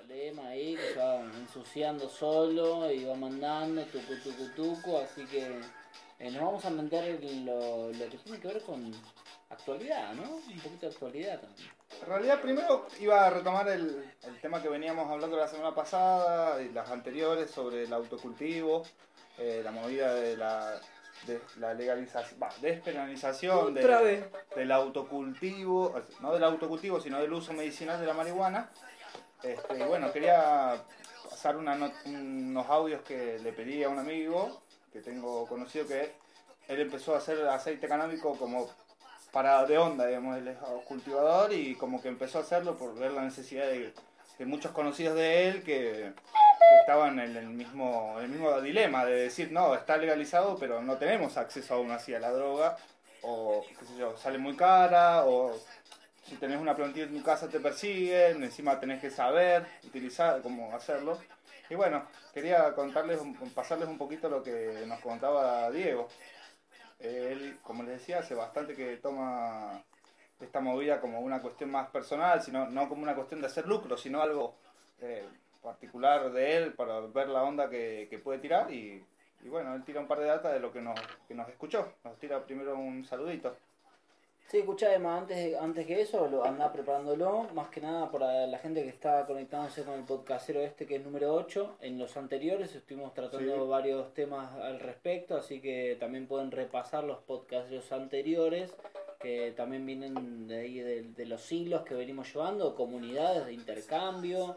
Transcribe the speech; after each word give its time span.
Salema 0.00 0.48
ahí, 0.48 0.76
que 0.76 0.92
se 0.92 0.98
va 0.98 1.20
ensuciando 1.22 2.08
solo 2.08 2.90
y 2.90 3.04
va 3.04 3.14
mandando 3.14 3.82
tucu 3.84 4.14
tucu 4.22 4.48
tucu, 4.54 4.96
así 4.98 5.24
que 5.26 5.60
eh, 6.18 6.30
nos 6.30 6.42
vamos 6.42 6.64
a 6.64 6.70
meter 6.70 7.22
en 7.24 7.46
lo, 7.46 7.88
lo 7.92 8.08
que 8.10 8.18
tiene 8.18 8.38
que 8.40 8.48
ver 8.48 8.62
con 8.62 8.92
actualidad, 9.50 10.12
¿no? 10.14 10.36
Un 10.36 10.60
poquito 10.60 10.86
de 10.86 10.92
actualidad 10.92 11.40
también. 11.40 11.70
En 12.02 12.06
realidad, 12.08 12.40
primero 12.42 12.86
iba 13.00 13.26
a 13.26 13.30
retomar 13.30 13.68
el, 13.68 14.04
el 14.22 14.40
tema 14.40 14.60
que 14.62 14.68
veníamos 14.68 15.10
hablando 15.10 15.36
la 15.36 15.48
semana 15.48 15.74
pasada 15.74 16.60
y 16.62 16.68
las 16.70 16.90
anteriores 16.90 17.50
sobre 17.50 17.84
el 17.84 17.92
autocultivo, 17.92 18.82
eh, 19.38 19.60
la 19.64 19.70
movida 19.70 20.14
de 20.14 20.36
la, 20.36 20.78
de 21.26 21.40
la 21.58 21.72
legalización, 21.74 22.38
bah, 22.38 22.52
despenalización 22.60 23.72
de- 23.74 23.80
del 24.56 24.72
autocultivo, 24.72 25.94
no 26.20 26.32
del 26.34 26.44
autocultivo, 26.44 27.00
sino 27.00 27.20
del 27.20 27.32
uso 27.32 27.52
medicinal 27.54 27.98
de 28.00 28.06
la 28.06 28.12
marihuana. 28.14 28.68
Este, 29.46 29.78
y 29.78 29.82
bueno, 29.82 30.12
quería 30.12 30.82
pasar 31.30 31.56
unos 31.56 32.66
audios 32.68 33.02
que 33.02 33.38
le 33.38 33.52
pedí 33.52 33.84
a 33.84 33.88
un 33.88 33.98
amigo 33.98 34.60
que 34.92 35.00
tengo 35.00 35.46
conocido 35.46 35.86
que 35.86 36.12
él 36.68 36.80
empezó 36.80 37.14
a 37.14 37.18
hacer 37.18 37.46
aceite 37.48 37.86
canábico 37.86 38.36
como 38.36 38.68
para 39.30 39.64
de 39.66 39.78
onda, 39.78 40.06
digamos, 40.06 40.36
él 40.38 40.48
es 40.48 40.56
cultivador 40.86 41.52
y 41.52 41.76
como 41.76 42.02
que 42.02 42.08
empezó 42.08 42.38
a 42.38 42.42
hacerlo 42.42 42.76
por 42.76 42.94
ver 42.96 43.12
la 43.12 43.22
necesidad 43.22 43.66
de, 43.66 43.92
de 44.38 44.46
muchos 44.46 44.72
conocidos 44.72 45.14
de 45.14 45.48
él 45.48 45.62
que, 45.62 46.12
que 46.68 46.80
estaban 46.80 47.20
en 47.20 47.36
el 47.36 47.46
mismo, 47.46 48.14
en 48.18 48.24
el 48.24 48.30
mismo 48.30 48.60
dilema 48.60 49.04
de 49.04 49.14
decir, 49.14 49.52
no, 49.52 49.74
está 49.74 49.96
legalizado, 49.96 50.56
pero 50.58 50.82
no 50.82 50.96
tenemos 50.96 51.36
acceso 51.36 51.74
aún 51.74 51.90
así 51.92 52.14
a 52.14 52.20
la 52.20 52.30
droga, 52.30 52.76
o 53.22 53.64
qué 53.78 53.84
sé 53.84 53.96
yo, 53.96 54.16
sale 54.16 54.38
muy 54.38 54.56
cara, 54.56 55.24
o 55.26 55.54
si 56.28 56.36
tenés 56.36 56.60
una 56.60 56.74
plantilla 56.74 57.06
en 57.06 57.16
tu 57.16 57.22
casa 57.22 57.48
te 57.48 57.60
persiguen, 57.60 58.42
encima 58.42 58.80
tenés 58.80 59.00
que 59.00 59.10
saber 59.10 59.64
utilizar, 59.84 60.42
cómo 60.42 60.74
hacerlo. 60.74 61.18
Y 61.70 61.74
bueno, 61.74 62.06
quería 62.34 62.72
contarles, 62.74 63.20
pasarles 63.54 63.88
un 63.88 63.98
poquito 63.98 64.28
lo 64.28 64.42
que 64.42 64.84
nos 64.86 65.00
contaba 65.00 65.70
Diego. 65.70 66.08
Él, 66.98 67.58
como 67.62 67.82
les 67.82 67.98
decía, 67.98 68.20
hace 68.20 68.34
bastante 68.34 68.74
que 68.74 68.96
toma 68.96 69.82
esta 70.40 70.60
movida 70.60 71.00
como 71.00 71.20
una 71.20 71.40
cuestión 71.40 71.70
más 71.70 71.88
personal, 71.90 72.42
sino 72.42 72.68
no 72.68 72.88
como 72.88 73.02
una 73.02 73.14
cuestión 73.14 73.40
de 73.40 73.46
hacer 73.46 73.66
lucro, 73.66 73.96
sino 73.96 74.20
algo 74.20 74.54
eh, 75.00 75.24
particular 75.62 76.30
de 76.32 76.56
él 76.56 76.72
para 76.74 77.00
ver 77.00 77.28
la 77.28 77.42
onda 77.42 77.68
que, 77.70 78.06
que 78.10 78.18
puede 78.18 78.38
tirar. 78.38 78.72
Y, 78.72 79.04
y 79.42 79.48
bueno, 79.48 79.74
él 79.74 79.84
tira 79.84 80.00
un 80.00 80.08
par 80.08 80.18
de 80.18 80.26
datas 80.26 80.52
de 80.52 80.60
lo 80.60 80.72
que 80.72 80.80
nos, 80.80 80.98
que 81.28 81.34
nos 81.34 81.48
escuchó. 81.48 81.92
Nos 82.04 82.18
tira 82.18 82.44
primero 82.44 82.76
un 82.76 83.04
saludito. 83.04 83.56
Sí, 84.48 84.58
escucha, 84.58 84.94
Emma, 84.94 85.18
antes, 85.18 85.36
de- 85.36 85.58
antes 85.58 85.86
que 85.86 86.00
eso, 86.00 86.28
lo 86.28 86.44
anda 86.44 86.72
preparándolo, 86.72 87.48
más 87.52 87.68
que 87.68 87.80
nada 87.80 88.08
para 88.12 88.46
la 88.46 88.58
gente 88.58 88.84
que 88.84 88.90
está 88.90 89.26
conectándose 89.26 89.82
con 89.82 89.94
el 89.94 90.04
podcastero 90.04 90.60
este 90.60 90.86
que 90.86 90.96
es 90.96 91.04
número 91.04 91.34
8. 91.34 91.78
En 91.80 91.98
los 91.98 92.16
anteriores 92.16 92.72
estuvimos 92.76 93.12
tratando 93.12 93.54
Sí. 93.64 93.68
varios 93.68 94.14
temas 94.14 94.52
al 94.54 94.78
respecto, 94.78 95.36
así 95.36 95.60
que 95.60 95.96
también 95.98 96.28
pueden 96.28 96.52
repasar 96.52 97.02
los 97.02 97.18
podcasteros 97.18 97.90
anteriores, 97.90 98.72
que 99.18 99.52
también 99.56 99.84
vienen 99.84 100.46
de 100.46 100.58
ahí 100.60 100.78
de, 100.78 101.02
de 101.02 101.26
los 101.26 101.40
siglos 101.42 101.82
que 101.82 101.94
venimos 101.94 102.32
llevando, 102.32 102.76
comunidades 102.76 103.46
de 103.46 103.52
intercambio, 103.52 104.56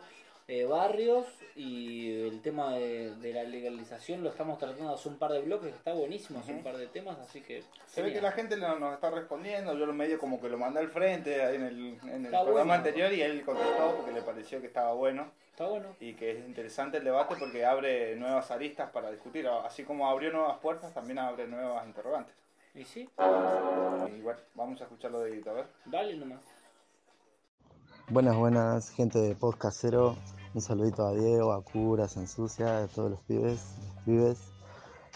eh, 0.50 0.66
barrios, 0.66 1.25
y 1.55 2.23
el 2.28 2.42
tema 2.42 2.73
de, 2.73 3.16
de 3.17 3.33
la 3.33 3.44
legalización 3.44 4.23
lo 4.23 4.30
estamos 4.30 4.58
tratando 4.58 4.94
hace 4.94 5.08
un 5.09 5.17
par 5.17 5.31
de 5.31 5.42
bloques, 5.42 5.72
que 5.72 5.78
está 5.78 5.94
buenísimo, 5.94 6.39
hace 6.39 6.53
un 6.53 6.64
par 6.64 6.75
de 6.78 6.88
temas, 6.88 7.19
así 7.19 7.42
que... 7.42 7.64
Se 7.86 8.02
ve 8.02 8.11
que 8.14 8.19
la 8.22 8.31
gente 8.31 8.58
no- 8.58 8.80
nos 8.80 8.94
está 8.94 9.11
respondiendo, 9.11 9.73
yo 9.77 9.86
lo 9.86 9.94
medio 9.94 10.17
como 10.17 10.42
que 10.42 10.50
lo 10.50 10.58
mandé 10.58 10.80
al 10.80 10.89
frente 10.89 11.42
ahí 11.44 11.55
en 11.55 11.64
el, 11.64 12.00
en 12.03 12.09
el 12.09 12.25
Está 12.25 12.44
programa 12.44 12.53
bueno. 12.66 12.73
anterior 12.73 13.14
y 13.14 13.22
él 13.22 13.44
contestó 13.45 13.95
porque 13.97 14.11
le 14.11 14.22
pareció 14.22 14.59
que 14.61 14.67
estaba 14.67 14.94
bueno 14.94 15.31
Está 15.52 15.67
bueno. 15.67 15.95
y 16.00 16.14
que 16.14 16.31
es 16.31 16.45
interesante 16.47 16.97
el 16.97 17.03
debate 17.03 17.36
porque 17.38 17.66
abre 17.66 18.16
nuevas 18.16 18.50
aristas 18.52 18.89
para 18.92 19.11
discutir, 19.11 19.47
así 19.47 19.83
como 19.83 20.09
abrió 20.09 20.31
nuevas 20.31 20.58
puertas, 20.59 20.94
también 20.94 21.20
abre 21.20 21.45
nuevas 21.47 21.86
interrogantes. 21.86 22.33
¿Y 22.73 22.86
sí? 22.86 23.09
Y 24.08 24.21
bueno, 24.21 24.39
vamos 24.55 24.80
a 24.80 24.86
escucharlo 24.86 25.20
de 25.20 25.32
Edito, 25.32 25.49
a 25.49 25.54
ver. 25.54 25.65
Dale 25.86 26.15
nomás. 26.15 26.39
Buenas, 28.08 28.36
buenas, 28.38 28.89
gente 28.92 29.20
de 29.20 29.36
Podcast 29.36 29.77
Cero. 29.82 30.15
Un 30.59 30.64
saludito 30.64 31.08
a 31.08 31.14
Diego, 31.14 31.53
a 31.53 31.61
Cura, 31.61 32.03
a 32.03 32.20
Ensucia, 32.20 32.80
a 32.80 32.87
todos 32.87 33.11
los 33.11 33.21
pibes. 33.21 33.61
pibes. 34.03 34.39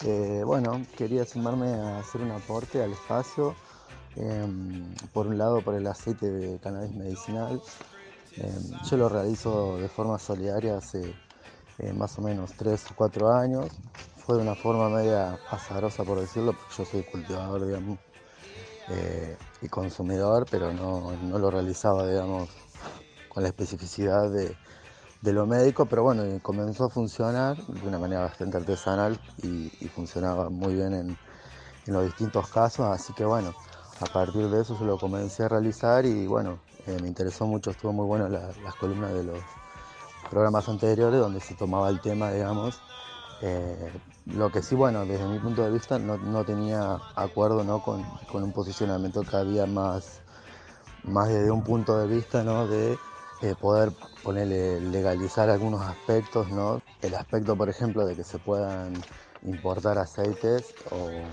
Eh, 0.05 0.41
bueno, 0.45 0.81
quería 0.95 1.25
sumarme 1.25 1.67
a 1.67 1.99
hacer 1.99 2.21
un 2.21 2.31
aporte 2.31 2.81
al 2.81 2.93
espacio. 2.93 3.53
em, 4.15 4.95
por 5.11 5.27
un 5.27 5.37
lado, 5.37 5.61
por 5.61 5.75
el 5.75 5.85
aceite 5.85 6.31
de 6.31 6.59
cannabis 6.59 6.95
medicinal. 6.95 7.61
Em, 8.37 8.63
yo 8.89 8.95
lo 8.95 9.09
realizo 9.09 9.77
de 9.79 9.89
forma 9.89 10.17
solidaria 10.17 10.77
hace 10.77 11.13
eh, 11.79 11.91
más 11.91 12.17
o 12.19 12.21
menos 12.21 12.53
3 12.53 12.81
o 12.91 12.95
4 12.95 13.29
años. 13.33 13.67
Fue 14.25 14.37
de 14.37 14.43
una 14.43 14.55
forma 14.55 14.87
media 14.87 15.37
azarosa, 15.49 16.05
por 16.05 16.21
decirlo, 16.21 16.53
porque 16.53 16.73
yo 16.77 16.85
soy 16.85 17.03
cultivador, 17.03 17.65
digamos, 17.65 17.99
eh, 18.91 19.35
y 19.61 19.67
consumidor, 19.67 20.45
pero 20.49 20.71
no, 20.71 21.11
no 21.21 21.37
lo 21.37 21.51
realizaba, 21.51 22.07
digamos, 22.07 22.47
con 23.27 23.43
la 23.43 23.49
especificidad 23.49 24.31
de, 24.31 24.55
de 25.23 25.31
lo 25.31 25.47
médico, 25.47 25.85
pero 25.85 26.03
bueno, 26.03 26.23
comenzó 26.41 26.85
a 26.85 26.89
funcionar 26.89 27.55
de 27.55 27.87
una 27.87 27.97
manera 27.97 28.21
bastante 28.21 28.57
artesanal 28.57 29.17
y, 29.41 29.69
funcionaba 29.87 30.49
muy 30.49 30.73
bien 30.75 30.93
en, 30.93 31.17
en 31.87 31.93
los 31.93 32.03
distintos 32.03 32.49
casos, 32.49 32.87
así 32.87 33.13
que 33.13 33.23
bueno, 33.23 33.53
a 34.01 34.05
partir 34.07 34.49
de 34.49 34.61
eso 34.61 34.77
yo 34.77 34.85
lo 34.85 34.97
comencé 34.97 35.43
a 35.43 35.47
realizar 35.47 36.05
y 36.05 36.27
bueno, 36.27 36.59
eh, 36.87 36.97
me 37.01 37.07
interesó 37.07 37.45
mucho, 37.45 37.71
estuvo 37.71 37.93
muy 37.93 38.05
bueno 38.05 38.27
la- 38.27 38.51
las 38.63 38.75
columnas 38.75 39.13
de 39.13 39.23
los 39.23 39.41
programas 40.29 40.67
anteriores 40.67 41.19
donde 41.19 41.39
se 41.39 41.53
tomaba 41.55 41.89
el 41.89 42.01
tema, 42.01 42.31
digamos. 42.31 42.81
Eh, 43.41 43.91
lo 44.25 44.51
que 44.51 44.61
sí, 44.61 44.75
bueno, 44.75 45.05
desde 45.05 45.25
mi 45.27 45.37
punto 45.39 45.63
de 45.63 45.71
vista 45.71 45.99
no, 45.99 46.17
no 46.17 46.43
tenía 46.43 46.99
acuerdo 47.15 47.63
¿no? 47.63 47.81
con, 47.81 48.03
con 48.25 48.43
un 48.43 48.51
posicionamiento 48.51 49.23
que 49.23 49.37
había 49.37 49.67
más, 49.67 50.21
más 51.03 51.29
desde 51.29 51.51
un 51.51 51.63
punto 51.63 51.97
de 51.97 52.07
vista 52.07 52.43
¿no? 52.43 52.67
de 52.67 52.99
eh, 53.43 53.55
poder 53.59 53.91
ponerle, 54.23 54.79
legalizar 54.79 55.49
algunos 55.49 55.81
aspectos, 55.81 56.47
¿no? 56.47 56.81
El 57.01 57.13
aspecto, 57.13 57.57
por 57.57 57.67
ejemplo, 57.67 58.05
de 58.05 58.15
que 58.15 58.23
se 58.23 58.39
puedan 58.39 58.93
importar 59.41 59.97
aceites 59.97 60.73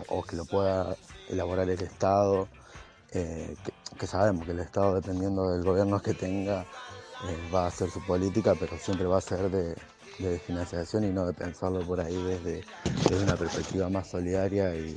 o, 0.08 0.20
que 0.24 0.34
lo 0.34 0.44
pueda 0.44 0.96
elaborar 1.28 1.70
el 1.70 1.80
Estado, 1.80 2.48
eh, 3.12 3.54
que, 3.96 4.06
sabemos 4.08 4.44
que 4.44 4.50
el 4.50 4.58
Estado, 4.58 4.96
dependiendo 4.96 5.52
del 5.52 5.62
gobierno 5.62 6.02
que 6.02 6.12
tenga, 6.12 6.62
eh, 6.62 7.50
va 7.54 7.66
a 7.66 7.68
hacer 7.68 7.88
su 7.90 8.04
política, 8.04 8.56
pero 8.58 8.76
siempre 8.76 9.06
va 9.06 9.18
a 9.18 9.20
ser 9.20 9.48
de, 9.48 9.76
financiación 10.46 11.04
y 11.04 11.12
no 11.12 11.24
de 11.24 11.32
pensarlo 11.32 11.80
por 11.86 12.00
ahí 12.00 12.20
desde, 12.24 12.64
desde 13.08 13.22
una 13.22 13.36
perspectiva 13.36 13.88
más 13.88 14.10
solidaria 14.10 14.74
y, 14.74 14.96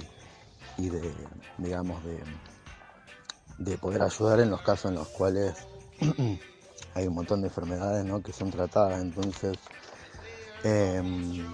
y 0.80 0.90
de, 0.90 1.14
digamos, 1.60 2.04
de, 2.04 2.20
de 3.60 3.78
poder 3.78 4.02
ayudar 4.02 4.40
en 4.40 4.50
los 4.50 4.62
casos 4.62 4.90
en 4.90 4.96
los 4.96 5.08
cuales 5.10 5.54
hay 6.96 7.08
un 7.08 7.16
montón 7.16 7.42
de 7.42 7.48
enfermedades 7.48 8.06
¿no? 8.06 8.22
que 8.22 8.34
son 8.34 8.52
tratadas. 8.52 9.02
Entonces, 9.02 9.58
em, 10.64 11.46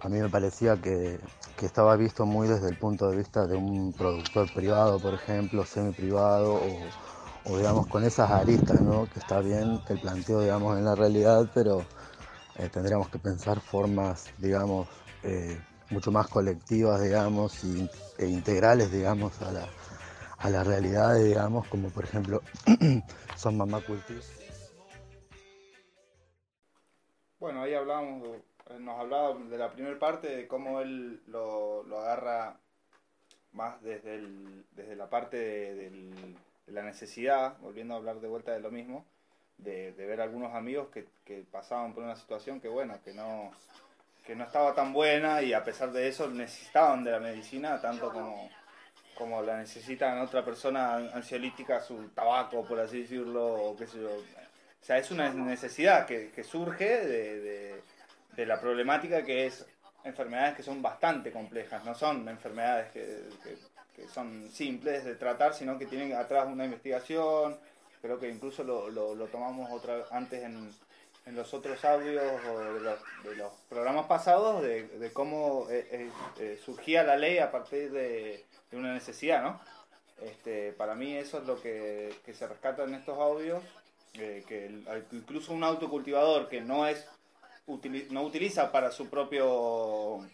a 0.00 0.08
mí 0.08 0.18
me 0.18 0.28
parecía 0.28 0.76
que, 0.80 1.20
que 1.56 1.66
estaba 1.66 1.96
visto 1.96 2.26
muy 2.26 2.48
desde 2.48 2.68
el 2.68 2.76
punto 2.76 3.10
de 3.10 3.16
vista 3.16 3.46
de 3.46 3.56
un 3.56 3.92
productor 3.92 4.52
privado, 4.52 4.98
por 4.98 5.14
ejemplo, 5.14 5.64
semi-privado, 5.64 6.54
o, 6.54 7.50
o, 7.52 7.56
digamos 7.56 7.86
con 7.86 8.04
esas 8.04 8.30
aristas, 8.30 8.80
¿no? 8.80 9.08
que 9.12 9.20
está 9.20 9.40
bien 9.40 9.80
el 9.88 9.98
planteo 9.98 10.40
digamos, 10.40 10.78
en 10.78 10.84
la 10.84 10.94
realidad, 10.94 11.50
pero 11.54 11.84
eh, 12.56 12.68
tendríamos 12.72 13.08
que 13.08 13.18
pensar 13.18 13.60
formas, 13.60 14.26
digamos, 14.38 14.88
eh, 15.22 15.60
mucho 15.90 16.12
más 16.12 16.28
colectivas, 16.28 17.02
digamos, 17.02 17.64
e 18.18 18.26
integrales, 18.26 18.92
digamos, 18.92 19.40
a 19.42 19.52
la, 19.52 19.66
a 20.40 20.48
la 20.48 20.64
realidad, 20.64 21.16
digamos, 21.16 21.66
como 21.68 21.90
por 21.90 22.04
ejemplo 22.04 22.42
son 23.36 23.56
mamá 23.58 23.80
cultivos. 23.82 24.26
Bueno, 27.38 27.62
ahí 27.62 27.74
hablábamos, 27.74 28.26
eh, 28.26 28.78
nos 28.80 28.98
hablaba 28.98 29.34
de 29.34 29.58
la 29.58 29.70
primera 29.70 29.98
parte 29.98 30.34
de 30.34 30.48
cómo 30.48 30.80
él 30.80 31.22
lo, 31.26 31.84
agarra 31.98 32.58
más 33.52 33.82
desde, 33.82 34.14
el, 34.14 34.64
desde 34.72 34.96
la 34.96 35.10
parte 35.10 35.36
de, 35.36 36.36
la 36.66 36.82
necesidad, 36.82 37.58
volviendo 37.58 37.94
a 37.94 37.96
hablar 37.96 38.20
de 38.20 38.28
vuelta 38.28 38.52
de 38.52 38.60
lo 38.60 38.70
mismo, 38.70 39.04
de, 39.58 39.92
de 39.92 40.06
ver 40.06 40.20
algunos 40.20 40.54
amigos 40.54 40.88
que, 40.88 41.06
que 41.24 41.44
pasaban 41.50 41.92
por 41.92 42.04
una 42.04 42.16
situación 42.16 42.60
que, 42.60 42.68
bueno, 42.68 42.94
que 43.04 43.12
no, 43.12 43.50
que 44.24 44.36
no 44.36 44.44
estaba 44.44 44.74
tan 44.74 44.92
buena 44.92 45.42
y 45.42 45.52
a 45.52 45.64
pesar 45.64 45.90
de 45.92 46.08
eso 46.08 46.28
necesitaban 46.30 47.02
de 47.02 47.10
la 47.10 47.20
medicina 47.20 47.80
tanto 47.80 48.12
como, 48.12 48.48
como 49.20 49.42
la 49.42 49.58
necesitan 49.58 50.18
otra 50.22 50.42
persona 50.42 50.94
ansiolítica, 50.94 51.78
su 51.82 52.08
tabaco, 52.14 52.64
por 52.64 52.80
así 52.80 53.02
decirlo, 53.02 53.52
o 53.52 53.76
qué 53.76 53.86
sé 53.86 54.00
yo. 54.00 54.08
O 54.08 54.84
sea, 54.84 54.96
es 54.96 55.10
una 55.10 55.28
necesidad 55.28 56.06
que, 56.06 56.42
surge 56.42 57.04
de, 58.34 58.46
la 58.46 58.58
problemática 58.58 59.22
que 59.22 59.44
es 59.44 59.66
enfermedades 60.04 60.54
que 60.54 60.62
son 60.62 60.80
bastante 60.80 61.30
complejas, 61.30 61.84
no 61.84 61.94
son 61.94 62.26
enfermedades 62.30 62.90
que, 62.92 64.08
son 64.14 64.48
simples 64.50 65.04
de 65.04 65.16
tratar, 65.16 65.52
sino 65.52 65.78
que 65.78 65.84
tienen 65.84 66.14
atrás 66.14 66.46
una 66.46 66.64
investigación, 66.64 67.58
creo 68.00 68.18
que 68.18 68.30
incluso 68.30 68.64
lo, 68.64 68.88
lo, 68.88 69.14
lo 69.14 69.26
tomamos 69.26 69.70
otra 69.70 70.06
antes 70.10 70.42
en, 70.42 70.72
los 71.26 71.52
otros 71.52 71.84
audios 71.84 72.24
o 72.48 72.58
de 72.58 72.80
los, 72.80 72.98
de 73.22 73.36
los 73.36 73.52
programas 73.68 74.06
pasados 74.06 74.62
de, 74.62 74.88
de 74.88 75.12
cómo 75.12 75.66
eh, 75.70 75.86
eh, 75.92 76.10
eh, 76.40 76.58
surgía 76.64 77.04
la 77.04 77.16
ley 77.16 77.38
a 77.38 77.52
partir 77.52 77.92
de, 77.92 78.46
de 78.70 78.76
una 78.76 78.92
necesidad, 78.94 79.42
¿no? 79.42 79.60
Este, 80.22 80.72
para 80.72 80.94
mí 80.94 81.14
eso 81.16 81.38
es 81.38 81.46
lo 81.46 81.60
que, 81.60 82.14
que 82.24 82.34
se 82.34 82.46
rescata 82.46 82.84
en 82.84 82.94
estos 82.94 83.18
audios, 83.18 83.62
eh, 84.14 84.44
que 84.46 84.66
el- 84.66 84.84
incluso 85.12 85.52
un 85.52 85.64
autocultivador 85.64 86.48
que 86.48 86.60
no 86.60 86.86
es 86.86 87.06
no 88.10 88.22
utiliza 88.24 88.72
para 88.72 88.90
su 88.90 89.08
propio 89.08 89.46
o 89.48 90.26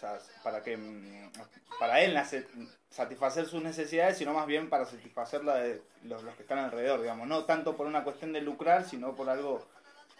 sea, 0.00 0.18
para 0.42 0.62
que 0.64 0.76
mm, 0.76 1.30
para 1.78 2.00
él 2.00 2.12
nace- 2.14 2.46
satisfacer 2.90 3.46
sus 3.46 3.62
necesidades, 3.62 4.18
sino 4.18 4.32
más 4.34 4.46
bien 4.46 4.68
para 4.68 4.84
satisfacer 4.84 5.44
la 5.44 5.56
de 5.56 5.80
los, 6.02 6.22
los 6.24 6.34
que 6.34 6.42
están 6.42 6.58
alrededor, 6.58 7.00
digamos, 7.00 7.28
no 7.28 7.44
tanto 7.44 7.76
por 7.76 7.86
una 7.86 8.02
cuestión 8.02 8.32
de 8.32 8.40
lucrar, 8.40 8.84
sino 8.84 9.14
por 9.14 9.28
algo 9.30 9.64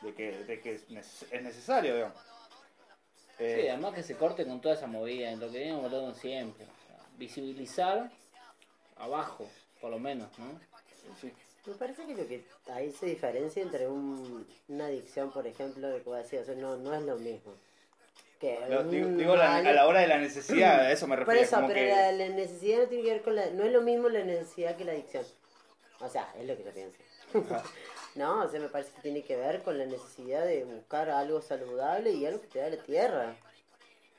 de 0.03 0.15
que, 0.15 0.45
de 0.45 0.61
que 0.61 0.75
es 0.75 0.89
neces- 0.89 1.27
es 1.31 1.43
necesario, 1.43 1.95
digamos. 1.97 2.19
Sí, 3.37 3.45
Eh, 3.45 3.71
además 3.71 3.95
que 3.95 4.03
se 4.03 4.17
corte 4.17 4.47
con 4.47 4.61
toda 4.61 4.77
esa 4.77 4.87
movida, 4.87 5.31
en 5.31 5.41
lo 5.41 5.51
que 5.51 5.59
venimos 5.59 5.85
hablando 5.85 6.15
siempre. 6.15 6.67
Visibilizar 7.19 8.11
abajo, 8.97 9.49
por 9.81 9.91
lo 9.91 9.99
menos, 9.99 10.29
¿no? 10.39 10.59
sí. 11.21 11.33
Me 11.67 11.75
parece 11.75 12.07
que 12.07 12.15
lo 12.15 12.29
que 12.29 12.45
ahí 12.73 12.93
se 12.93 13.07
diferencia 13.07 13.61
entre 13.61 13.89
un- 13.89 14.47
una 14.69 14.87
adicción, 14.87 15.33
por 15.33 15.47
ejemplo, 15.49 15.89
de 15.89 15.99
que 16.01 16.09
vos 16.09 16.17
decías, 16.19 16.43
o 16.43 16.47
sea, 16.47 16.55
no, 16.55 16.77
no 16.77 16.95
es 16.95 17.03
lo 17.03 17.17
mismo. 17.19 17.53
Que 18.41 18.57
un 18.79 18.91
digo, 18.91 19.09
digo 19.09 19.37
la- 19.37 19.57
a 19.57 19.63
la 19.63 19.87
hora 19.87 20.01
de 20.01 20.07
la 20.07 20.19
necesidad, 20.19 20.81
a 20.83 20.93
eso 20.93 21.07
me 21.09 21.17
Por 21.17 21.27
refiero. 21.27 21.45
eso, 21.45 21.57
como 21.57 21.69
pero 21.69 21.81
que- 21.81 21.89
la, 21.91 22.13
la 22.13 22.29
necesidad 22.29 22.79
no 22.83 22.87
tiene 22.89 23.03
que 23.05 23.11
ver 23.15 23.23
con 23.23 23.35
la... 23.35 23.47
No 23.51 23.65
es 23.65 23.73
lo 23.73 23.81
mismo 23.83 24.09
la 24.09 24.23
necesidad 24.23 24.77
que 24.77 24.85
la 24.85 24.93
adicción. 24.93 25.25
O 26.01 26.09
sea, 26.09 26.33
es 26.39 26.47
lo 26.47 26.57
que 26.57 26.63
yo 26.65 26.71
pienso. 26.71 26.99
no, 28.15 28.43
o 28.45 28.49
sea, 28.49 28.61
me 28.61 28.69
parece 28.69 28.93
que 28.93 29.01
tiene 29.01 29.23
que 29.25 29.37
ver 29.37 29.63
con 29.63 29.77
la 29.79 29.87
necesidad 29.87 30.45
de 30.45 30.65
buscar 30.65 31.11
algo 31.11 31.41
saludable 31.43 32.13
y 32.13 32.27
algo 32.27 32.41
que 32.43 32.47
te 32.49 32.59
da 32.61 32.69
la 32.69 32.77
tierra. 32.83 33.35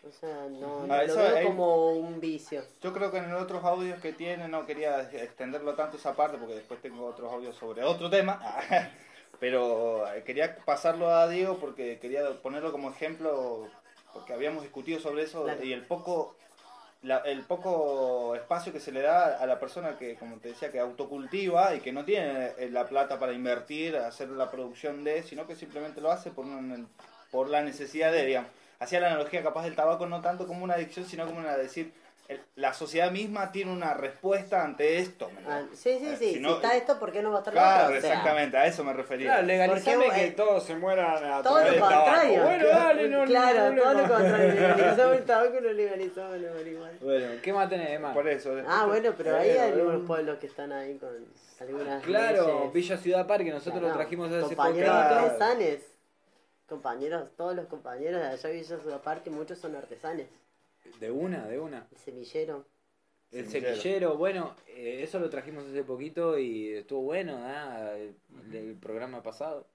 O 0.07 0.11
sea, 0.11 0.47
no, 0.49 0.85
no 0.87 0.93
Ah, 0.93 1.03
lo 1.03 1.15
veo 1.15 1.43
como 1.47 1.91
un 1.91 2.19
vicio. 2.21 2.63
Yo 2.81 2.93
creo 2.93 3.11
que 3.11 3.17
en 3.17 3.31
los 3.31 3.41
otros 3.41 3.63
audios 3.63 3.99
que 3.99 4.13
tiene, 4.13 4.47
no 4.47 4.65
quería 4.65 5.01
extenderlo 5.11 5.73
tanto 5.75 5.97
esa 5.97 6.15
parte 6.15 6.37
porque 6.37 6.55
después 6.55 6.81
tengo 6.81 7.05
otros 7.05 7.31
audios 7.31 7.55
sobre 7.55 7.83
otro 7.83 8.09
tema, 8.09 8.39
pero 9.39 10.07
eh, 10.13 10.23
quería 10.23 10.55
pasarlo 10.65 11.09
a 11.09 11.27
Diego 11.27 11.57
porque 11.57 11.99
quería 11.99 12.23
ponerlo 12.41 12.71
como 12.71 12.89
ejemplo 12.89 13.67
porque 14.13 14.33
habíamos 14.33 14.63
discutido 14.63 14.99
sobre 14.99 15.23
eso 15.23 15.43
Claro. 15.43 15.63
y 15.63 15.73
el 15.73 15.83
poco 15.85 16.35
la- 17.03 17.19
el 17.19 17.41
poco 17.43 18.35
espacio 18.35 18.73
que 18.73 18.79
se 18.79 18.91
le 18.91 19.01
da 19.01 19.37
a 19.37 19.45
la 19.45 19.59
persona 19.59 19.97
que, 19.99 20.15
como 20.15 20.37
te 20.37 20.49
decía, 20.49 20.71
que 20.71 20.79
autocultiva 20.79 21.75
y 21.75 21.79
que 21.79 21.91
no 21.91 22.03
tiene 22.03 22.53
eh, 22.57 22.69
la 22.71 22.87
plata 22.87 23.19
para 23.19 23.33
invertir, 23.33 23.95
hacer 23.97 24.29
la 24.29 24.49
producción 24.49 25.03
de, 25.03 25.21
sino 25.21 25.45
que 25.45 25.55
simplemente 25.55 26.01
lo 26.01 26.11
hace 26.11 26.31
por, 26.31 26.45
una- 26.45 26.87
por 27.29 27.49
la 27.49 27.61
necesidad 27.61 28.11
de, 28.11 28.25
digamos. 28.25 28.49
Hacía 28.79 28.99
la 28.99 29.07
analogía 29.07 29.41
capaz 29.43 29.63
del 29.63 29.75
tabaco 29.75 30.05
no 30.05 30.21
tanto 30.21 30.45
como 30.47 30.63
una 30.63 30.75
adicción, 30.75 31.05
sino 31.05 31.25
como 31.25 31.39
una 31.39 31.57
decir, 31.57 31.91
el- 32.27 32.41
la 32.57 32.73
sociedad 32.73 33.09
misma 33.09 33.51
tiene 33.53 33.71
una 33.71 33.93
respuesta 33.93 34.61
ante 34.63 34.99
esto. 34.99 35.31
¿me 35.31 35.49
Ah, 35.51 35.63
sí, 35.73 35.97
sí, 35.97 36.05
Eh, 36.09 36.15
sí. 36.19 36.25
si 36.27 36.33
Si, 36.35 36.39
no- 36.41 36.55
está 36.55 36.75
esto, 36.75 36.99
¿por 36.99 37.11
qué 37.13 37.23
no 37.23 37.31
va 37.31 37.37
a 37.37 37.39
estar 37.39 37.53
lo 37.53 37.59
Claro, 37.59 37.85
otro? 37.85 37.97
O 37.97 38.01
sea, 38.01 38.09
exactamente, 38.11 38.57
a 38.57 38.65
eso 38.67 38.83
me 38.83 38.91
refería. 38.93 39.27
Claro, 39.27 39.47
legalizame 39.47 40.05
Porque, 40.05 40.19
que 40.19 40.25
eh, 40.27 40.31
todos 40.31 40.63
se 40.63 40.75
mueran 40.75 41.23
a 41.23 41.41
Todo 41.41 41.53
través 41.55 41.65
lo 41.65 41.71
del 41.71 41.79
tabaco. 41.79 42.05
contrario. 42.05 42.43
Bueno, 42.43 42.67
dale, 42.67 43.07
no, 43.09 43.23
claro, 43.25 43.71
no, 43.71 43.81
todo 43.81 43.93
no, 43.93 44.01
lo 44.01 44.13
contrario. 44.13 44.53
Legalizamos 44.77 45.15
el 45.17 45.23
tabaco 45.25 45.57
y 45.57 45.61
no 45.61 45.71
legalizamos 45.71 46.37
la 46.37 46.51
marihuana. 46.53 46.97
Bueno, 47.01 47.27
¿qué 47.41 47.53
más 47.53 47.69
tenés 47.69 47.99
más? 48.01 48.13
Por 48.13 48.27
eso. 48.27 48.55
después- 48.55 48.75
Ah, 48.77 48.85
bueno, 48.85 49.13
pero 49.17 49.37
ahí 49.37 49.49
hay 49.49 49.57
algunos 49.59 49.85
bueno. 49.93 50.05
pueblos 50.07 50.37
que 50.39 50.47
están 50.47 50.71
ahí 50.73 50.97
con 50.97 51.09
algunas 51.61 52.03
Claro, 52.03 52.45
leyes. 52.59 52.73
Villa 52.73 52.97
Ciudad 52.97 53.25
Parque, 53.25 53.49
nosotros 53.51 53.79
Claro, 53.79 53.87
lo 53.95 53.99
trajimos 53.99 54.31
hace 54.33 54.41
compañeros 54.55 54.89
poquito. 54.95 55.25
Compañeros, 56.67 57.29
todos 57.37 57.55
los 57.55 57.67
compañeros 57.67 58.21
de 58.21 58.27
allá 58.27 58.49
de 58.49 58.55
Villa 58.55 58.77
Ciudad 58.79 59.01
Parque, 59.01 59.29
muchos 59.29 59.57
son 59.57 59.75
artesanes. 59.75 60.27
De 60.99 61.09
una, 61.11 61.47
de 61.47 61.59
una. 61.59 61.87
El 61.91 61.97
semillero. 61.97 62.65
El 63.31 63.47
Semillero. 63.47 63.75
semillero, 63.81 64.17
bueno, 64.17 64.55
eh, 64.67 64.99
eso 65.03 65.19
lo 65.19 65.29
trajimos 65.29 65.65
hace 65.65 65.83
poquito 65.83 66.37
y 66.37 66.69
estuvo 66.73 67.01
bueno, 67.01 67.39
el, 67.95 68.15
el 68.53 68.75
programa 68.75 69.21
pasado. 69.23 69.67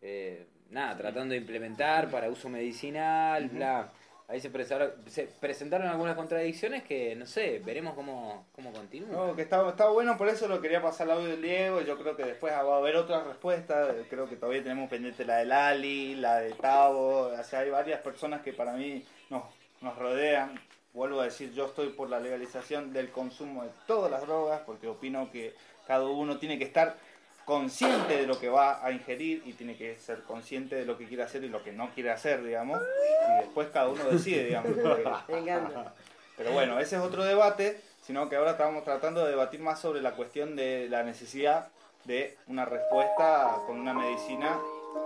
Eh, 0.00 0.46
nada, 0.70 0.96
tratando 0.96 1.32
de 1.32 1.38
implementar 1.38 2.10
para 2.10 2.28
uso 2.30 2.48
medicinal, 2.48 3.48
bla. 3.48 3.92
Ahí 4.26 4.40
se 4.40 4.48
presentaron, 4.48 4.92
se 5.06 5.24
presentaron 5.38 5.86
algunas 5.86 6.16
contradicciones 6.16 6.82
que, 6.82 7.14
no 7.14 7.26
sé, 7.26 7.60
veremos 7.62 7.94
cómo, 7.94 8.46
cómo 8.52 8.72
continúa. 8.72 9.10
No, 9.10 9.36
que 9.36 9.42
está, 9.42 9.68
está 9.68 9.88
bueno, 9.88 10.16
por 10.16 10.28
eso 10.28 10.48
lo 10.48 10.62
quería 10.62 10.80
pasar 10.80 11.08
el 11.08 11.12
audio 11.12 11.28
del 11.28 11.42
Diego. 11.42 11.82
Yo 11.82 11.98
creo 11.98 12.16
que 12.16 12.24
después 12.24 12.52
va 12.54 12.74
a 12.74 12.78
haber 12.78 12.96
otras 12.96 13.26
respuestas. 13.26 13.94
Creo 14.08 14.26
que 14.26 14.36
todavía 14.36 14.62
tenemos 14.62 14.88
pendiente 14.88 15.26
la 15.26 15.36
del 15.38 15.52
Ali, 15.52 16.14
la 16.14 16.40
de 16.40 16.52
Tavo. 16.52 17.28
O 17.38 17.42
sea, 17.44 17.60
hay 17.60 17.70
varias 17.70 18.00
personas 18.00 18.40
que 18.40 18.54
para 18.54 18.72
mí 18.72 19.04
nos, 19.28 19.42
nos 19.82 19.98
rodean. 19.98 20.58
Vuelvo 20.94 21.20
a 21.20 21.24
decir, 21.24 21.52
yo 21.52 21.66
estoy 21.66 21.90
por 21.90 22.08
la 22.08 22.18
legalización 22.18 22.94
del 22.94 23.10
consumo 23.10 23.64
de 23.64 23.70
todas 23.86 24.10
las 24.10 24.22
drogas 24.22 24.62
porque 24.64 24.88
opino 24.88 25.30
que 25.30 25.54
cada 25.86 26.04
uno 26.04 26.38
tiene 26.38 26.56
que 26.56 26.64
estar 26.64 26.96
consciente 27.44 28.16
de 28.16 28.26
lo 28.26 28.38
que 28.38 28.48
va 28.48 28.84
a 28.84 28.90
ingerir 28.90 29.42
y 29.44 29.52
tiene 29.52 29.76
que 29.76 29.96
ser 29.98 30.22
consciente 30.22 30.76
de 30.76 30.84
lo 30.84 30.96
que 30.96 31.06
quiere 31.06 31.22
hacer 31.22 31.44
y 31.44 31.48
lo 31.48 31.62
que 31.62 31.72
no 31.72 31.90
quiere 31.90 32.10
hacer, 32.10 32.42
digamos. 32.42 32.80
Y 33.28 33.42
después 33.42 33.68
cada 33.72 33.88
uno 33.88 34.04
decide, 34.04 34.44
digamos. 34.44 34.72
pero 36.36 36.52
bueno, 36.52 36.78
ese 36.78 36.96
es 36.96 37.02
otro 37.02 37.24
debate, 37.24 37.80
sino 38.02 38.28
que 38.28 38.36
ahora 38.36 38.52
estamos 38.52 38.84
tratando 38.84 39.24
de 39.24 39.30
debatir 39.30 39.60
más 39.60 39.80
sobre 39.80 40.00
la 40.00 40.12
cuestión 40.12 40.56
de 40.56 40.88
la 40.88 41.02
necesidad 41.02 41.68
de 42.04 42.36
una 42.48 42.64
respuesta 42.64 43.58
con 43.66 43.80
una 43.80 43.94
medicina 43.94 44.58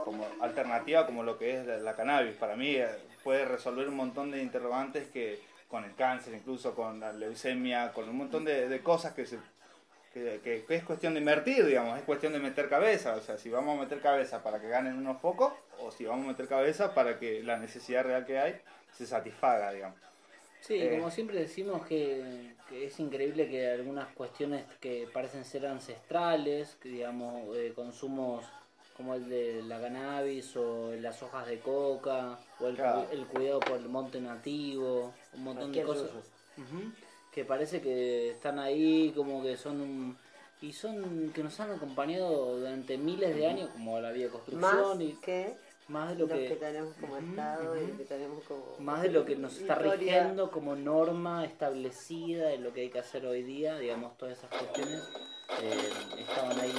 como 0.05 0.26
alternativa 0.40 1.06
como 1.06 1.23
lo 1.23 1.38
que 1.38 1.61
es 1.61 1.67
la, 1.67 1.94
cannabis. 1.94 2.35
Para 2.35 2.56
mí 2.56 2.75
eh, 2.76 2.88
puede 3.23 3.44
resolver 3.44 3.88
un 3.88 3.96
montón 3.96 4.31
de 4.31 4.43
interrogantes 4.43 5.08
que 5.08 5.40
con 5.69 5.85
el 5.85 5.94
cáncer, 5.94 6.35
incluso 6.35 6.75
con 6.75 6.99
la 6.99 7.12
leucemia, 7.12 7.93
con 7.93 8.08
un 8.08 8.17
montón 8.17 8.44
de, 8.44 8.69
de 8.69 8.82
cosas 8.82 9.12
que 9.12 9.26
se 9.26 9.38
que, 10.18 10.40
que- 10.42 10.64
que 10.64 10.74
es 10.76 10.84
cuestión 10.84 11.14
de 11.14 11.20
invertir, 11.20 11.64
digamos, 11.64 11.98
es 11.98 12.04
cuestión 12.04 12.32
de 12.32 12.38
meter 12.38 12.68
cabeza, 12.68 13.14
o 13.16 13.20
sea, 13.20 13.38
si 13.38 13.48
vamos 13.50 13.76
a 13.78 13.82
meter 13.82 14.00
cabeza 14.00 14.42
para 14.42 14.60
que 14.60 14.68
ganen 14.68 14.96
unos 14.96 15.20
pocos 15.20 15.52
o 15.80 15.90
si 15.90 16.04
vamos 16.04 16.24
a 16.26 16.28
meter 16.28 16.46
cabeza 16.48 16.94
para 16.94 17.18
que 17.18 17.42
la 17.42 17.56
necesidad 17.58 18.04
real 18.04 18.24
que 18.26 18.38
hay 18.38 18.60
se 18.92 19.06
satisfaga, 19.06 19.72
digamos. 19.72 19.98
Sí, 20.60 20.74
Eh. 20.80 20.90
como 20.96 21.10
siempre 21.10 21.38
decimos 21.38 21.86
que, 21.86 22.54
que 22.68 22.86
es 22.86 22.98
increíble 23.00 23.48
que 23.48 23.70
algunas 23.70 24.08
cuestiones 24.14 24.64
que 24.80 25.08
parecen 25.12 25.44
ser 25.44 25.66
ancestrales, 25.66 26.76
que 26.82 26.88
digamos 26.88 27.56
eh, 27.56 27.72
consumos 27.74 28.44
como 28.96 29.14
el 29.14 29.28
de 29.28 29.62
la 29.62 29.80
cannabis 29.80 30.56
o 30.56 30.92
las 30.96 31.22
hojas 31.22 31.46
de 31.46 31.60
coca 31.60 32.37
o 32.58 32.66
el, 32.66 32.75
cu- 32.75 32.82
Claro. 32.82 33.06
el 33.12 33.26
cuidado 33.26 33.60
por 33.60 33.76
el 33.76 33.88
monte 33.88 34.20
nativo, 34.20 35.14
un 35.34 35.44
montón 35.44 35.70
de 35.72 35.82
cosas 35.84 36.10
que 37.38 37.45
parece 37.45 37.80
que 37.80 38.30
están 38.30 38.59
ahí 38.59 39.12
como 39.14 39.40
que 39.40 39.57
son 39.57 39.80
un, 39.80 40.16
y 40.61 40.73
son 40.73 41.30
que 41.33 41.45
nos 41.45 41.61
han 41.61 41.71
acompañado 41.71 42.59
durante 42.59 42.99
miles 42.99 43.37
de 43.37 43.47
años 43.47 43.71
como 43.71 44.00
la 44.00 44.09
Más 44.09 44.16
bioconstrucción 44.16 45.02
y 45.02 45.12
que 45.23 45.54
más 45.87 46.09
de 46.09 46.14
lo 46.16 46.26
lo 46.26 46.35
que, 46.35 46.49
que 46.49 46.57
tenemos 46.57 46.95
como 46.97 47.16
Estado 47.16 47.80
y 47.80 47.87
lo 47.87 47.97
que 47.97 48.04
tenemos 48.04 48.42
como... 48.42 48.76
más 48.80 49.02
de 49.02 49.11
lo 49.11 49.25
que 49.25 49.37
nos 49.37 49.52
está 49.57 49.75
historia. 49.75 49.95
rigiendo 49.95 50.50
como 50.50 50.75
norma 50.75 51.45
establecida 51.45 52.49
de 52.49 52.59
lo 52.59 52.73
que 52.73 52.80
hay 52.80 52.90
que 52.90 52.99
hacer 52.99 53.25
hoy 53.25 53.45
día, 53.45 53.78
digamos, 53.78 54.18
todas 54.18 54.37
esas 54.37 54.50
cuestiones 54.50 55.00
eh, 55.62 55.90
estaban 56.18 56.59
ahí. 56.59 56.73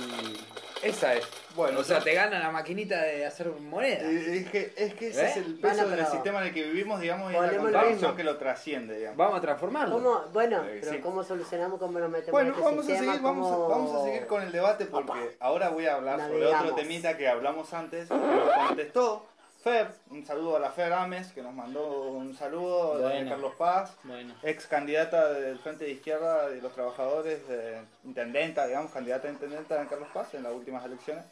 Esa 0.81 1.13
es. 1.15 1.27
Bueno, 1.55 1.79
o 1.79 1.83
sea, 1.83 1.99
te 1.99 2.13
gana 2.13 2.39
la 2.39 2.51
maquinita 2.51 3.01
de 3.01 3.25
hacer 3.25 3.47
moneda. 3.49 4.09
Es 4.09 4.49
que, 4.49 4.71
es 4.77 4.93
que 4.93 5.07
ese 5.09 5.25
¿Eh? 5.25 5.29
es 5.29 5.37
el 5.37 5.55
Bueno, 5.55 5.75
peso 5.77 5.89
del 5.89 6.05
sistema 6.07 6.39
en 6.39 6.47
el 6.47 6.53
que 6.53 6.63
vivimos, 6.63 7.01
digamos, 7.01 7.31
y 7.31 7.33
la 7.33 7.39
a 7.43 7.51
lo 7.51 7.89
mismo. 7.89 8.15
que 8.15 8.23
lo 8.23 8.37
trasciende, 8.37 8.97
digamos. 8.97 9.17
Vamos 9.17 9.37
a 9.39 9.41
transformarlo. 9.41 9.95
¿Cómo? 9.95 10.21
Bueno, 10.31 10.63
Eh, 10.63 10.77
pero 10.81 10.93
sí. 10.93 10.99
¿cómo 10.99 11.23
solucionamos? 11.23 11.79
¿Cómo 11.79 11.99
nos 11.99 12.09
metemos 12.09 12.31
Bueno, 12.31 12.49
en 12.49 12.53
este 12.53 12.63
vamos 12.65 12.85
a, 12.85 12.87
sistema? 12.87 13.11
seguir, 13.13 13.21
vamos, 13.25 13.47
a, 13.51 13.55
¿Cómo- 13.55 13.67
vamos 13.69 13.95
a 14.01 14.03
seguir 14.05 14.27
con 14.27 14.41
el 14.41 14.51
debate 14.53 14.85
porque 14.85 15.35
ahora 15.41 15.69
voy 15.69 15.85
a 15.87 15.95
hablar 15.95 16.19
sobre 16.21 16.45
otro 16.45 16.75
temita 16.75 17.17
que 17.17 17.27
hablamos 17.27 17.73
antes, 17.73 18.07
que 18.07 18.15
nos 18.15 18.67
contestó 18.67 19.25
Fer, 19.63 19.91
un 20.09 20.25
saludo 20.25 20.55
a 20.55 20.59
la 20.59 20.71
Fer 20.71 20.93
Ames, 20.93 21.33
que 21.33 21.41
nos 21.41 21.53
mandó 21.53 22.03
un 22.11 22.33
saludo, 22.35 22.97
de 22.97 23.03
Bueno. 23.03 23.29
Carlos 23.29 23.53
Paz, 23.57 23.93
Bueno, 24.03 24.33
ex 24.41 24.67
candidata 24.67 25.33
del 25.33 25.59
Frente 25.59 25.83
de 25.83 25.91
Izquierda 25.91 26.47
de 26.47 26.61
los 26.61 26.73
Trabajadores, 26.73 27.41
eh, 27.49 27.81
intendenta, 28.05 28.65
digamos, 28.67 28.91
candidata 28.91 29.27
a 29.27 29.31
intendenta 29.31 29.81
en 29.81 29.87
Carlos 29.87 30.07
Paz 30.13 30.33
en 30.33 30.43
las 30.43 30.53
últimas 30.53 30.85
elecciones, 30.85 31.25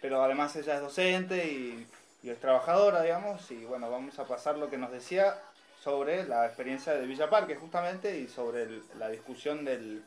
pero 0.00 0.22
además 0.22 0.54
ella 0.54 0.76
es 0.76 0.80
docente 0.80 1.44
y, 1.44 1.86
y 2.22 2.30
es 2.30 2.38
trabajadora, 2.40 3.02
digamos, 3.02 3.50
y 3.50 3.64
bueno, 3.64 3.90
vamos 3.90 4.16
a 4.20 4.24
pasar 4.26 4.56
lo 4.58 4.70
que 4.70 4.78
nos 4.78 4.92
decía 4.92 5.34
sobre 5.82 6.22
la 6.24 6.46
experiencia 6.46 6.92
de 6.94 7.04
Villa 7.06 7.28
Parque 7.28 7.56
justamente 7.56 8.16
y 8.16 8.28
sobre 8.28 8.62
el- 8.62 8.84
la 9.00 9.08
discusión 9.08 9.64
del, 9.64 10.04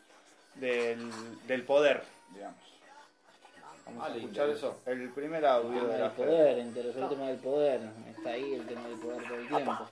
del, 0.56 1.12
del 1.46 1.64
poder, 1.64 2.04
digamos. 2.34 2.58
Vamos 3.86 4.04
a 4.04 4.08
Vale, 4.10 4.20
escuchar 4.20 4.50
eso. 4.50 4.82
El 4.86 5.10
primer 5.12 5.44
el 5.44 5.50
audio 5.50 5.82
tema 5.82 5.94
de 5.94 6.00
la 6.00 6.08
del 6.10 6.12
poder, 6.18 6.58
interesó 6.60 7.00
el 7.04 7.10
tema 7.10 7.28
del 7.28 7.38
poder, 7.38 7.82
está 8.10 8.30
ahí 8.32 8.54
el 8.54 8.66
tema 8.66 8.88
del 8.88 8.98
poder 9.00 9.28
todo 9.28 9.38
el 9.38 9.48
tiempo. 9.48 9.88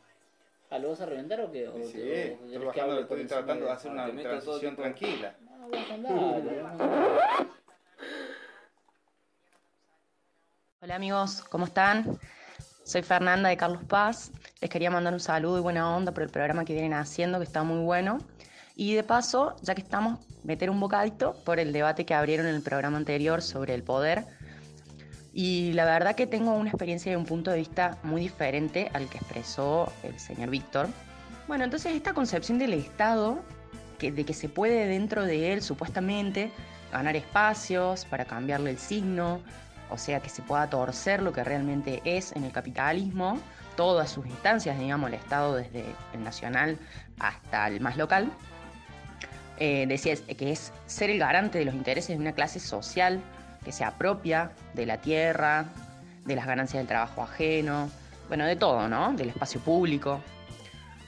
Ah, 0.72 0.80
¿lo 0.80 0.90
vas 0.90 1.02
a 1.02 1.06
reventar 1.06 1.42
o 1.42 1.52
qué? 1.52 1.68
¿O 1.68 1.78
Sí, 1.86 1.92
te- 2.00 2.38
o 2.42 2.46
estoy, 2.46 2.66
bajando, 2.66 3.08
tratando 3.28 3.66
de 3.66 3.72
hacer 3.72 3.92
Ah, 3.92 3.94
una 3.94 4.06
todo 4.08 4.24
transición 4.24 4.76
tranquila. 4.76 5.36
No, 5.42 5.66
a 5.66 5.80
a 5.80 5.94
andar. 5.94 7.48
Hola 10.82 10.96
amigos, 10.96 11.44
¿cómo 11.50 11.66
están? 11.66 12.18
Soy 12.84 13.04
Fernanda 13.04 13.48
de 13.50 13.56
Carlos 13.56 13.84
Paz. 13.86 14.32
Les 14.60 14.70
quería 14.70 14.90
mandar 14.92 15.14
un 15.14 15.20
saludo 15.20 15.60
y 15.60 15.62
buena 15.62 15.96
onda 15.96 16.12
por 16.12 16.24
el 16.24 16.30
programa 16.30 16.66
que 16.66 16.74
vienen 16.74 16.94
haciendo, 16.94 17.38
que 17.38 17.46
está 17.46 17.64
muy 17.64 17.86
bueno. 17.86 18.18
Y 18.75 18.96
de 18.96 19.03
paso, 19.03 19.56
ya 19.62 19.75
que 19.75 19.82
estamos, 19.82 20.20
meter 20.44 20.70
un 20.70 20.80
bocadito 20.80 21.36
por 21.46 21.60
el 21.60 21.74
debate 21.74 22.06
que 22.06 22.13
abrieron 22.13 22.48
en 22.48 22.56
el 22.56 22.62
programa 22.62 22.98
anterior 22.98 23.42
sobre 23.42 23.75
el 23.75 23.84
poder. 23.84 24.25
Y 25.32 25.74
la 25.74 25.86
verdad 25.86 26.15
que 26.15 26.27
tengo 26.27 26.53
una 26.53 26.70
experiencia 26.70 27.12
y 27.12 27.15
un 27.15 27.25
punto 27.25 27.51
de 27.51 27.58
vista 27.58 27.98
muy 28.03 28.22
diferente 28.22 28.89
al 28.94 29.10
que 29.10 29.18
expresó 29.18 29.92
el 30.03 30.20
señor 30.20 30.50
Víctor. 30.50 30.88
Bueno, 31.48 31.63
entonces 31.63 31.94
esta 31.96 32.13
concepción 32.13 32.58
del 32.58 32.74
Estado, 32.74 33.44
de 34.00 34.25
que 34.25 34.34
se 34.34 34.50
puede 34.50 34.88
dentro 34.88 35.24
de 35.24 35.53
él 35.53 35.62
supuestamente 35.62 36.51
ganar 36.92 37.15
espacios 37.15 38.06
para 38.06 38.25
cambiarle 38.25 38.72
el 38.72 38.77
signo, 38.77 39.42
o 39.89 39.98
sea, 39.98 40.20
que 40.20 40.30
se 40.30 40.42
pueda 40.42 40.70
torcer 40.70 41.22
lo 41.22 41.32
que 41.32 41.44
realmente 41.44 42.01
es 42.06 42.32
en 42.34 42.44
el 42.44 42.51
capitalismo, 42.51 43.39
todas 43.75 44.12
sus 44.12 44.25
instancias, 44.25 44.80
digamos, 44.80 45.10
el 45.10 45.15
Estado 45.15 45.56
desde 45.56 45.86
el 46.13 46.24
nacional 46.24 46.77
hasta 47.20 47.68
el 47.68 47.82
más 47.82 47.98
local, 47.98 48.32
eh, 49.57 49.86
decía 49.88 50.15
que 50.15 50.51
es 50.51 50.72
ser 50.88 51.10
el 51.10 51.19
garante 51.19 51.60
de 51.60 51.65
los 51.65 51.75
intereses 51.75 52.17
de 52.17 52.22
una 52.22 52.33
clase 52.33 52.60
social 52.60 53.22
que 53.63 53.72
se 53.72 53.83
apropia 53.83 54.51
de 54.74 54.86
la 54.86 54.98
tierra, 54.98 55.65
de 56.25 56.36
las 56.36 56.45
ganancias 56.45 56.79
del 56.79 56.88
trabajo 56.88 57.24
ajeno, 57.24 57.89
bueno, 58.27 58.45
de 58.45 58.55
todo, 58.55 58.88
¿no? 58.88 59.13
Del 59.13 59.29
espacio 59.29 59.60
público. 59.60 60.22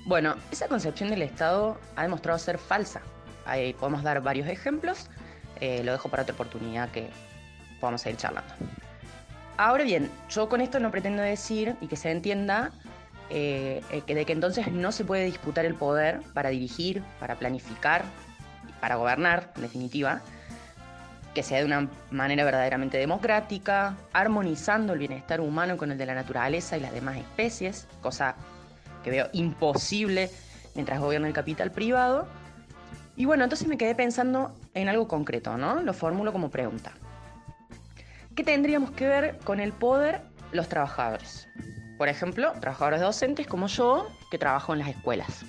Bueno, 0.06 0.36
esa 0.52 0.68
concepción 0.68 1.10
del 1.10 1.22
Estado 1.22 1.80
ha 1.96 2.04
demostrado 2.04 2.38
ser 2.38 2.58
falsa. 2.58 3.02
Ahí 3.46 3.74
podemos 3.74 4.04
dar 4.04 4.22
varios 4.22 4.48
ejemplos, 4.48 5.10
eh, 5.60 5.84
lo 5.84 5.92
dejo 5.92 6.10
para 6.10 6.24
otra 6.24 6.34
oportunidad 6.34 6.90
que 6.90 7.10
podamos 7.80 8.02
seguir 8.02 8.18
charlando. 8.18 8.54
Ahora 9.58 9.84
bien, 9.84 10.12
yo 10.30 10.50
con 10.50 10.62
esto 10.62 10.80
no 10.80 10.92
pretendo 10.92 11.24
decir 11.24 11.76
y 11.82 11.88
que 11.88 11.96
se 11.96 12.12
entienda 12.12 12.72
eh, 13.30 13.82
que 14.06 14.14
de 14.14 14.26
que 14.26 14.34
entonces 14.34 14.72
no 14.72 14.92
se 14.92 15.06
puede 15.06 15.26
disputar 15.26 15.66
el 15.66 15.76
poder 15.76 16.22
para 16.34 16.50
dirigir, 16.50 17.02
para 17.20 17.36
planificar, 17.36 18.04
para 18.86 18.98
gobernar, 18.98 19.52
en 19.56 19.64
definitiva, 19.64 20.22
que 21.34 21.42
sea 21.42 21.58
de 21.58 21.66
una 21.66 21.90
manera 22.12 22.44
verdaderamente 22.44 23.00
democrática, 23.00 23.98
armonizando 24.14 24.94
el 24.94 25.00
bienestar 25.00 25.42
humano 25.42 25.76
con 25.76 25.92
el 25.92 25.98
de 25.98 26.06
la 26.06 26.14
naturaleza 26.14 26.78
y 26.78 26.82
las 26.82 26.94
demás 26.94 27.18
especies, 27.18 27.88
cosa 28.04 28.36
que 29.04 29.10
veo 29.10 29.28
imposible 29.34 30.30
mientras 30.76 31.00
gobierna 31.00 31.28
el 31.28 31.34
capital 31.34 31.72
privado. 31.72 32.28
Y 33.16 33.26
bueno, 33.26 33.44
entonces 33.44 33.68
me 33.68 33.76
quedé 33.76 33.96
pensando 33.96 34.56
en 34.76 34.88
algo 34.88 35.08
concreto, 35.08 35.58
¿no? 35.58 35.82
Lo 35.82 35.96
formulo 35.96 36.32
como 36.32 36.52
pregunta. 36.52 36.92
¿Qué 38.36 38.44
tendríamos 38.44 38.92
que 38.92 39.08
ver 39.08 39.40
con 39.40 39.60
el 39.60 39.74
poder 39.74 40.22
los 40.52 40.70
trabajadores? 40.70 41.48
Por 41.98 42.08
ejemplo, 42.08 42.54
trabajadores 42.60 43.02
docentes 43.02 43.48
como 43.48 43.66
yo, 43.66 44.08
que 44.30 44.38
trabajo 44.38 44.74
en 44.74 44.80
las 44.80 44.90
escuelas. 44.90 45.44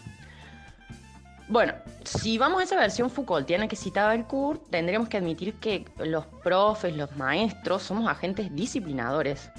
Bueno, 1.48 1.74
si 2.04 2.38
vamos 2.38 2.60
a 2.60 2.64
esa 2.64 2.76
versión 2.76 3.08
Foucaultiana 3.08 3.68
que 3.68 3.76
citaba 3.76 4.14
el 4.16 4.24
Kurt, 4.24 4.68
tendríamos 4.68 5.08
que 5.08 5.16
admitir 5.16 5.54
que 5.54 5.84
los 5.98 6.26
profes, 6.26 6.96
los 6.96 7.16
maestros, 7.16 7.84
somos 7.84 8.10
agentes 8.10 8.52
disciplinadores, 8.52 9.50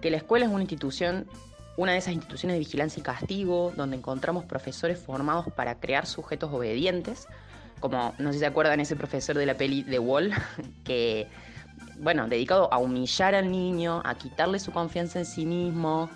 que 0.00 0.10
la 0.10 0.16
escuela 0.16 0.46
es 0.46 0.50
una 0.50 0.62
institución, 0.62 1.28
una 1.76 1.92
de 1.92 1.98
esas 1.98 2.14
instituciones 2.14 2.56
de 2.56 2.58
vigilancia 2.58 2.98
y 2.98 3.04
castigo, 3.04 3.72
donde 3.76 3.96
encontramos 3.96 4.44
profesores 4.44 4.98
formados 4.98 5.46
para 5.54 5.76
crear 5.76 6.04
sujetos 6.04 6.52
obedientes, 6.52 7.28
como 7.78 8.12
no 8.18 8.30
sé 8.30 8.34
si 8.34 8.38
se 8.40 8.46
acuerdan 8.46 8.80
ese 8.80 8.96
profesor 8.96 9.38
de 9.38 9.46
la 9.46 9.54
peli 9.54 9.84
The 9.84 10.00
Wall, 10.00 10.32
que, 10.84 11.28
bueno, 12.00 12.26
dedicado 12.26 12.72
a 12.74 12.78
humillar 12.78 13.36
al 13.36 13.52
niño, 13.52 14.02
a 14.04 14.16
quitarle 14.16 14.58
su 14.58 14.72
confianza 14.72 15.20
en 15.20 15.26
sí 15.26 15.46
mismo, 15.46 16.10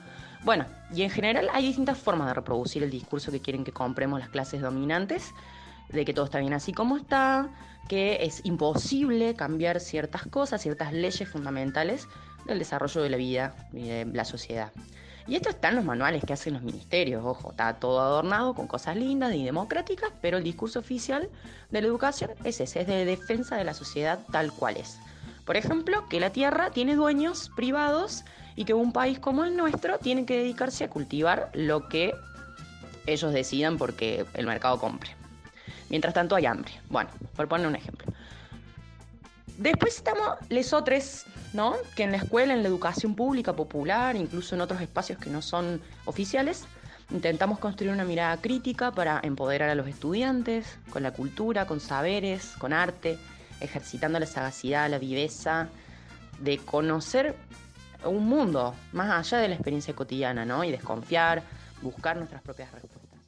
bueno, 0.45 0.67
y 0.93 1.03
en 1.03 1.11
general 1.11 1.49
hay 1.53 1.67
distintas 1.67 1.99
formas 1.99 2.29
de 2.29 2.35
reproducir 2.35 2.83
el 2.83 2.91
discurso 2.91 3.33
que 3.33 3.41
quieren 3.41 3.65
que 3.65 3.73
compremos 3.73 4.21
las 4.21 4.29
clases 4.29 4.61
dominantes, 4.61 5.33
de 5.89 6.05
que 6.05 6.13
todo 6.13 6.27
está 6.27 6.39
bien 6.39 6.53
así 6.53 6.73
como 6.73 6.97
está, 6.97 7.49
que 7.89 8.19
es 8.25 8.45
imposible 8.45 9.35
cambiar 9.35 9.81
ciertas 9.81 10.27
cosas, 10.27 10.63
ciertas 10.63 10.93
leyes 10.93 11.29
fundamentales 11.29 12.09
del 12.47 12.59
desarrollo 12.59 13.03
de 13.03 13.11
la 13.11 13.17
vida 13.17 13.55
y 13.73 13.89
de 13.89 14.05
la 14.07 14.25
sociedad. 14.25 14.73
Y 15.27 15.37
esto 15.37 15.49
está 15.49 15.71
en 15.71 15.77
los 15.77 15.85
manuales 15.85 16.23
que 16.23 16.35
hacen 16.35 16.53
los 16.53 16.63
ministerios, 16.63 17.25
ojo, 17.25 17.53
está 17.53 17.75
todo 17.75 18.01
adornado 18.01 18.55
con 18.55 18.67
cosas 18.67 18.97
lindas 18.97 19.35
y 19.35 19.43
democráticas, 19.43 20.11
pero 20.21 20.37
el 20.37 20.45
discurso 20.45 20.81
oficial 20.81 21.31
de 21.71 21.81
la 21.81 21.87
educación 21.87 22.33
es 22.45 22.61
ese, 22.61 22.83
es 22.83 22.87
de 22.87 23.07
defensa 23.07 23.57
de 23.57 23.65
la 23.65 23.73
sociedad 23.73 24.21
tal 24.31 24.53
cual 24.53 24.77
es. 24.77 24.99
Por 25.45 25.57
ejemplo, 25.57 26.09
que 26.09 26.21
la 26.21 26.31
tierra 26.31 26.71
tiene 26.71 26.97
dueños 26.97 27.51
privados 27.55 28.25
y 28.57 28.65
que 28.65 28.75
un 28.75 28.93
país 28.93 29.19
como 29.19 29.45
el 29.45 29.57
nuestro 29.57 29.99
tiene 29.99 30.25
que 30.25 30.39
dedicarse 30.39 30.85
a 30.85 30.91
cultivar 30.91 31.51
lo 31.53 31.89
que 31.89 32.15
ellos 33.07 33.33
decidan 33.33 33.77
porque 33.77 34.25
el 34.35 34.47
mercado 34.47 34.79
compre. 34.79 35.11
Mientras 35.91 36.15
tanto 36.15 36.35
hay 36.35 36.47
hambre. 36.47 36.73
Bueno, 36.89 37.11
por 37.37 37.49
poner 37.49 37.67
un 37.67 37.77
ejemplo. 37.77 38.07
Después 39.59 39.97
estamos 39.97 40.37
lesotres, 40.49 41.27
¿no? 41.53 41.75
Que 41.95 42.03
en 42.05 42.11
la 42.11 42.17
escuela, 42.17 42.55
en 42.55 42.63
la 42.63 42.69
educación 42.69 43.15
pública 43.15 43.53
popular, 43.53 44.17
incluso 44.17 44.55
en 44.55 44.63
otros 44.63 44.81
espacios 44.81 45.19
que 45.19 45.31
no 45.31 45.43
son 45.43 45.81
oficiales, 46.07 46.65
intentamos 47.11 47.59
construir 47.59 47.93
una 47.93 48.05
mirada 48.05 48.37
crítica 48.41 48.91
para 48.91 49.21
empoderar 49.23 49.71
a 49.71 49.75
los 49.75 49.87
estudiantes 49.87 50.79
con 50.91 51.03
la 51.03 51.13
cultura, 51.13 51.67
con 51.67 51.79
saberes, 51.79 52.55
con 52.59 52.73
arte, 52.73 53.19
ejercitando 53.65 54.19
la 54.19 54.27
sagacidad, 54.27 54.89
la 54.89 54.99
viveza, 54.99 55.69
de 56.39 56.59
conocer 56.59 57.35
un 58.05 58.27
mundo 58.27 58.75
más 58.93 59.11
allá 59.11 59.39
de 59.39 59.49
la 59.49 59.55
experiencia 59.55 59.95
cotidiana, 59.95 60.45
¿no? 60.45 60.65
Y 60.65 60.71
desconfiar, 60.71 61.43
buscar 61.81 62.17
nuestras 62.17 62.43
propias 62.43 62.71
respuestas. 62.73 63.21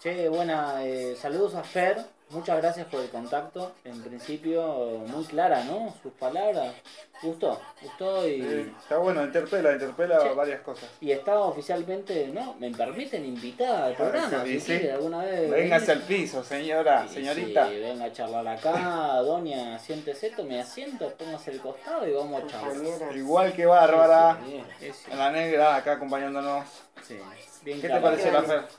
Che, 0.00 0.28
buena, 0.28 0.84
eh, 0.84 1.16
saludos 1.16 1.54
a 1.54 1.64
Fer, 1.64 2.04
muchas 2.30 2.58
gracias 2.58 2.86
por 2.86 3.00
el 3.00 3.08
contacto. 3.10 3.72
En 3.84 4.02
principio, 4.02 5.02
muy 5.06 5.24
clara, 5.24 5.64
¿no? 5.64 5.94
Sus 6.02 6.12
palabras. 6.12 6.74
¿Gustó? 7.22 7.60
¿Gustó? 7.82 8.28
Y, 8.28 8.40
Eh, 8.42 8.72
está 8.80 8.98
bueno, 8.98 9.24
interpela, 9.24 9.72
interpela 9.72 10.20
Sí. 10.20 10.28
varias 10.36 10.60
cosas. 10.60 10.88
y 11.00 11.10
está 11.10 11.40
oficialmente, 11.40 12.28
¿no? 12.28 12.54
¿Me 12.60 12.70
permiten 12.70 13.24
invitada 13.24 13.86
al 13.86 13.94
programa? 13.94 14.44
sí, 14.44 14.52
si 14.52 14.60
sí. 14.60 14.66
quiere 14.78 14.92
alguna 14.92 15.18
vez. 15.24 15.50
Véngase 15.50 15.92
al 15.92 16.02
piso, 16.02 16.44
señora, 16.44 17.06
Sí, 17.08 17.14
señorita. 17.14 17.68
sí, 17.68 17.76
venga 17.80 18.04
a 18.04 18.12
charlar 18.12 18.46
acá, 18.46 19.16
doña, 19.22 19.78
siéntese, 19.80 20.30
tome 20.30 20.60
asiento, 20.60 21.12
póngase 21.18 21.50
el 21.50 21.60
costado 21.60 22.06
y 22.06 22.12
vamos 22.12 22.42
a 22.42 22.46
charlar. 22.46 23.16
Igual 23.16 23.52
que 23.52 23.66
Bárbara, 23.66 24.38
Sí, 24.46 24.62
sí, 24.78 24.92
sí. 24.92 25.10
en 25.10 25.18
la 25.18 25.30
negra, 25.32 25.74
acá 25.76 25.92
acompañándonos. 25.94 26.66
Sí, 27.02 27.18
bien 27.64 27.80
¿Qué 27.80 27.88
te 27.88 28.00
pareció 28.00 28.30
la 28.32 28.42
Gracias. 28.42 28.78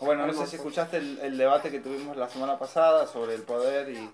Bueno, 0.00 0.26
no 0.26 0.32
sé 0.32 0.46
si 0.46 0.56
escuchaste 0.56 0.98
el, 0.98 1.18
el 1.20 1.38
debate 1.38 1.70
que 1.70 1.80
tuvimos 1.80 2.16
la 2.16 2.28
semana 2.28 2.58
pasada 2.58 3.06
sobre 3.06 3.34
el 3.34 3.42
poder 3.42 3.90
y, 3.90 4.10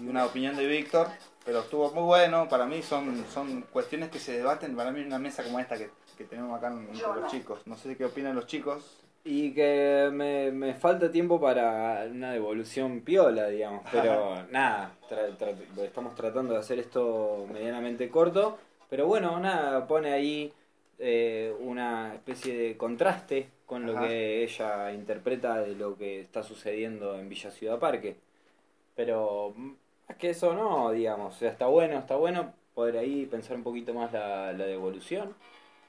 y 0.00 0.06
una 0.06 0.24
opinión 0.24 0.56
de 0.56 0.66
Víctor, 0.66 1.08
pero 1.44 1.60
estuvo 1.60 1.90
muy 1.92 2.04
bueno. 2.04 2.48
Para 2.48 2.66
mí 2.66 2.82
son, 2.82 3.24
son 3.32 3.62
cuestiones 3.62 4.10
que 4.10 4.18
se 4.18 4.36
debaten, 4.38 4.76
para 4.76 4.90
mí 4.92 5.00
en 5.00 5.06
una 5.06 5.18
mesa 5.18 5.42
como 5.42 5.58
esta 5.58 5.76
que, 5.76 5.90
que 6.16 6.24
tenemos 6.24 6.56
acá 6.56 6.68
entre 6.68 6.96
los 7.20 7.30
chicos. 7.30 7.60
No 7.66 7.76
sé 7.76 7.96
qué 7.96 8.04
opinan 8.04 8.34
los 8.34 8.46
chicos. 8.46 8.84
Y 9.24 9.52
que 9.54 10.08
me, 10.12 10.52
me 10.52 10.74
falta 10.74 11.10
tiempo 11.10 11.40
para 11.40 12.06
una 12.08 12.30
devolución 12.30 13.00
piola, 13.00 13.48
digamos. 13.48 13.84
Pero 13.90 14.44
nada, 14.52 14.92
tra- 15.10 15.36
tra- 15.36 15.82
estamos 15.82 16.14
tratando 16.14 16.54
de 16.54 16.60
hacer 16.60 16.78
esto 16.78 17.44
medianamente 17.52 18.08
corto. 18.08 18.56
Pero 18.88 19.08
bueno, 19.08 19.40
nada, 19.40 19.84
pone 19.88 20.12
ahí 20.12 20.52
eh, 21.00 21.52
una 21.58 22.14
especie 22.14 22.56
de 22.56 22.76
contraste 22.76 23.48
con 23.66 23.86
lo 23.86 23.96
Ajá. 23.96 24.08
que 24.08 24.44
ella 24.44 24.92
interpreta 24.92 25.56
de 25.60 25.74
lo 25.74 25.96
que 25.96 26.20
está 26.20 26.42
sucediendo 26.42 27.18
en 27.18 27.28
Villa 27.28 27.50
Ciudad 27.50 27.78
Parque. 27.78 28.16
Pero 28.94 29.52
mm, 29.56 29.72
es 30.08 30.16
que 30.16 30.30
eso 30.30 30.54
no, 30.54 30.90
digamos. 30.92 31.36
O 31.36 31.38
sea, 31.38 31.50
está 31.50 31.66
bueno, 31.66 31.98
está 31.98 32.16
bueno 32.16 32.54
poder 32.74 32.98
ahí 32.98 33.26
pensar 33.26 33.56
un 33.56 33.64
poquito 33.64 33.94
más 33.94 34.12
la, 34.12 34.52
la 34.52 34.66
devolución. 34.66 35.34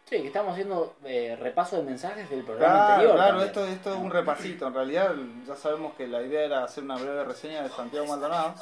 Sí, 0.05 0.21
que 0.21 0.27
estamos 0.27 0.53
haciendo 0.53 0.95
eh, 1.03 1.35
repaso 1.39 1.75
de 1.77 1.83
mensajes 1.83 2.29
del 2.29 2.43
programa 2.45 2.85
Claro, 2.85 2.93
anterior. 2.93 3.15
claro, 3.15 3.39
también. 3.39 3.47
esto, 3.47 3.65
esto 3.67 3.93
es 3.93 3.99
un 3.99 4.09
repasito. 4.11 4.67
En 4.67 4.73
realidad 4.73 5.15
ya 5.45 5.55
sabemos 5.55 5.93
que 5.95 6.07
la 6.07 6.21
idea 6.21 6.45
era 6.45 6.63
hacer 6.63 6.83
una 6.85 6.95
breve 6.97 7.25
reseña 7.25 7.61
de 7.63 7.69
Santiago 7.69 8.05
Maldonado 8.07 8.55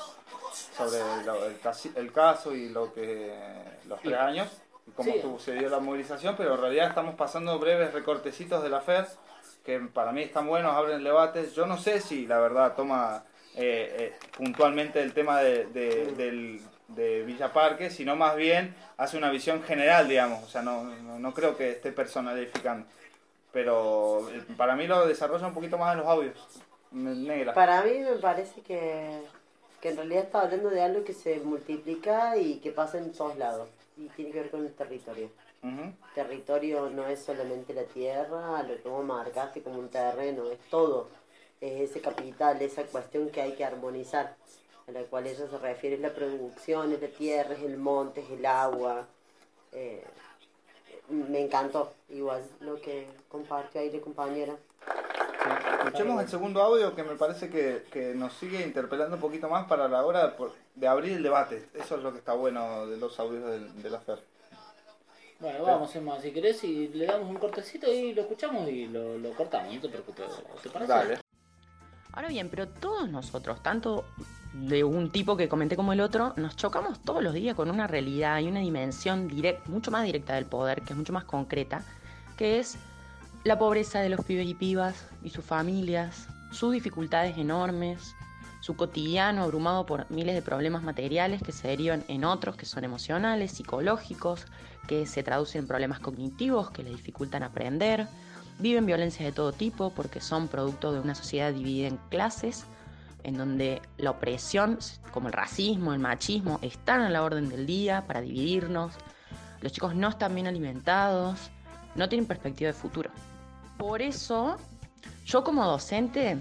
sobre 0.76 1.00
el, 1.00 1.98
el 1.98 2.12
caso 2.12 2.56
y 2.56 2.70
lo 2.70 2.94
que 2.94 3.32
los 3.88 4.02
tres 4.02 4.18
años 4.20 4.50
cómo 4.96 5.40
Sí. 5.40 5.52
dio 5.52 5.70
la 5.70 5.80
movilización, 5.80 6.36
pero 6.38 6.56
en 6.56 6.62
realidad 6.62 6.88
estamos 6.90 7.16
pasando 7.16 7.58
breves 7.60 7.94
recortecitos 7.94 8.64
de 8.64 8.70
la 8.70 8.82
FED 8.82 9.06
que 9.64 9.80
para 9.80 10.12
mí 10.12 10.22
están 10.22 10.48
buenos, 10.48 10.74
abren 10.74 10.98
el 10.98 11.04
debate. 11.04 11.50
Yo 11.56 11.66
no 11.66 11.78
sé 11.78 12.00
si 12.00 12.28
la 12.28 12.40
verdad 12.40 12.76
toma 12.76 13.24
eh, 13.58 13.96
eh, 14.00 14.14
puntualmente 14.38 15.02
el 15.02 15.14
tema 15.14 15.40
de, 15.42 15.66
de, 15.68 16.12
del- 16.14 16.62
de 16.90 17.24
Villa 17.24 17.52
Parque, 17.54 17.90
sino 17.90 18.16
más 18.16 18.36
bien 18.36 18.76
hace 18.98 19.18
una 19.18 19.32
visión 19.32 19.64
general, 19.64 20.08
digamos. 20.08 20.44
O 20.44 20.48
sea, 20.48 20.62
no, 20.62 20.84
no, 20.84 21.18
no 21.20 21.34
creo 21.34 21.56
que 21.58 21.72
esté 21.72 21.92
personalificando. 21.92 22.86
Pero 23.52 24.30
eh, 24.30 24.44
para 24.58 24.76
mí 24.76 24.86
lo 24.88 25.08
desarrolla 25.08 25.48
un 25.48 25.54
poquito 25.54 25.78
más 25.78 25.94
en 25.94 26.00
los 26.00 26.08
audios. 26.08 26.36
Negra. 26.92 27.54
Para 27.54 27.82
mí 27.84 28.00
me 28.00 28.18
parece 28.18 28.62
que, 28.62 29.22
que 29.82 29.90
en 29.90 29.98
realidad 29.98 30.24
está 30.26 30.42
hablando 30.42 30.70
de 30.70 30.82
algo 30.84 31.04
que 31.04 31.14
se 31.14 31.40
multiplica 31.40 32.38
y 32.38 32.58
que 32.60 32.72
pasa 32.72 32.98
en 32.98 33.12
todos 33.14 33.38
lados. 33.38 33.70
Y 33.98 34.08
tiene 34.10 34.32
que 34.32 34.42
ver 34.42 34.52
con 34.52 34.66
el 34.66 34.74
territorio. 34.74 35.30
Ujú. 35.64 35.94
Territorio 36.14 36.90
no 36.90 37.08
es 37.08 37.20
solamente 37.20 37.74
la 37.74 37.84
tierra, 37.84 38.64
lo 38.64 38.82
que 38.82 38.90
vos 38.90 39.04
marcaste 39.04 39.62
como 39.62 39.80
un 39.80 39.90
terreno, 39.90 40.50
es 40.50 40.60
todo. 40.70 41.10
Es 41.62 41.90
ese 41.90 42.02
capital, 42.02 42.62
esa 42.62 42.84
cuestión 42.84 43.30
que 43.30 43.42
hay 43.42 43.54
que 43.54 43.66
armonizar, 43.66 44.36
a 44.88 44.92
la 44.92 45.04
cual 45.04 45.26
ella 45.28 45.48
se 45.50 45.58
refiere, 45.58 45.96
es 45.96 46.02
la 46.02 46.14
producción, 46.14 46.92
es 46.94 47.02
la 47.02 47.08
tierra, 47.08 47.54
es 47.54 47.64
el 47.64 47.78
monte, 47.78 48.22
es 48.22 48.30
el 48.30 48.46
agua. 48.46 49.08
Eh, 49.72 50.04
me 51.10 51.40
encantó, 51.42 51.94
igual, 52.10 52.44
lo 52.60 52.80
que 52.82 53.08
compartió 53.30 53.82
ahí 53.82 53.92
la 53.92 54.02
compañera. 54.02 54.56
Escuchemos 55.86 56.22
el 56.22 56.28
segundo 56.30 56.62
audio 56.62 56.96
que 56.96 57.04
me 57.04 57.16
parece 57.16 57.50
que, 57.50 57.86
que 57.92 58.14
nos 58.14 58.34
sigue 58.34 58.62
interpelando 58.66 59.16
un 59.16 59.22
poquito 59.22 59.50
más 59.50 59.66
para 59.68 59.88
la 59.88 60.04
hora 60.06 60.28
de, 60.28 60.34
de 60.76 60.88
abrir 60.88 61.14
el 61.14 61.24
debate. 61.24 61.68
Eso 61.74 61.96
es 61.98 62.04
lo 62.04 62.12
que 62.12 62.20
está 62.20 62.34
bueno 62.34 62.86
de 62.88 62.98
los 62.98 63.20
audios 63.20 63.44
del- 63.50 63.82
de, 63.84 63.90
la 63.90 64.00
FER. 64.00 64.20
Bueno, 65.40 65.64
vamos, 65.64 65.94
Emma, 65.96 66.20
si 66.22 66.32
querés, 66.32 66.64
y 66.64 66.88
le 66.90 67.06
damos 67.06 67.30
un 67.30 67.36
cortecito 67.36 67.92
y 67.92 68.14
lo 68.14 68.22
escuchamos 68.22 68.68
y 68.70 68.88
lo, 68.88 69.18
lo 69.18 69.32
cortamos, 69.34 69.74
no 69.76 69.82
te 69.82 69.90
preocupes. 69.90 70.26
¿Te 70.64 70.70
parece? 70.70 70.92
Dale. 70.94 71.20
Ahora 72.14 72.30
bien, 72.30 72.50
pero 72.50 72.68
todos 72.70 73.10
nosotros, 73.10 73.62
tanto 73.62 74.06
de 74.54 74.86
un 74.86 75.12
tipo 75.12 75.36
que 75.36 75.50
comenté 75.50 75.76
como 75.76 75.92
el 75.92 76.00
otro, 76.00 76.32
nos 76.38 76.56
chocamos 76.56 77.02
todos 77.02 77.22
los 77.22 77.34
días 77.34 77.56
con 77.56 77.70
una 77.70 77.88
realidad 77.88 78.40
y 78.40 78.48
una 78.48 78.62
dimensión 78.62 79.28
direct, 79.28 79.68
mucho 79.68 79.92
más 79.92 80.06
directa 80.06 80.36
del 80.36 80.46
poder, 80.46 80.82
que 80.84 80.94
es 80.94 80.98
mucho 80.98 81.12
más 81.12 81.26
concreta, 81.26 81.84
que 82.38 82.60
es 82.60 82.78
la 83.46 83.60
pobreza 83.60 84.00
de 84.00 84.10
los 84.10 84.26
pibes 84.26 84.48
y 84.48 84.56
pibas 84.56 85.06
y 85.24 85.30
sus 85.30 85.46
familias, 85.46 86.28
sus 86.52 86.74
dificultades 86.74 87.38
enormes, 87.38 88.16
su 88.60 88.76
cotidiano 88.76 89.44
abrumado 89.44 89.86
por 89.86 90.10
miles 90.10 90.34
de 90.34 90.42
problemas 90.42 90.82
materiales 90.82 91.44
que 91.44 91.52
se 91.52 91.68
derivan 91.68 92.04
en 92.08 92.26
otros 92.26 92.56
que 92.56 92.66
son 92.66 92.84
emocionales, 92.84 93.52
psicológicos, 93.52 94.48
que 94.88 95.06
se 95.06 95.22
traducen 95.22 95.62
en 95.62 95.68
problemas 95.68 96.00
cognitivos 96.00 96.72
que 96.72 96.82
les 96.82 96.94
dificultan 96.94 97.44
aprender, 97.44 98.08
viven 98.58 98.88
violencias 98.88 99.28
de 99.28 99.32
todo 99.32 99.54
tipo 99.54 99.92
porque 99.92 100.22
son 100.22 100.48
producto 100.48 100.92
de 100.92 101.02
una 101.02 101.14
sociedad 101.14 101.54
dividida 101.54 101.90
en 101.90 101.98
clases, 102.10 102.66
en 103.22 103.38
donde 103.38 103.80
la 103.98 104.10
opresión, 104.10 104.80
como 105.12 105.28
el 105.28 105.34
racismo, 105.34 105.94
el 105.94 106.00
machismo, 106.00 106.58
están 106.64 107.02
a 107.02 107.12
la 107.12 107.22
orden 107.22 107.50
del 107.50 107.68
día 107.68 108.06
para 108.08 108.22
dividirnos. 108.22 108.94
Los 109.62 109.72
chicos 109.72 109.94
no 109.94 110.10
están 110.10 110.34
bien 110.34 110.48
alimentados, 110.48 111.52
no 111.94 112.10
tienen 112.10 112.26
perspectiva 112.26 112.70
de 112.70 112.74
futuro. 112.74 113.12
Por 113.78 114.02
eso, 114.02 114.58
yo 115.26 115.44
como 115.44 115.66
docente, 115.66 116.38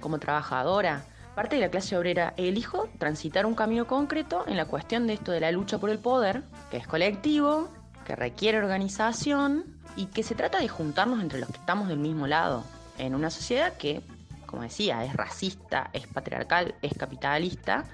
como 0.00 0.18
trabajadora, 0.18 1.04
parte 1.34 1.56
de 1.56 1.62
la 1.62 1.70
clase 1.70 1.96
obrera, 1.96 2.34
elijo 2.36 2.88
transitar 2.98 3.46
un 3.46 3.54
camino 3.54 3.86
concreto 3.86 4.44
en 4.46 4.56
la 4.56 4.66
cuestión 4.66 5.06
de 5.06 5.14
esto 5.14 5.32
de 5.32 5.40
la 5.40 5.52
lucha 5.52 5.78
por 5.78 5.90
el 5.90 5.98
poder, 5.98 6.42
que 6.70 6.76
es 6.76 6.86
colectivo, 6.86 7.68
que 8.04 8.16
requiere 8.16 8.58
organización 8.58 9.64
y 9.96 10.06
que 10.06 10.22
se 10.22 10.34
trata 10.34 10.58
de 10.58 10.68
juntarnos 10.68 11.20
entre 11.20 11.40
los 11.40 11.48
que 11.48 11.58
estamos 11.58 11.88
del 11.88 11.98
mismo 11.98 12.26
lado, 12.26 12.64
en 12.98 13.14
una 13.14 13.30
sociedad 13.30 13.74
que, 13.76 14.02
como 14.46 14.62
decía, 14.62 15.04
es 15.04 15.14
racista, 15.14 15.90
es 15.92 16.06
patriarcal, 16.06 16.74
es 16.82 16.94
capitalista, 16.94 17.84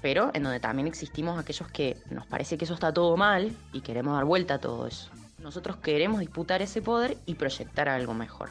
pero 0.00 0.30
en 0.34 0.44
donde 0.44 0.60
también 0.60 0.86
existimos 0.86 1.38
aquellos 1.38 1.68
que 1.68 1.96
nos 2.10 2.26
parece 2.26 2.56
que 2.56 2.64
eso 2.64 2.74
está 2.74 2.92
todo 2.92 3.16
mal 3.16 3.54
y 3.72 3.80
queremos 3.80 4.14
dar 4.14 4.24
vuelta 4.24 4.54
a 4.54 4.58
todo 4.58 4.86
eso. 4.86 5.10
Nosotros 5.38 5.76
queremos 5.76 6.20
disputar 6.20 6.62
ese 6.62 6.82
poder 6.82 7.16
y 7.26 7.34
proyectar 7.34 7.88
algo 7.88 8.14
mejor. 8.14 8.50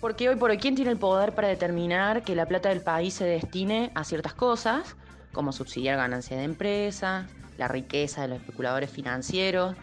Porque 0.00 0.28
hoy 0.28 0.36
por 0.36 0.50
hoy, 0.50 0.58
¿quién 0.58 0.74
tiene 0.74 0.90
el 0.90 0.98
poder 0.98 1.34
para 1.34 1.48
determinar 1.48 2.22
que 2.22 2.34
la 2.34 2.46
plata 2.46 2.68
del 2.68 2.80
país 2.80 3.14
se 3.14 3.24
destine 3.24 3.90
a 3.94 4.04
ciertas 4.04 4.34
cosas, 4.34 4.96
como 5.32 5.52
subsidiar 5.52 5.96
ganancias 5.96 6.38
de 6.38 6.44
empresas, 6.44 7.26
la 7.56 7.68
riqueza 7.68 8.22
de 8.22 8.28
los 8.28 8.38
especuladores 8.40 8.90
financieros 8.90 9.76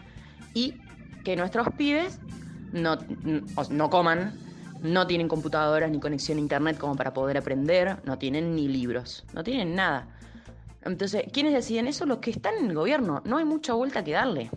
y 0.54 0.74
que 1.24 1.36
nuestros 1.36 1.68
pibes 1.76 2.18
no, 2.72 2.98
no 3.70 3.90
coman, 3.90 4.38
no 4.82 5.06
tienen 5.06 5.28
computadoras 5.28 5.90
ni 5.90 6.00
conexión 6.00 6.38
a 6.38 6.40
internet 6.40 6.78
como 6.78 6.96
para 6.96 7.12
poder 7.12 7.38
aprender, 7.38 7.98
no 8.04 8.18
tienen 8.18 8.54
ni 8.54 8.68
libros, 8.68 9.24
no 9.32 9.42
tienen 9.44 9.74
nada. 9.74 10.08
Entonces, 10.82 11.24
¿quiénes 11.32 11.52
deciden 11.52 11.86
eso? 11.86 12.06
Los 12.06 12.18
que 12.18 12.30
están 12.30 12.54
en 12.58 12.66
el 12.66 12.74
gobierno. 12.74 13.22
No 13.24 13.38
hay 13.38 13.44
mucha 13.44 13.72
vuelta 13.74 14.02
que 14.02 14.12
darle. 14.12 14.50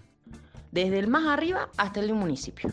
Desde 0.75 0.99
el 0.99 1.07
más 1.07 1.25
arriba 1.25 1.69
hasta 1.77 2.01
el 2.01 2.07
de 2.07 2.11
un 2.11 2.19
municipio. 2.19 2.69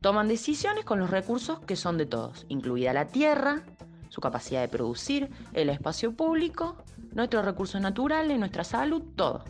Toman 0.00 0.26
decisiones 0.26 0.84
con 0.84 0.98
los 0.98 1.08
recursos 1.08 1.60
que 1.60 1.76
son 1.76 1.96
de 1.96 2.04
todos, 2.04 2.44
incluida 2.48 2.92
la 2.92 3.06
tierra, 3.06 3.62
su 4.08 4.20
capacidad 4.20 4.60
de 4.60 4.66
producir, 4.66 5.30
el 5.52 5.68
espacio 5.68 6.16
público, 6.16 6.78
nuestros 7.12 7.44
recursos 7.44 7.80
naturales, 7.80 8.36
nuestra 8.40 8.64
salud, 8.64 9.04
todo. 9.14 9.44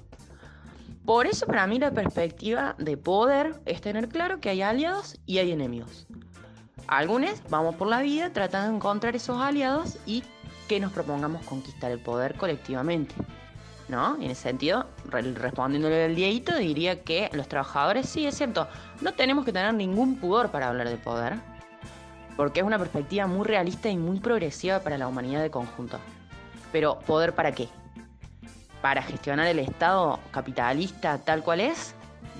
Por 1.06 1.26
eso 1.26 1.46
para 1.46 1.66
mí 1.66 1.78
la 1.78 1.90
perspectiva 1.90 2.74
de 2.76 2.98
poder 2.98 3.58
es 3.64 3.80
tener 3.80 4.10
claro 4.10 4.38
que 4.38 4.50
hay 4.50 4.60
aliados 4.60 5.18
y 5.24 5.38
hay 5.38 5.50
enemigos. 5.50 6.06
Algunos 6.88 7.42
vamos 7.48 7.76
por 7.76 7.88
la 7.88 8.02
vida 8.02 8.34
tratando 8.34 8.68
de 8.68 8.76
encontrar 8.76 9.16
esos 9.16 9.40
aliados 9.40 9.96
y 10.04 10.24
que 10.68 10.78
nos 10.78 10.92
propongamos 10.92 11.42
conquistar 11.46 11.90
el 11.90 12.00
poder 12.00 12.34
colectivamente. 12.34 13.14
¿No? 13.88 14.16
En 14.16 14.24
ese 14.30 14.42
sentido, 14.42 14.86
re- 15.06 15.32
respondiéndole 15.32 16.04
al 16.04 16.14
Dieguito, 16.14 16.56
diría 16.58 17.02
que 17.02 17.30
los 17.32 17.48
trabajadores, 17.48 18.06
sí, 18.06 18.26
es 18.26 18.36
cierto, 18.36 18.68
no 19.00 19.14
tenemos 19.14 19.46
que 19.46 19.52
tener 19.52 19.72
ningún 19.72 20.16
pudor 20.16 20.50
para 20.50 20.68
hablar 20.68 20.90
de 20.90 20.98
poder, 20.98 21.36
porque 22.36 22.60
es 22.60 22.66
una 22.66 22.78
perspectiva 22.78 23.26
muy 23.26 23.46
realista 23.46 23.88
y 23.88 23.96
muy 23.96 24.20
progresiva 24.20 24.80
para 24.80 24.98
la 24.98 25.08
humanidad 25.08 25.40
de 25.40 25.50
conjunto. 25.50 25.98
Pero, 26.70 26.98
¿poder 27.00 27.34
para 27.34 27.52
qué? 27.52 27.68
¿Para 28.82 29.02
gestionar 29.02 29.46
el 29.46 29.58
Estado 29.58 30.20
capitalista 30.32 31.16
tal 31.18 31.42
cual 31.42 31.60
es? 31.60 31.94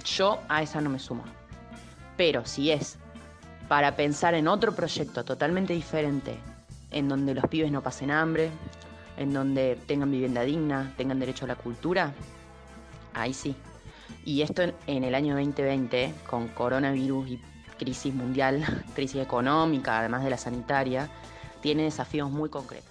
Yo 0.04 0.40
a 0.50 0.62
esa 0.62 0.82
no 0.82 0.90
me 0.90 0.98
sumo. 0.98 1.24
Pero 2.18 2.44
si 2.44 2.70
es 2.70 2.98
para 3.68 3.96
pensar 3.96 4.34
en 4.34 4.48
otro 4.48 4.74
proyecto 4.74 5.24
totalmente 5.24 5.72
diferente, 5.72 6.38
en 6.90 7.08
donde 7.08 7.34
los 7.34 7.46
pibes 7.46 7.72
no 7.72 7.82
pasen 7.82 8.10
hambre, 8.10 8.50
en 9.18 9.32
donde 9.32 9.76
tengan 9.86 10.10
vivienda 10.10 10.42
digna, 10.42 10.94
tengan 10.96 11.18
derecho 11.18 11.44
a 11.44 11.48
la 11.48 11.56
cultura, 11.56 12.14
ahí 13.14 13.34
sí. 13.34 13.54
Y 14.24 14.42
esto 14.42 14.62
en, 14.62 14.74
en 14.86 15.04
el 15.04 15.14
año 15.14 15.34
2020, 15.34 16.14
con 16.28 16.48
coronavirus 16.48 17.30
y 17.30 17.40
crisis 17.78 18.14
mundial, 18.14 18.64
crisis 18.94 19.22
económica, 19.22 19.98
además 19.98 20.24
de 20.24 20.30
la 20.30 20.38
sanitaria, 20.38 21.10
tiene 21.60 21.84
desafíos 21.84 22.30
muy 22.30 22.48
concretos. 22.48 22.88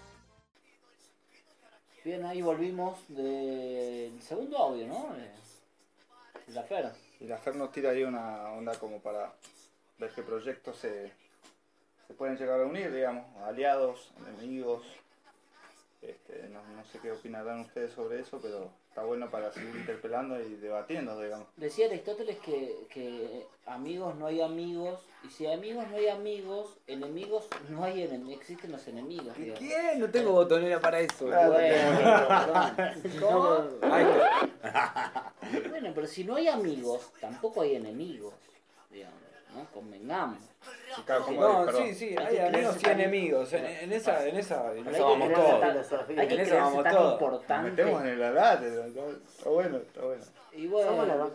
Bien, 2.04 2.24
ahí 2.26 2.42
volvimos 2.42 3.00
del 3.10 4.22
segundo 4.22 4.58
audio, 4.58 4.88
¿no? 4.88 5.14
De 5.16 6.54
la 6.54 6.64
Fer. 6.64 6.92
Y 7.20 7.26
la 7.26 7.38
FER 7.38 7.56
nos 7.56 7.72
tira 7.72 7.90
ahí 7.90 8.04
una 8.04 8.52
onda 8.52 8.78
como 8.80 9.00
para 9.00 9.34
ver 9.98 10.12
qué 10.12 10.22
proyectos 10.22 10.78
se, 10.78 11.12
se 12.08 12.14
pueden 12.14 12.38
llegar 12.38 12.62
a 12.62 12.66
unir, 12.66 12.94
digamos, 12.94 13.26
aliados, 13.44 14.12
enemigos. 14.38 14.84
Este, 16.08 16.48
no, 16.48 16.64
no 16.64 16.86
sé 16.86 17.00
qué 17.00 17.12
opinarán 17.12 17.60
ustedes 17.60 17.92
sobre 17.92 18.22
eso, 18.22 18.40
pero 18.42 18.72
está 18.88 19.04
bueno 19.04 19.30
para 19.30 19.52
seguir 19.52 19.76
interpelando 19.76 20.40
y 20.40 20.56
debatiendo, 20.56 21.22
digamos. 21.22 21.48
Decía 21.58 21.88
Aristóteles 21.88 22.38
que, 22.40 22.88
que 22.90 23.46
amigos 23.66 24.16
no 24.16 24.28
hay 24.28 24.40
amigos, 24.40 25.02
y 25.26 25.28
si 25.30 25.46
hay 25.46 25.56
amigos 25.56 25.86
no 25.90 25.98
hay 25.98 26.08
amigos, 26.08 26.78
enemigos 26.88 27.50
no 27.70 27.84
hay 27.84 28.04
enemigos, 28.04 28.40
existen 28.40 28.72
los 28.72 28.88
enemigos. 28.88 29.36
digamos. 29.36 29.60
¿Quién? 29.60 30.00
No 30.00 30.10
tengo 30.10 30.32
botonera 30.32 30.80
para 30.80 31.02
eso. 31.02 31.26
Claro. 31.26 31.54
Bueno, 35.70 35.92
pero 35.94 36.08
si 36.08 36.24
no 36.24 36.36
hay 36.36 36.48
amigos, 36.48 37.12
tampoco 37.20 37.62
hay 37.62 37.76
enemigos, 37.76 38.34
¿no? 39.58 39.66
Convengamos. 39.72 40.40
Y 40.98 41.02
claro, 41.02 41.26
¿cómo 41.26 41.42
No, 41.42 41.72
sí, 41.72 41.94
sí, 41.94 42.16
Hay 42.18 42.26
hay 42.26 42.36
que 42.36 42.42
amigos 42.42 42.52
y 42.52 42.52
creerse 42.52 42.80
tan- 42.82 43.00
enemigos. 43.00 43.54
En, 43.54 43.66
en 43.66 43.94
esa, 43.94 44.28
en 44.28 44.36
esa, 44.38 44.74
en 44.74 44.88
esa 44.88 45.04
vamos 45.04 45.34
todos. 45.34 45.64
Hay 45.64 46.08
que 46.08 46.14
En 46.14 46.20
eso 46.22 46.28
creerse 46.28 46.54
vamos 46.56 46.84
todos. 46.84 47.04
Nos 47.04 47.12
importante. 47.14 47.70
metemos 47.72 48.02
en 48.02 48.08
el 48.08 48.24
alate, 48.24 48.68
está, 48.68 48.86
está 48.88 49.50
bueno, 49.50 49.78
está 49.78 50.02
bueno. 50.02 50.24
Y 50.54 50.68
bueno, 50.68 50.90
Somos 50.92 51.08
las 51.08 51.18
dos 51.18 51.32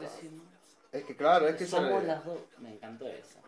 Es 0.93 1.05
que 1.05 1.17
claro, 1.17 1.49
es 1.49 1.57
que 1.57 1.67
somos 1.67 2.05
las 2.05 2.25
dos. 2.25 2.39
Me 2.59 2.73
encantó 2.75 3.07
eso. 3.09 3.39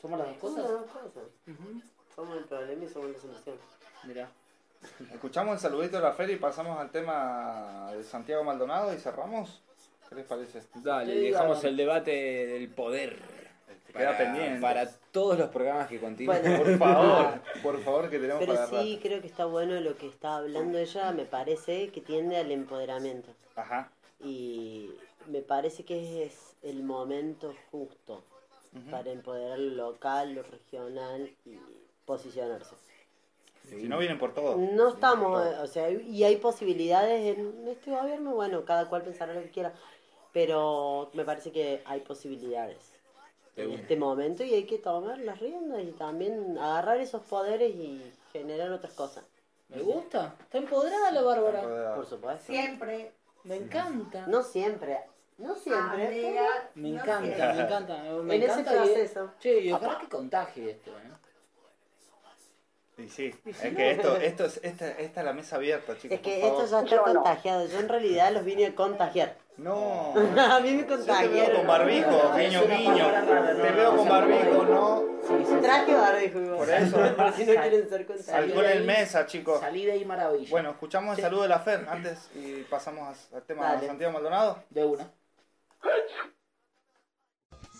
¿Somos 0.00 0.18
las 0.18 0.28
dos 0.28 0.36
Somos 0.38 0.56
cosas? 0.56 0.70
las 0.70 0.80
dos 0.80 0.90
cosas. 0.90 1.22
Somos 2.14 2.36
el 2.36 2.44
problema 2.44 2.84
y 2.84 2.88
somos 2.88 3.10
la 3.10 3.18
solución. 3.18 3.56
Mira. 4.04 4.28
Escuchamos 5.12 5.54
el 5.54 5.60
saludito 5.60 5.96
de 5.98 6.02
la 6.02 6.12
feria 6.12 6.34
y 6.34 6.38
pasamos 6.40 6.76
al 6.78 6.90
tema 6.90 7.90
de 7.92 8.02
Santiago 8.02 8.42
Maldonado 8.42 8.92
y 8.92 8.98
cerramos. 8.98 9.62
¿Qué 10.08 10.16
les 10.16 10.26
parece? 10.26 10.60
Dale, 10.74 11.14
dejamos 11.20 11.62
el 11.64 11.76
debate 11.76 12.10
del 12.10 12.68
poder. 12.68 13.16
Para, 13.92 14.16
pendiente. 14.16 14.60
para 14.60 14.90
todos 15.10 15.38
los 15.38 15.50
programas 15.50 15.88
que 15.88 16.00
continúan. 16.00 16.40
Bueno. 16.42 16.58
Por 16.58 16.78
favor, 16.78 17.40
por 17.62 17.80
favor, 17.82 18.10
que 18.10 18.18
tenemos 18.18 18.40
Pero 18.40 18.54
para 18.54 18.66
sí 18.66 18.98
creo 19.02 19.20
que 19.20 19.26
está 19.26 19.44
bueno 19.44 19.78
lo 19.80 19.96
que 19.96 20.08
está 20.08 20.36
hablando 20.36 20.78
ella, 20.78 21.12
me 21.12 21.24
parece 21.24 21.90
que 21.90 22.00
tiende 22.00 22.36
al 22.36 22.50
empoderamiento. 22.50 23.30
Ajá. 23.56 23.90
Y 24.20 24.90
me 25.26 25.42
parece 25.42 25.84
que 25.84 26.24
es 26.24 26.54
el 26.62 26.82
momento 26.82 27.54
justo 27.70 28.22
para 28.90 29.10
empoderar 29.10 29.58
lo 29.58 29.92
local, 29.92 30.34
lo 30.34 30.42
regional 30.42 31.30
y 31.44 31.58
posicionarse. 32.06 32.74
Si 33.68 33.88
no 33.88 33.98
vienen 33.98 34.18
por 34.18 34.34
todo. 34.34 34.56
No 34.56 34.88
estamos, 34.88 35.46
eh, 35.46 35.58
o 35.60 35.66
sea, 35.66 35.90
y 35.90 36.24
hay 36.24 36.36
posibilidades 36.36 37.36
en 37.36 37.68
este 37.68 37.90
gobierno, 37.90 38.34
bueno, 38.34 38.64
cada 38.64 38.88
cual 38.88 39.02
pensará 39.02 39.34
lo 39.34 39.42
que 39.42 39.50
quiera, 39.50 39.72
pero 40.32 41.10
me 41.12 41.24
parece 41.24 41.52
que 41.52 41.82
hay 41.84 42.00
posibilidades 42.00 42.78
De 42.78 42.91
en 43.56 43.70
una. 43.70 43.80
este 43.80 43.96
momento 43.96 44.42
y 44.44 44.54
hay 44.54 44.64
que 44.64 44.78
tomar 44.78 45.18
las 45.18 45.38
riendas 45.40 45.82
y 45.82 45.92
también 45.92 46.56
agarrar 46.58 46.98
esos 47.00 47.22
poderes 47.22 47.70
y 47.74 48.02
generar 48.32 48.70
otras 48.72 48.92
cosas. 48.94 49.24
Me 49.68 49.82
gusta. 49.82 50.34
Está 50.40 50.58
empoderada 50.58 51.10
la 51.12 51.22
Bárbara. 51.22 51.94
Por 51.94 52.06
supuesto. 52.06 52.44
Siempre. 52.46 53.12
Me 53.44 53.56
encanta. 53.56 54.26
No 54.28 54.42
siempre, 54.42 54.98
no 55.38 55.54
siempre. 55.56 56.06
Amiga, 56.06 56.46
Me 56.74 56.90
no 56.90 57.00
encanta, 57.02 57.22
siempre. 57.34 57.54
me 57.54 57.62
encanta. 57.62 58.02
Me 58.22 58.36
En 58.36 58.42
ese 58.42 58.52
encanta 58.60 58.72
y- 58.72 58.76
proceso. 58.88 59.30
Che, 59.40 59.60
y 59.60 59.72
ojalá 59.72 59.98
que 59.98 60.08
contagie 60.08 60.70
esto, 60.70 60.90
¿eh? 60.92 61.10
Y 62.98 63.08
sí, 63.08 63.34
es 63.46 63.56
que 63.74 63.90
esto, 63.92 64.16
esto 64.16 64.44
es, 64.44 64.60
esta, 64.62 64.90
esta 64.92 65.20
es 65.20 65.26
la 65.26 65.32
mesa 65.32 65.56
abierta, 65.56 65.96
chicos. 65.98 66.16
Es 66.16 66.20
que 66.20 66.46
esto 66.46 66.66
ya 66.66 66.82
está 66.82 67.02
contagiado. 67.02 67.66
Yo 67.66 67.80
en 67.80 67.88
realidad 67.88 68.32
los 68.32 68.44
vine 68.44 68.66
a 68.66 68.74
contagiar. 68.74 69.36
No. 69.58 70.14
a 70.38 70.60
mí 70.60 70.72
me 70.72 70.86
Yo 70.86 70.86
te 70.86 70.96
veo 70.96 70.98
contagiaron. 70.98 71.56
con 71.56 71.66
barbijo, 71.66 72.32
guiño, 72.36 72.62
guiño. 72.66 73.06
Te 73.62 73.70
veo 73.72 73.96
con 73.96 74.08
barbijo, 74.08 74.64
no. 74.64 75.02
Sí, 75.22 75.44
sí, 75.46 75.54
Traje 75.62 75.94
barbijo. 75.94 76.56
Por 76.56 76.70
eso. 76.70 76.96
Por 77.16 77.32
si 77.32 77.44
no 77.44 77.54
quieren 77.54 77.88
ser 77.88 78.06
contagiados. 78.06 78.44
Alcohol 78.44 78.64
en 78.66 78.86
mesa, 78.86 79.26
chicos. 79.26 79.60
Salida 79.60 79.94
y 79.94 80.04
maravilla. 80.04 80.50
Bueno, 80.50 80.70
escuchamos 80.70 81.16
el 81.18 81.24
saludo 81.24 81.42
de 81.42 81.48
la 81.48 81.60
Fer 81.60 81.86
antes 81.88 82.30
y 82.34 82.62
pasamos 82.64 83.16
al 83.32 83.42
tema 83.42 83.76
de. 83.76 83.86
Santiago 83.86 84.12
Maldonado. 84.12 84.62
De 84.70 84.84
una. 84.84 85.10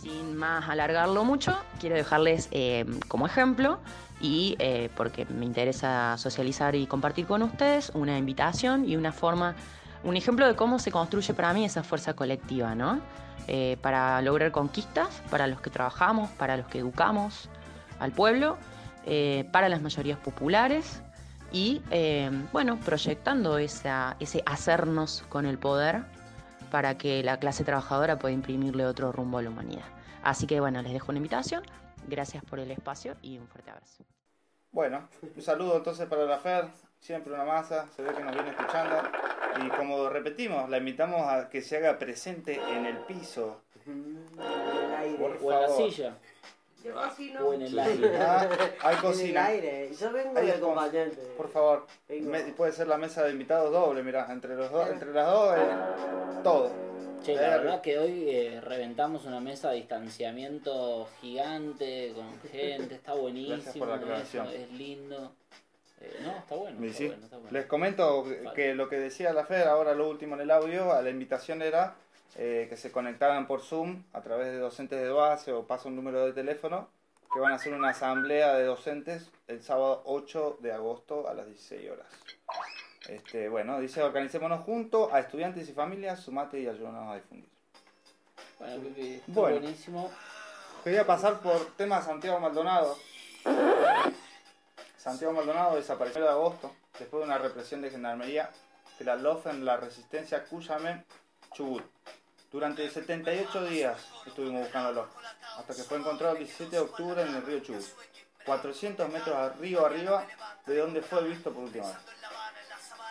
Sin 0.00 0.36
más 0.36 0.68
alargarlo 0.68 1.24
mucho, 1.24 1.56
quiero 1.78 1.94
dejarles 1.94 2.48
eh, 2.50 2.84
como 3.06 3.26
ejemplo 3.26 3.78
y 4.20 4.56
eh, 4.58 4.88
porque 4.96 5.26
me 5.26 5.44
interesa 5.44 6.16
socializar 6.18 6.74
y 6.74 6.86
compartir 6.88 7.26
con 7.26 7.42
ustedes 7.42 7.90
una 7.94 8.18
invitación 8.18 8.88
y 8.88 8.96
una 8.96 9.12
forma, 9.12 9.54
un 10.04 10.16
ejemplo 10.16 10.46
de 10.46 10.56
cómo 10.56 10.78
se 10.78 10.90
construye 10.90 11.34
para 11.34 11.52
mí 11.52 11.64
esa 11.64 11.82
fuerza 11.82 12.14
colectiva, 12.14 12.74
¿no? 12.74 13.00
Eh, 13.48 13.76
para 13.82 14.20
lograr 14.22 14.52
conquistas, 14.52 15.22
para 15.30 15.46
los 15.46 15.60
que 15.60 15.70
trabajamos, 15.70 16.30
para 16.30 16.56
los 16.56 16.66
que 16.66 16.78
educamos 16.78 17.48
al 17.98 18.12
pueblo, 18.12 18.56
eh, 19.04 19.48
para 19.52 19.68
las 19.68 19.82
mayorías 19.82 20.18
populares 20.18 21.02
y, 21.50 21.82
eh, 21.90 22.30
bueno, 22.52 22.78
proyectando 22.78 23.58
esa, 23.58 24.16
ese 24.20 24.42
hacernos 24.46 25.24
con 25.28 25.44
el 25.44 25.58
poder 25.58 26.04
para 26.70 26.96
que 26.96 27.22
la 27.22 27.38
clase 27.38 27.64
trabajadora 27.64 28.18
pueda 28.18 28.32
imprimirle 28.32 28.86
otro 28.86 29.12
rumbo 29.12 29.38
a 29.38 29.42
la 29.42 29.50
humanidad. 29.50 29.84
Así 30.22 30.46
que 30.46 30.60
bueno, 30.60 30.80
les 30.82 30.92
dejo 30.92 31.10
una 31.10 31.18
invitación. 31.18 31.62
Gracias 32.08 32.44
por 32.44 32.58
el 32.60 32.70
espacio 32.70 33.16
y 33.22 33.38
un 33.38 33.46
fuerte 33.48 33.70
abrazo. 33.70 34.04
Bueno, 34.70 35.08
un 35.36 35.42
saludo 35.42 35.76
entonces 35.76 36.06
para 36.08 36.24
la 36.24 36.38
Fer, 36.38 36.68
siempre 37.02 37.32
una 37.34 37.44
masa, 37.44 37.86
se 37.94 38.00
ve 38.02 38.14
que 38.14 38.22
nos 38.22 38.32
viene 38.32 38.50
escuchando. 38.50 38.96
Y 39.64 39.68
como 39.70 40.08
repetimos, 40.08 40.70
la 40.70 40.78
invitamos 40.78 41.20
a 41.28 41.50
que 41.50 41.60
se 41.60 41.76
haga 41.76 41.98
presente 41.98 42.54
en 42.70 42.86
el 42.86 42.96
piso. 42.98 43.60
En 43.86 44.26
el 44.38 44.94
aire. 44.94 45.18
Por 45.18 45.38
O 45.42 45.52
en 45.52 45.60
la 45.60 45.68
silla. 45.68 46.14
Yo 46.82 46.94
cocino. 46.94 47.46
O 47.48 47.52
en 47.52 47.62
el 47.62 47.78
aire. 47.78 48.16
Ah, 48.18 48.48
hay 48.82 48.92
En 48.92 48.96
el 48.96 49.02
cocina. 49.02 49.44
aire. 49.46 49.90
Yo 50.00 50.12
vengo 50.12 50.40
de 50.40 50.52
acompañante. 50.52 51.16
Por 51.36 51.48
favor. 51.50 51.86
Me- 52.08 52.40
puede 52.52 52.72
ser 52.72 52.88
la 52.88 52.96
mesa 52.96 53.22
de 53.24 53.32
invitados 53.32 53.70
doble, 53.72 54.02
mirá, 54.02 54.26
entre 54.32 54.54
los 54.56 54.70
dos, 54.70 54.88
entre 54.88 55.12
las 55.12 55.26
dos, 55.26 55.56
eh, 55.58 56.40
todo. 56.42 56.70
Che, 57.22 57.34
Eh, 57.34 57.36
la 57.36 57.48
verdad 57.50 57.80
que 57.82 57.98
hoy 58.00 58.30
eh, 58.30 58.60
reventamos 58.60 59.26
una 59.26 59.38
mesa 59.38 59.70
de 59.70 59.76
distanciamiento 59.76 61.08
gigante 61.20 62.12
con 62.16 62.40
gente, 62.50 62.94
está 62.96 63.12
buenísimo, 63.14 63.54
Gracias 63.56 63.76
por 63.76 63.88
la 63.88 63.94
aclaración. 63.96 64.46
eso, 64.48 64.56
es 64.56 64.72
lindo. 64.72 65.32
Eh, 66.04 66.18
no, 66.24 66.32
está 66.32 66.54
bueno, 66.56 66.84
está 66.84 66.98
sí, 66.98 67.06
bueno, 67.06 67.24
está 67.24 67.36
bueno. 67.36 67.50
Les 67.52 67.66
comento 67.66 68.24
Vale. 68.24 68.50
que 68.54 68.74
lo 68.74 68.88
que 68.88 68.96
decía 68.98 69.32
la 69.32 69.44
Fer, 69.46 69.68
ahora 69.68 69.94
lo 69.94 70.08
último 70.08 70.34
en 70.34 70.40
el 70.40 70.50
audio, 70.50 71.00
la 71.00 71.08
invitación 71.10 71.62
era 71.62 71.94
eh, 72.36 72.66
que 72.68 72.76
se 72.76 72.90
conectaran 72.90 73.46
por 73.46 73.60
Zoom 73.60 74.02
a 74.12 74.20
través 74.20 74.48
de 74.48 74.58
docentes 74.58 75.00
de 75.00 75.10
base 75.10 75.52
o 75.52 75.64
pasa 75.66 75.88
un 75.88 75.94
número 75.96 76.26
de 76.26 76.32
teléfono, 76.32 76.88
que 77.32 77.38
van 77.40 77.52
a 77.52 77.54
hacer 77.54 77.72
una 77.72 77.90
asamblea 77.90 78.54
de 78.54 78.64
docentes 78.64 79.30
el 79.46 79.62
sábado 79.62 80.02
8 80.06 80.58
de 80.60 80.72
agosto 80.72 81.28
a 81.28 81.34
las 81.34 81.46
16 81.46 81.90
horas. 81.90 82.06
Este, 83.08 83.48
bueno, 83.48 83.80
dice, 83.80 84.02
organicémonos 84.02 84.64
juntos 84.64 85.12
a 85.12 85.20
estudiantes 85.20 85.68
y 85.68 85.72
familias, 85.72 86.20
sumate 86.20 86.60
y 86.60 86.66
ayúdanos 86.68 87.08
a 87.10 87.14
difundir. 87.16 87.48
Bueno, 88.58 88.82
Pipi, 88.82 89.14
está 89.14 89.32
Bueno. 89.40 89.58
buenísimo. 89.60 90.10
Quería 90.84 91.06
pasar 91.06 91.40
por 91.40 91.64
tema 91.76 92.02
Santiago 92.02 92.38
Maldonado. 92.40 92.96
Santiago 95.02 95.32
Maldonado 95.32 95.74
desapareció 95.74 96.22
de 96.22 96.28
agosto 96.28 96.72
después 96.96 97.22
de 97.22 97.26
una 97.26 97.36
represión 97.36 97.82
de 97.82 97.90
gendarmería 97.90 98.50
que 98.96 99.02
la 99.02 99.16
LOF 99.16 99.48
en 99.48 99.64
la 99.64 99.76
resistencia 99.76 100.44
Cuyamén, 100.44 101.04
Chubut. 101.52 101.82
Durante 102.52 102.88
78 102.88 103.64
días 103.64 103.98
estuvimos 104.24 104.62
buscándolo, 104.62 105.08
hasta 105.58 105.74
que 105.74 105.82
fue 105.82 105.98
encontrado 105.98 106.34
el 106.34 106.44
17 106.44 106.76
de 106.76 106.82
octubre 106.82 107.20
en 107.20 107.34
el 107.34 107.42
río 107.42 107.58
Chubut, 107.58 107.84
400 108.46 109.08
metros 109.08 109.56
río 109.58 109.84
arriba 109.84 110.24
de 110.66 110.78
donde 110.78 111.02
fue 111.02 111.24
visto 111.24 111.52
por 111.52 111.64
última 111.64 111.88
vez. 111.88 111.96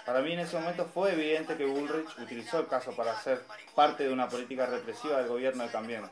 Para 0.05 0.21
mí 0.21 0.31
en 0.31 0.39
ese 0.39 0.57
momento 0.57 0.85
fue 0.85 1.11
evidente 1.11 1.57
que 1.57 1.65
Bullrich 1.65 2.17
utilizó 2.19 2.59
el 2.59 2.67
caso 2.67 2.95
para 2.95 3.21
ser 3.21 3.43
parte 3.75 4.03
de 4.03 4.13
una 4.13 4.29
política 4.29 4.65
represiva 4.65 5.17
del 5.17 5.27
gobierno 5.27 5.65
de 5.65 5.69
Cambiemos. 5.69 6.09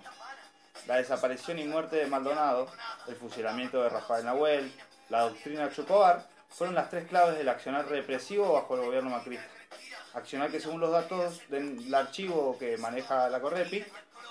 La 0.87 0.97
desaparición 0.97 1.57
y 1.57 1.63
muerte 1.63 1.95
de 1.95 2.07
Maldonado, 2.07 2.67
el 3.07 3.15
fusilamiento 3.15 3.81
de 3.81 3.89
Rafael 3.89 4.25
Nahuel, 4.25 4.73
la 5.09 5.21
doctrina 5.21 5.71
Chocobar, 5.71 6.27
fueron 6.49 6.75
las 6.75 6.89
tres 6.89 7.07
claves 7.07 7.37
del 7.37 7.49
accionar 7.49 7.87
represivo 7.87 8.53
bajo 8.53 8.75
el 8.75 8.85
gobierno 8.85 9.09
macrista. 9.09 9.47
Accionar 10.13 10.49
que 10.49 10.59
según 10.59 10.79
los 10.79 10.91
datos 10.91 11.41
del 11.49 11.93
archivo 11.93 12.57
que 12.57 12.77
maneja 12.77 13.29
la 13.29 13.39
Correpi, 13.39 13.83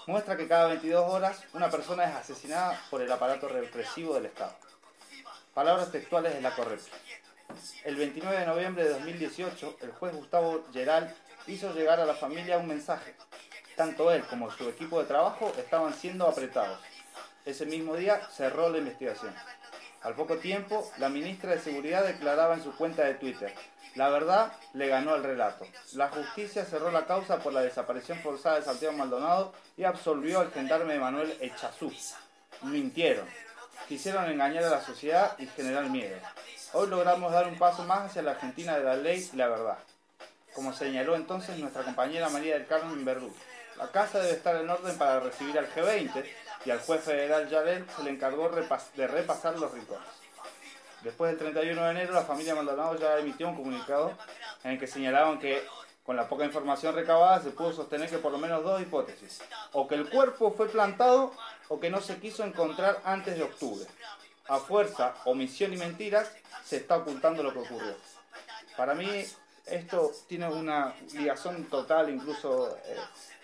muestra 0.07 0.37
que 0.37 0.49
cada 0.49 0.69
22 0.69 1.13
horas 1.13 1.45
una 1.53 1.71
persona 1.71 2.05
es 2.05 2.15
asesinada 2.17 2.81
por 2.91 3.03
el 3.03 3.11
aparato 3.11 3.49
represivo 3.49 4.15
del 4.15 4.27
Estado. 4.27 4.55
Palabras 5.55 5.93
textuales 5.93 6.35
de 6.35 6.41
la 6.41 6.55
Correpi. 6.55 6.91
El 7.85 7.97
29 7.97 8.39
de 8.39 8.47
noviembre 8.47 8.85
de 8.85 8.91
2018, 8.91 9.79
el 9.81 9.93
juez 9.93 10.15
Gustavo 10.15 10.65
Geral 10.73 11.15
hizo 11.47 11.73
llegar 11.73 12.01
a 12.01 12.07
la 12.07 12.15
familia 12.15 12.59
un 12.59 12.69
mensaje. 12.69 13.15
Tanto 13.77 14.11
él 14.13 14.25
como 14.27 14.51
su 14.51 14.69
equipo 14.69 15.01
de 15.01 15.07
trabajo 15.07 15.53
estaban 15.57 15.95
siendo 15.95 16.27
apretados. 16.27 16.79
Ese 17.45 17.65
mismo 17.65 17.97
día 17.97 18.29
cerró 18.31 18.69
la 18.69 18.79
investigación. 18.79 19.35
Al 20.09 20.15
poco 20.15 20.39
tiempo, 20.39 20.91
la 20.97 21.11
ministra 21.11 21.51
de 21.51 21.61
Seguridad 21.61 22.03
declaraba 22.03 22.55
en 22.55 22.63
su 22.63 22.75
cuenta 22.75 23.05
de 23.05 23.17
Twitter, 23.17 23.53
la 23.95 24.09
verdad 24.09 24.55
le 24.73 24.89
ganó 24.89 25.15
el 25.15 25.23
relato. 25.23 25.67
La 25.93 26.09
justicia 26.09 26.65
cerró 26.65 26.91
la 26.91 27.05
causa 27.05 27.41
por 27.41 27.53
la 27.53 27.61
desaparición 27.61 28.19
forzada 28.21 28.57
de 28.57 28.65
Santiago 28.65 28.97
Maldonado 28.97 29.53
y 29.77 29.85
absolvió 29.85 30.41
al 30.41 30.51
gendarme 30.51 30.99
Manuel 30.99 31.37
Echazú. 31.43 31.93
Mintieron. 32.63 33.27
Quisieron 33.87 34.25
engañar 34.31 34.65
a 34.65 34.71
la 34.71 34.81
sociedad 34.81 35.37
y 35.39 35.45
generar 35.45 35.91
miedo. 35.91 36.17
Hoy 36.73 36.89
logramos 36.89 37.31
dar 37.31 37.47
un 37.47 37.59
paso 37.59 37.85
más 37.85 38.07
hacia 38.07 38.23
la 38.23 38.31
Argentina 38.31 38.79
de 38.79 38.85
la 38.85 38.97
ley 38.97 39.29
y 39.31 39.37
la 39.37 39.49
verdad. 39.49 39.77
Como 40.55 40.73
señaló 40.73 41.17
entonces 41.17 41.59
nuestra 41.59 41.83
compañera 41.83 42.31
María 42.31 42.55
del 42.55 42.67
Carmen 42.67 43.05
Verdú, 43.05 43.31
la 43.77 43.93
casa 43.93 44.21
debe 44.21 44.39
estar 44.39 44.57
en 44.57 44.71
orden 44.71 44.97
para 44.97 45.21
recibir 45.21 45.59
al 45.59 45.71
G20 45.71 46.25
y 46.65 46.71
al 46.71 46.81
juez 46.81 47.03
federal 47.03 47.49
Yarel 47.49 47.87
se 47.97 48.03
le 48.03 48.11
encargó 48.11 48.49
de 48.49 49.07
repasar 49.07 49.59
los 49.59 49.73
rincones. 49.73 50.09
Después 51.03 51.31
del 51.31 51.39
31 51.39 51.85
de 51.85 51.91
enero, 51.91 52.13
la 52.13 52.23
familia 52.23 52.55
Maldonado 52.55 52.97
ya 52.97 53.19
emitió 53.19 53.49
un 53.49 53.57
comunicado 53.57 54.13
en 54.65 54.73
el 54.73 54.79
que 54.79 54.87
señalaban 54.87 55.39
que 55.39 55.65
con 56.05 56.17
la 56.17 56.29
poca 56.29 56.45
información 56.45 56.95
recabada 56.95 57.41
se 57.41 57.51
pudo 57.51 57.73
sostener 57.73 58.09
que 58.09 58.19
por 58.19 58.33
lo 58.33 58.39
menos 58.39 58.65
dos 58.65 58.81
hipótesis, 58.81 59.41
o 59.73 59.87
que 59.87 59.95
el 59.95 60.09
cuerpo 60.09 60.53
fue 60.53 60.69
plantado 60.69 61.33
o 61.69 61.79
que 61.79 61.91
no 61.91 62.01
se 62.01 62.19
quiso 62.19 62.45
encontrar 62.45 63.01
antes 63.05 63.37
de 63.37 63.45
octubre. 63.45 63.87
A 64.49 64.59
fuerza, 64.59 65.15
omisión 65.27 65.73
y 65.75 65.77
mentiras, 65.77 66.33
se 66.65 66.79
está 66.79 66.97
ocultando 66.97 67.43
lo 67.43 67.53
que 67.53 67.59
ocurrió. 67.59 67.95
Para 68.77 68.95
mí 68.95 69.09
esto 69.67 70.11
tiene 70.27 70.49
una 70.49 70.95
ligación 71.13 71.65
total 71.65 72.09
incluso 72.09 72.75
eh, 72.87 72.97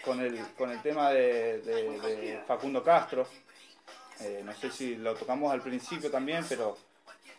con, 0.05 0.21
el, 0.21 0.39
con 0.57 0.71
el 0.71 0.81
tema 0.83 1.11
de, 1.11 1.61
de- 1.63 2.01
de 2.01 2.41
Facundo 2.47 2.83
Castro. 2.83 3.27
Eh, 4.21 4.43
no 4.45 4.53
sé 4.55 4.71
si 4.71 4.97
lo 4.97 5.15
tocamos 5.15 5.53
al 5.53 5.61
principio 5.61 6.11
también, 6.11 6.45
pero 6.49 6.77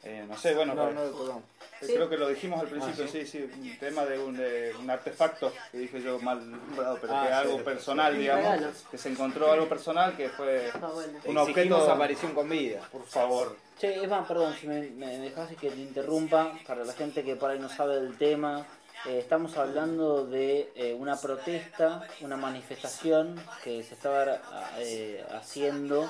eh, 0.04 0.25
no 0.28 0.38
sé, 0.38 0.54
bueno, 0.54 0.75
No, 0.75 0.91
no 0.91 1.04
lo 1.06 1.10
tocamos. 1.12 1.43
eh, 1.82 1.86
creo 1.88 2.10
que 2.10 2.17
lo 2.17 2.28
dijimos 2.28 2.60
al 2.60 2.67
principio, 2.67 3.06
Ah, 3.06 3.10
sí, 3.12 3.25
sí, 3.25 3.49
un 3.58 3.80
tema 3.80 4.06
de 4.06 4.19
un, 4.19 4.36
de 4.36 4.73
un 4.80 4.89
artefacto 4.89 5.54
que 5.71 5.78
dije 5.78 6.01
yo 6.01 6.19
mal 6.19 6.49
nombrado, 6.51 6.97
pero 6.99 7.13
Ah, 7.15 7.21
que 7.23 7.28
sí, 7.30 7.34
algo 7.34 7.58
sí, 7.60 7.63
personal, 7.63 8.13
sí. 8.13 8.19
digamos, 8.19 8.51
Regalo. 8.51 8.73
que 8.91 8.97
se 8.97 9.10
encontró 9.10 9.51
algo 9.51 9.69
personal 9.69 10.15
que 10.17 10.30
fue 10.30 10.69
bueno. 10.93 11.19
un 11.25 11.38
objeto, 11.38 11.89
aparición 11.91 12.34
con 12.34 12.49
vida. 12.49 12.82
por 12.91 13.06
favor. 13.06 13.56
Che, 13.80 14.04
Eva, 14.04 14.25
perdón 14.28 14.54
si 14.60 14.67
me, 14.67 14.82
me 14.91 15.17
dejas 15.17 15.49
que 15.56 15.69
te 15.69 15.75
interrumpa, 15.78 16.54
para 16.67 16.84
la 16.84 16.93
gente 16.93 17.23
que 17.23 17.36
por 17.38 17.49
ahí 17.51 17.60
no 17.60 17.69
sabe 17.69 18.01
del 18.01 18.17
tema, 18.17 18.65
eh, 19.08 19.20
estamos 19.20 19.58
hablando 19.58 20.26
de 20.26 20.72
eh, 20.76 20.94
una 20.94 21.15
protesta, 21.15 22.08
una 22.22 22.38
manifestación 22.38 23.36
que 23.63 23.84
se 23.84 23.94
estaba 23.94 24.39
eh, 24.80 25.24
haciendo 25.32 26.10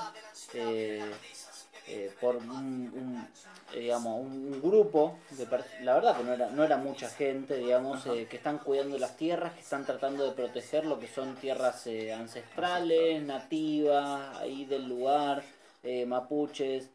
eh, 0.54 1.02
por 2.20 2.36
un, 2.36 2.48
un, 2.50 3.28
digamos, 3.72 4.20
un 4.20 4.60
grupo, 4.60 5.18
de 5.30 5.46
la 5.82 5.94
verdad 5.94 6.16
que 6.16 6.24
no 6.24 6.32
era, 6.32 6.50
no 6.50 6.64
era 6.64 6.76
mucha 6.78 7.08
gente, 7.08 7.56
digamos, 7.56 8.06
eh, 8.06 8.26
que 8.28 8.36
están 8.36 8.58
cuidando 8.58 8.98
las 8.98 9.16
tierras, 9.16 9.52
que 9.52 9.60
están 9.60 9.84
tratando 9.84 10.24
de 10.24 10.32
proteger 10.32 10.84
lo 10.84 10.98
que 10.98 11.06
son 11.06 11.36
tierras 11.36 11.86
ancestrales, 12.16 13.22
nativas, 13.22 14.36
ahí 14.38 14.64
del 14.64 14.88
lugar, 14.88 15.44
mapuches. 16.06 16.90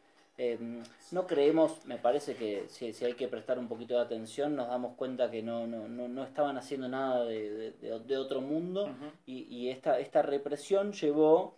No 1.12 1.28
creemos, 1.28 1.86
me 1.86 1.98
parece 1.98 2.36
que 2.36 2.65
si, 2.67 2.94
si, 2.94 3.06
hay 3.06 3.13
que 3.13 3.28
prestar 3.28 3.60
un 3.60 3.67
poquito 3.67 3.96
de 3.96 4.02
atención, 4.02 4.56
nos 4.56 4.70
damos 4.70 4.96
cuenta 4.96 5.30
que 5.30 5.44
no, 5.44 5.67
no, 5.67 5.88
no, 5.88 6.08
no 6.08 6.24
estaban 6.24 6.58
haciendo 6.58 6.88
nada 6.88 7.26
de, 7.26 7.74
de, 7.82 8.17
otro 8.17 8.41
mundo. 8.41 8.89
Y, 9.26 9.44
y 9.44 9.70
esta, 9.70 10.00
esta 10.00 10.22
represión 10.22 10.94
llevó 10.94 11.56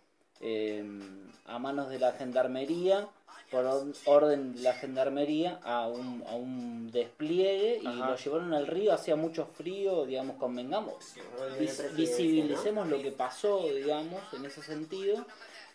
a 1.46 1.58
manos 1.58 1.88
de 1.88 1.98
la 1.98 2.12
gendarmería 2.12 3.08
por 3.50 3.86
orden 4.06 4.54
de 4.54 4.62
la 4.62 4.74
gendarmería 4.74 5.60
a 5.62 5.86
un, 5.86 6.24
a 6.28 6.34
un 6.34 6.90
despliegue 6.90 7.78
y 7.80 7.84
lo 7.84 8.16
llevaron 8.16 8.52
al 8.54 8.66
río, 8.66 8.92
hacía 8.92 9.16
mucho 9.16 9.46
frío, 9.46 10.06
digamos, 10.06 10.36
convengamos, 10.36 10.94
visibilicemos 11.96 12.88
lo 12.88 13.00
que 13.00 13.12
pasó, 13.12 13.62
digamos, 13.72 14.20
en 14.32 14.44
ese 14.46 14.62
sentido, 14.62 15.24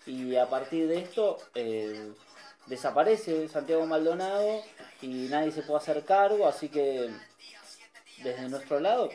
y 0.05 0.35
a 0.35 0.49
partir 0.49 0.87
de 0.87 0.99
esto 0.99 1.37
eh, 1.55 2.11
desaparece 2.67 3.47
Santiago 3.47 3.85
Maldonado 3.85 4.63
y 5.01 5.27
nadie 5.29 5.51
se 5.51 5.61
puede 5.61 5.79
hacer 5.79 6.03
cargo, 6.05 6.47
así 6.47 6.69
que 6.69 7.09
desde 8.23 8.49
nuestro 8.49 8.79
lado 8.79 9.09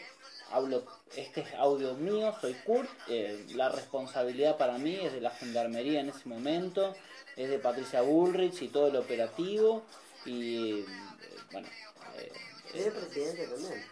hablo, 0.50 0.84
este 1.16 1.40
es 1.40 1.54
audio 1.54 1.94
mío, 1.94 2.34
soy 2.40 2.54
Kurt, 2.54 2.88
eh, 3.08 3.44
la 3.54 3.68
responsabilidad 3.68 4.56
para 4.56 4.78
mí 4.78 4.94
es 4.94 5.12
de 5.12 5.20
la 5.20 5.30
gendarmería 5.30 6.00
en 6.00 6.10
ese 6.10 6.28
momento, 6.28 6.94
es 7.36 7.50
de 7.50 7.58
Patricia 7.58 8.02
Bullrich 8.02 8.62
y 8.62 8.68
todo 8.68 8.88
el 8.88 8.96
operativo 8.96 9.82
y 10.24 10.80
eh, 10.80 10.86
bueno... 11.52 11.68
Eh, 12.16 12.32
es 12.72 12.86
el 12.86 12.92
presidente 12.92 13.46
también. 13.46 13.84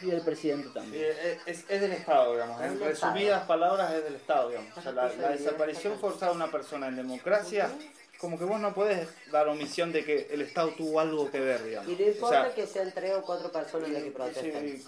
Y 0.00 0.10
el 0.10 0.20
presidente 0.22 0.68
también. 0.68 1.04
es, 1.46 1.64
es, 1.68 1.80
del 1.80 1.92
Estado, 1.92 2.32
digamos. 2.32 2.60
En 2.62 2.78
resumidas 2.78 3.44
palabras, 3.46 3.92
es 3.94 4.04
del 4.04 4.14
Estado, 4.14 4.50
digamos. 4.50 4.76
O 4.76 4.82
sea, 4.82 4.92
la, 4.92 5.08
desaparición 5.08 5.98
forzada 5.98 6.32
de 6.32 6.36
una 6.36 6.50
persona 6.50 6.88
en 6.88 6.96
democracia, 6.96 7.70
como 8.18 8.38
que 8.38 8.44
vos 8.44 8.60
no 8.60 8.74
puedes 8.74 9.08
dar 9.30 9.48
omisión 9.48 9.92
de 9.92 10.04
que 10.04 10.28
el 10.30 10.42
Estado 10.42 10.70
tuvo 10.70 11.00
algo 11.00 11.30
que 11.30 11.40
ver, 11.40 11.64
digamos. 11.64 11.90
Y 11.90 11.96
no 11.96 12.08
importa 12.08 12.54
que 12.54 12.66
sean 12.66 12.92
tres 12.92 13.14
o 13.14 13.22
cuatro 13.22 13.50
personas 13.50 13.90
las 13.90 14.02
que 14.02 14.10
protestan 14.10 14.78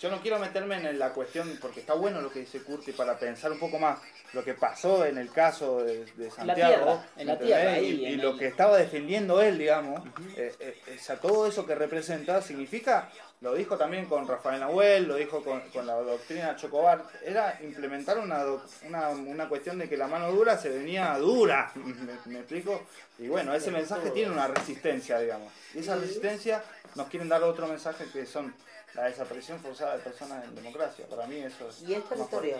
yo 0.00 0.10
no 0.10 0.20
quiero 0.20 0.38
meterme 0.38 0.76
en 0.76 0.98
la 0.98 1.12
cuestión, 1.12 1.58
porque 1.60 1.80
está 1.80 1.94
bueno 1.94 2.20
lo 2.20 2.30
que 2.30 2.40
dice 2.40 2.62
Curti, 2.62 2.92
para 2.92 3.18
pensar 3.18 3.50
un 3.50 3.58
poco 3.58 3.78
más 3.78 3.98
lo 4.32 4.44
que 4.44 4.54
pasó 4.54 5.04
en 5.04 5.18
el 5.18 5.30
caso 5.30 5.82
de, 5.82 6.06
Santiago. 6.30 7.02
en 7.16 7.26
la 7.26 7.38
tierra, 7.38 7.78
y, 7.80 8.16
lo 8.16 8.36
que 8.36 8.46
estaba 8.46 8.76
defendiendo 8.76 9.42
él, 9.42 9.58
digamos. 9.58 10.06
Eh, 10.36 10.54
eh, 10.60 10.76
eh, 10.86 11.16
todo 11.20 11.46
eso 11.46 11.66
que 11.66 11.74
representa 11.74 12.40
significa, 12.42 13.10
lo 13.40 13.54
dijo 13.54 13.76
también 13.76 14.06
con 14.06 14.26
Rafael 14.26 14.58
Nahuel, 14.60 15.06
lo 15.06 15.14
dijo 15.14 15.42
con, 15.44 15.62
la 15.86 15.94
doctrina 15.94 16.56
Chocobar, 16.56 17.04
era 17.24 17.58
implementar 17.62 18.18
una, 18.18 18.44
una, 18.84 19.10
una, 19.10 19.48
cuestión 19.48 19.78
de 19.78 19.88
que 19.88 19.96
la 19.96 20.08
mano 20.08 20.32
dura 20.32 20.58
se 20.58 20.70
venía 20.70 21.16
dura. 21.18 21.70
¿Me, 22.26 22.40
explico? 22.40 22.82
Y 23.18 23.28
bueno, 23.28 23.54
ese 23.54 23.70
mensaje 23.70 24.10
tiene 24.10 24.32
una 24.32 24.48
resistencia, 24.48 25.20
digamos. 25.20 25.52
Y 25.72 25.78
esa 25.78 25.94
resistencia 25.96 26.64
nos 26.96 27.06
quieren 27.06 27.28
dar 27.28 27.42
otro 27.44 27.68
mensaje 27.68 28.06
que 28.12 28.26
son 28.26 28.52
la 28.94 29.04
desaparición 29.04 29.60
forzada 29.60 29.96
de 29.96 30.02
personas 30.02 30.44
en 30.44 30.56
democracia. 30.56 31.06
Para 31.06 31.26
mí 31.28 31.36
eso 31.36 31.68
es. 31.68 31.82
Y 31.82 31.94
es 31.94 32.04
territorio. 32.08 32.56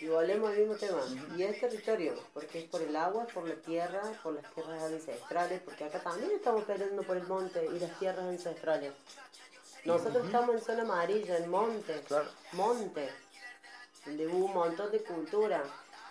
Y 0.00 0.08
volvemos 0.08 0.50
al 0.50 0.58
mismo 0.58 0.74
tema. 0.74 1.00
Y 1.34 1.44
es 1.44 1.58
territorio, 1.58 2.14
porque 2.34 2.58
es 2.58 2.64
por 2.66 2.82
el 2.82 2.94
agua, 2.94 3.26
por 3.32 3.48
la 3.48 3.54
tierra, 3.54 4.02
por 4.22 4.34
las 4.34 4.52
tierras 4.52 4.82
ancestrales, 4.82 5.62
porque 5.64 5.84
acá 5.84 6.00
también 6.00 6.32
estamos 6.32 6.64
peleando 6.64 7.02
por 7.04 7.16
el 7.16 7.26
monte 7.26 7.64
y 7.74 7.78
las 7.78 7.98
tierras 7.98 8.26
ancestrales. 8.26 8.92
Nosotros 9.84 10.24
estamos 10.24 10.54
en 10.54 10.60
zona 10.62 10.82
amarilla, 10.82 11.36
en 11.36 11.50
monte, 11.50 12.02
monte, 12.52 13.10
donde 14.06 14.26
hubo 14.26 14.46
un 14.46 14.54
montón 14.54 14.90
de 14.90 15.02
cultura 15.02 15.62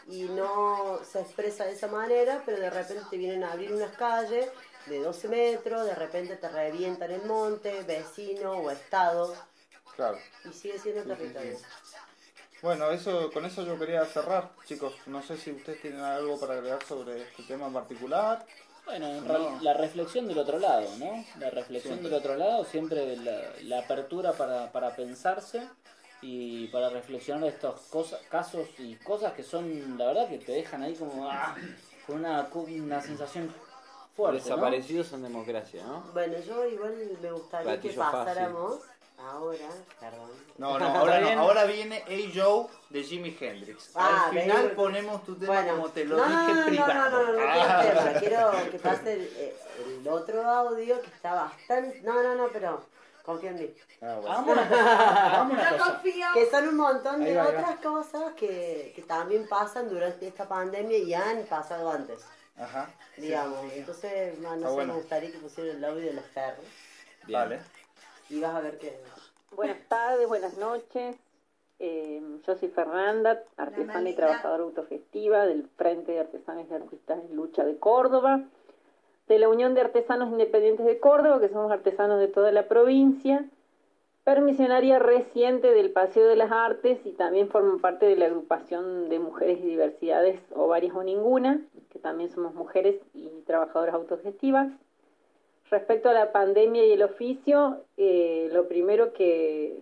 y 0.07 0.23
no 0.23 0.99
se 1.03 1.21
expresa 1.21 1.65
de 1.65 1.73
esa 1.73 1.87
manera, 1.87 2.43
pero 2.45 2.59
de 2.59 2.69
repente 2.69 3.03
te 3.09 3.17
vienen 3.17 3.43
a 3.43 3.53
abrir 3.53 3.73
unas 3.73 3.95
calles 3.95 4.47
de 4.85 4.99
12 4.99 5.27
metros, 5.27 5.85
de 5.85 5.95
repente 5.95 6.35
te 6.35 6.49
revientan 6.49 7.11
el 7.11 7.23
monte, 7.23 7.83
vecino 7.83 8.51
o 8.51 8.69
estado. 8.69 9.33
Claro. 9.95 10.17
Y 10.45 10.53
sigue 10.53 10.77
siendo 10.77 11.03
territorio. 11.03 11.57
Bueno, 12.61 12.91
eso, 12.91 13.31
con 13.31 13.45
eso 13.45 13.63
yo 13.65 13.77
quería 13.77 14.05
cerrar, 14.05 14.51
chicos. 14.65 14.93
No 15.05 15.21
sé 15.21 15.37
si 15.37 15.51
ustedes 15.51 15.81
tienen 15.81 15.99
algo 15.99 16.39
para 16.39 16.53
agregar 16.53 16.83
sobre 16.85 17.21
este 17.21 17.43
tema 17.43 17.67
en 17.67 17.73
particular. 17.73 18.45
Bueno, 18.85 19.07
la 19.61 19.73
reflexión 19.73 20.27
del 20.27 20.37
otro 20.37 20.59
lado, 20.59 20.89
¿no? 20.97 21.23
La 21.39 21.49
reflexión 21.49 22.03
del 22.03 22.13
otro 22.13 22.35
lado, 22.35 22.65
siempre 22.65 23.17
la, 23.63 23.79
apertura 23.79 24.33
para, 24.33 24.71
para, 24.71 24.95
pensarse 24.95 25.67
y 26.21 26.67
para 26.67 26.89
reflexionar 26.89 27.49
estos 27.49 27.81
cosas, 27.89 28.21
casos 28.29 28.67
y 28.77 28.95
cosas 28.95 29.33
que 29.33 29.43
son, 29.43 29.97
la 29.97 30.07
verdad, 30.07 30.27
que 30.27 30.37
te 30.37 30.51
dejan 30.51 30.83
ahí 30.83 30.95
como 30.95 31.29
ah, 31.29 31.55
con 32.05 32.17
una, 32.19 32.47
una 32.53 33.01
sensación 33.01 33.53
Desaparecidos 34.31 35.11
en 35.13 35.23
democracia, 35.23 35.83
¿no? 35.83 36.03
Bueno, 36.13 36.35
yo 36.45 36.63
igual 36.67 36.95
me 37.19 37.31
gustaría 37.31 37.79
que 37.79 37.89
pasáramos 37.93 38.81
ahora, 39.17 39.69
perdón. 39.99 40.31
No, 40.57 40.79
no, 40.79 40.85
ahora, 40.97 41.39
ahora 41.39 41.65
viene 41.65 42.03
A. 42.07 42.31
Joe 42.33 42.67
de 42.89 43.03
Jimi 43.03 43.35
Hendrix. 43.39 43.91
Ah, 43.95 44.25
Al 44.25 44.39
final 44.39 44.71
ponemos 44.71 45.23
tu 45.23 45.35
tema 45.35 45.65
como 45.67 45.89
te 45.89 46.05
lo 46.05 46.15
dije 46.15 46.53
no, 46.53 46.65
privado. 46.65 47.23
No, 47.23 47.23
no, 47.23 47.33
no, 47.33 47.39
no, 47.39 47.51
ah. 47.51 48.13
quiero 48.19 48.51
que 48.71 48.79
pase 48.79 49.13
el, 49.13 50.01
el, 50.01 50.07
otro 50.07 50.43
audio 50.43 51.01
que 51.01 51.07
está 51.07 51.33
bastante. 51.33 52.01
No, 52.01 52.21
no, 52.21 52.35
no, 52.35 52.47
pero 52.51 52.85
confía 53.23 53.51
en 53.51 53.59
mí. 53.59 53.73
Ah, 54.01 54.19
bueno. 54.45 54.61
Que 56.33 56.49
son 56.49 56.67
un 56.67 56.75
montón 56.75 57.23
de 57.23 57.39
otras 57.39 57.79
cosas 57.79 58.33
que, 58.33 58.91
que 58.95 59.01
también 59.03 59.47
pasan 59.47 59.89
durante 59.89 60.27
esta 60.27 60.47
pandemia 60.47 60.97
y 60.97 61.13
han 61.13 61.43
pasado 61.45 61.89
antes. 61.91 62.19
Ajá. 62.57 62.89
Digamos, 63.17 63.71
entonces, 63.73 64.37
no, 64.39 64.51
sé, 64.51 64.85
me 64.85 64.93
gustaría 64.93 65.31
que 65.31 65.37
pusieran 65.37 65.77
el 65.77 65.85
audio 65.85 66.05
de 66.05 66.13
los 66.13 66.25
perros. 66.25 66.65
Vale. 67.27 67.59
Y 68.33 68.39
vas 68.39 68.55
a 68.55 68.61
ver 68.61 68.79
que... 68.79 68.91
Buenas 69.55 69.77
tardes, 69.87 70.27
buenas 70.27 70.57
noches. 70.57 71.15
Eh, 71.77 72.19
yo 72.47 72.55
soy 72.55 72.69
Fernanda, 72.69 73.43
artesana 73.57 74.09
y 74.09 74.15
trabajadora 74.15 74.63
autogestiva 74.63 75.45
del 75.45 75.67
Frente 75.77 76.13
de 76.13 76.21
Artesanos 76.21 76.65
y 76.67 76.73
Artistas 76.73 77.19
en 77.29 77.35
Lucha 77.35 77.63
de 77.63 77.77
Córdoba, 77.77 78.41
de 79.27 79.37
la 79.37 79.49
Unión 79.49 79.75
de 79.75 79.81
Artesanos 79.81 80.31
Independientes 80.31 80.83
de 80.83 80.99
Córdoba, 80.99 81.39
que 81.39 81.49
somos 81.49 81.71
artesanos 81.71 82.19
de 82.19 82.27
toda 82.27 82.51
la 82.51 82.67
provincia, 82.67 83.45
permisionaria 84.23 84.97
reciente 84.97 85.71
del 85.71 85.91
Paseo 85.91 86.25
de 86.27 86.35
las 86.35 86.51
Artes 86.51 87.05
y 87.05 87.11
también 87.11 87.49
formo 87.49 87.77
parte 87.77 88.07
de 88.07 88.15
la 88.15 88.25
agrupación 88.25 89.09
de 89.09 89.19
mujeres 89.19 89.59
y 89.59 89.67
diversidades 89.67 90.41
o 90.55 90.67
varias 90.67 90.95
o 90.95 91.03
ninguna, 91.03 91.61
que 91.91 91.99
también 91.99 92.31
somos 92.31 92.55
mujeres 92.55 92.95
y 93.13 93.29
trabajadoras 93.45 93.93
autogestivas. 93.93 94.71
Respecto 95.69 96.09
a 96.09 96.13
la 96.13 96.31
pandemia 96.31 96.85
y 96.85 96.91
el 96.91 97.03
oficio, 97.03 97.77
eh, 97.97 98.49
lo 98.51 98.67
primero 98.67 99.13
que, 99.13 99.79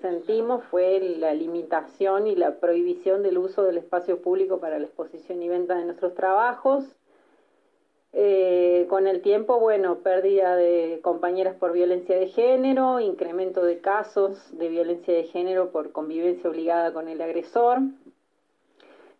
sentimos 0.00 0.64
fue 0.70 0.98
la 1.18 1.34
limitación 1.34 2.26
y 2.26 2.36
la 2.36 2.58
prohibición 2.58 3.22
del 3.22 3.36
uso 3.36 3.64
del 3.64 3.76
espacio 3.76 4.22
público 4.22 4.58
para 4.58 4.78
la 4.78 4.86
exposición 4.86 5.42
y 5.42 5.48
venta 5.48 5.74
de 5.74 5.84
nuestros 5.84 6.14
trabajos 6.14 6.84
eh, 8.16 8.86
con 8.88 9.08
el 9.08 9.22
tiempo, 9.22 9.58
bueno, 9.58 9.98
pérdida 9.98 10.54
de 10.54 11.00
compañeras 11.02 11.56
por 11.56 11.72
violencia 11.72 12.16
de 12.16 12.28
género, 12.28 13.00
incremento 13.00 13.64
de 13.64 13.80
casos 13.80 14.56
de 14.56 14.68
violencia 14.68 15.12
de 15.12 15.24
género 15.24 15.70
por 15.70 15.90
convivencia 15.90 16.48
obligada 16.48 16.92
con 16.92 17.08
el 17.08 17.20
agresor. 17.20 17.80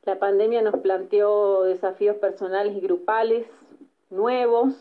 La 0.05 0.21
pandemia 0.21 0.63
nos 0.63 0.77
planteó 0.77 1.65
desafíos 1.65 2.17
personales 2.19 2.77
y 2.77 2.81
grupales 2.81 3.49
nuevos, 4.11 4.75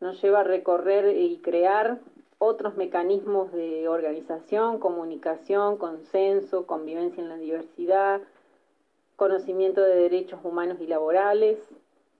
nos 0.00 0.20
lleva 0.22 0.40
a 0.40 0.44
recorrer 0.44 1.16
y 1.16 1.38
crear 1.38 1.98
otros 2.38 2.76
mecanismos 2.76 3.52
de 3.52 3.88
organización, 3.88 4.78
comunicación, 4.78 5.76
consenso, 5.76 6.66
convivencia 6.66 7.22
en 7.22 7.28
la 7.28 7.36
diversidad, 7.36 8.20
conocimiento 9.16 9.80
de 9.80 9.96
derechos 9.96 10.40
humanos 10.44 10.78
y 10.80 10.86
laborales, 10.86 11.58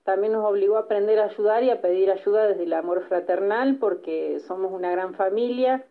también 0.03 0.33
nos 0.33 0.45
obligó 0.45 0.77
a 0.77 0.81
aprender 0.81 1.21
a 1.21 1.27
ayudar 1.27 1.63
y 1.63 1.71
a 1.71 1.81
pedir 1.81 2.11
ayuda 2.11 2.49
desde 2.49 2.65
el 2.65 2.73
amor 2.73 3.03
fraternal 3.03 3.77
porque 3.77 4.41
somos 4.41 4.73
una 4.73 4.91
gran 4.91 5.15
familia 5.15 5.85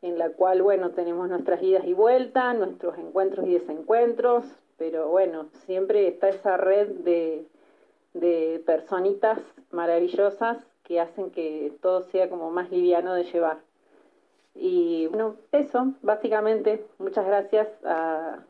en 0.00 0.18
la 0.18 0.30
cual, 0.30 0.62
bueno, 0.62 0.90
tenemos 0.90 1.28
nuestras 1.28 1.62
idas 1.62 1.84
y 1.86 1.92
vueltas, 1.92 2.56
nuestros 2.56 2.98
encuentros 2.98 3.46
y 3.46 3.52
desencuentros, 3.52 4.44
pero 4.76 5.08
bueno, 5.08 5.46
siempre 5.66 6.08
está 6.08 6.30
esa 6.30 6.56
red 6.56 6.88
de, 6.88 7.46
de 8.14 8.60
personitas 8.66 9.38
maravillosas 9.70 10.58
que 10.84 11.00
hacen 11.00 11.30
que 11.30 11.72
todo 11.80 12.02
sea 12.10 12.28
como 12.28 12.50
más 12.50 12.70
liviano 12.70 13.14
de 13.14 13.24
llevar. 13.24 13.58
Y 14.54 15.06
bueno, 15.08 15.36
eso, 15.52 15.92
básicamente, 16.02 16.84
muchas 16.98 17.26
gracias 17.26 17.68
a, 17.84 18.44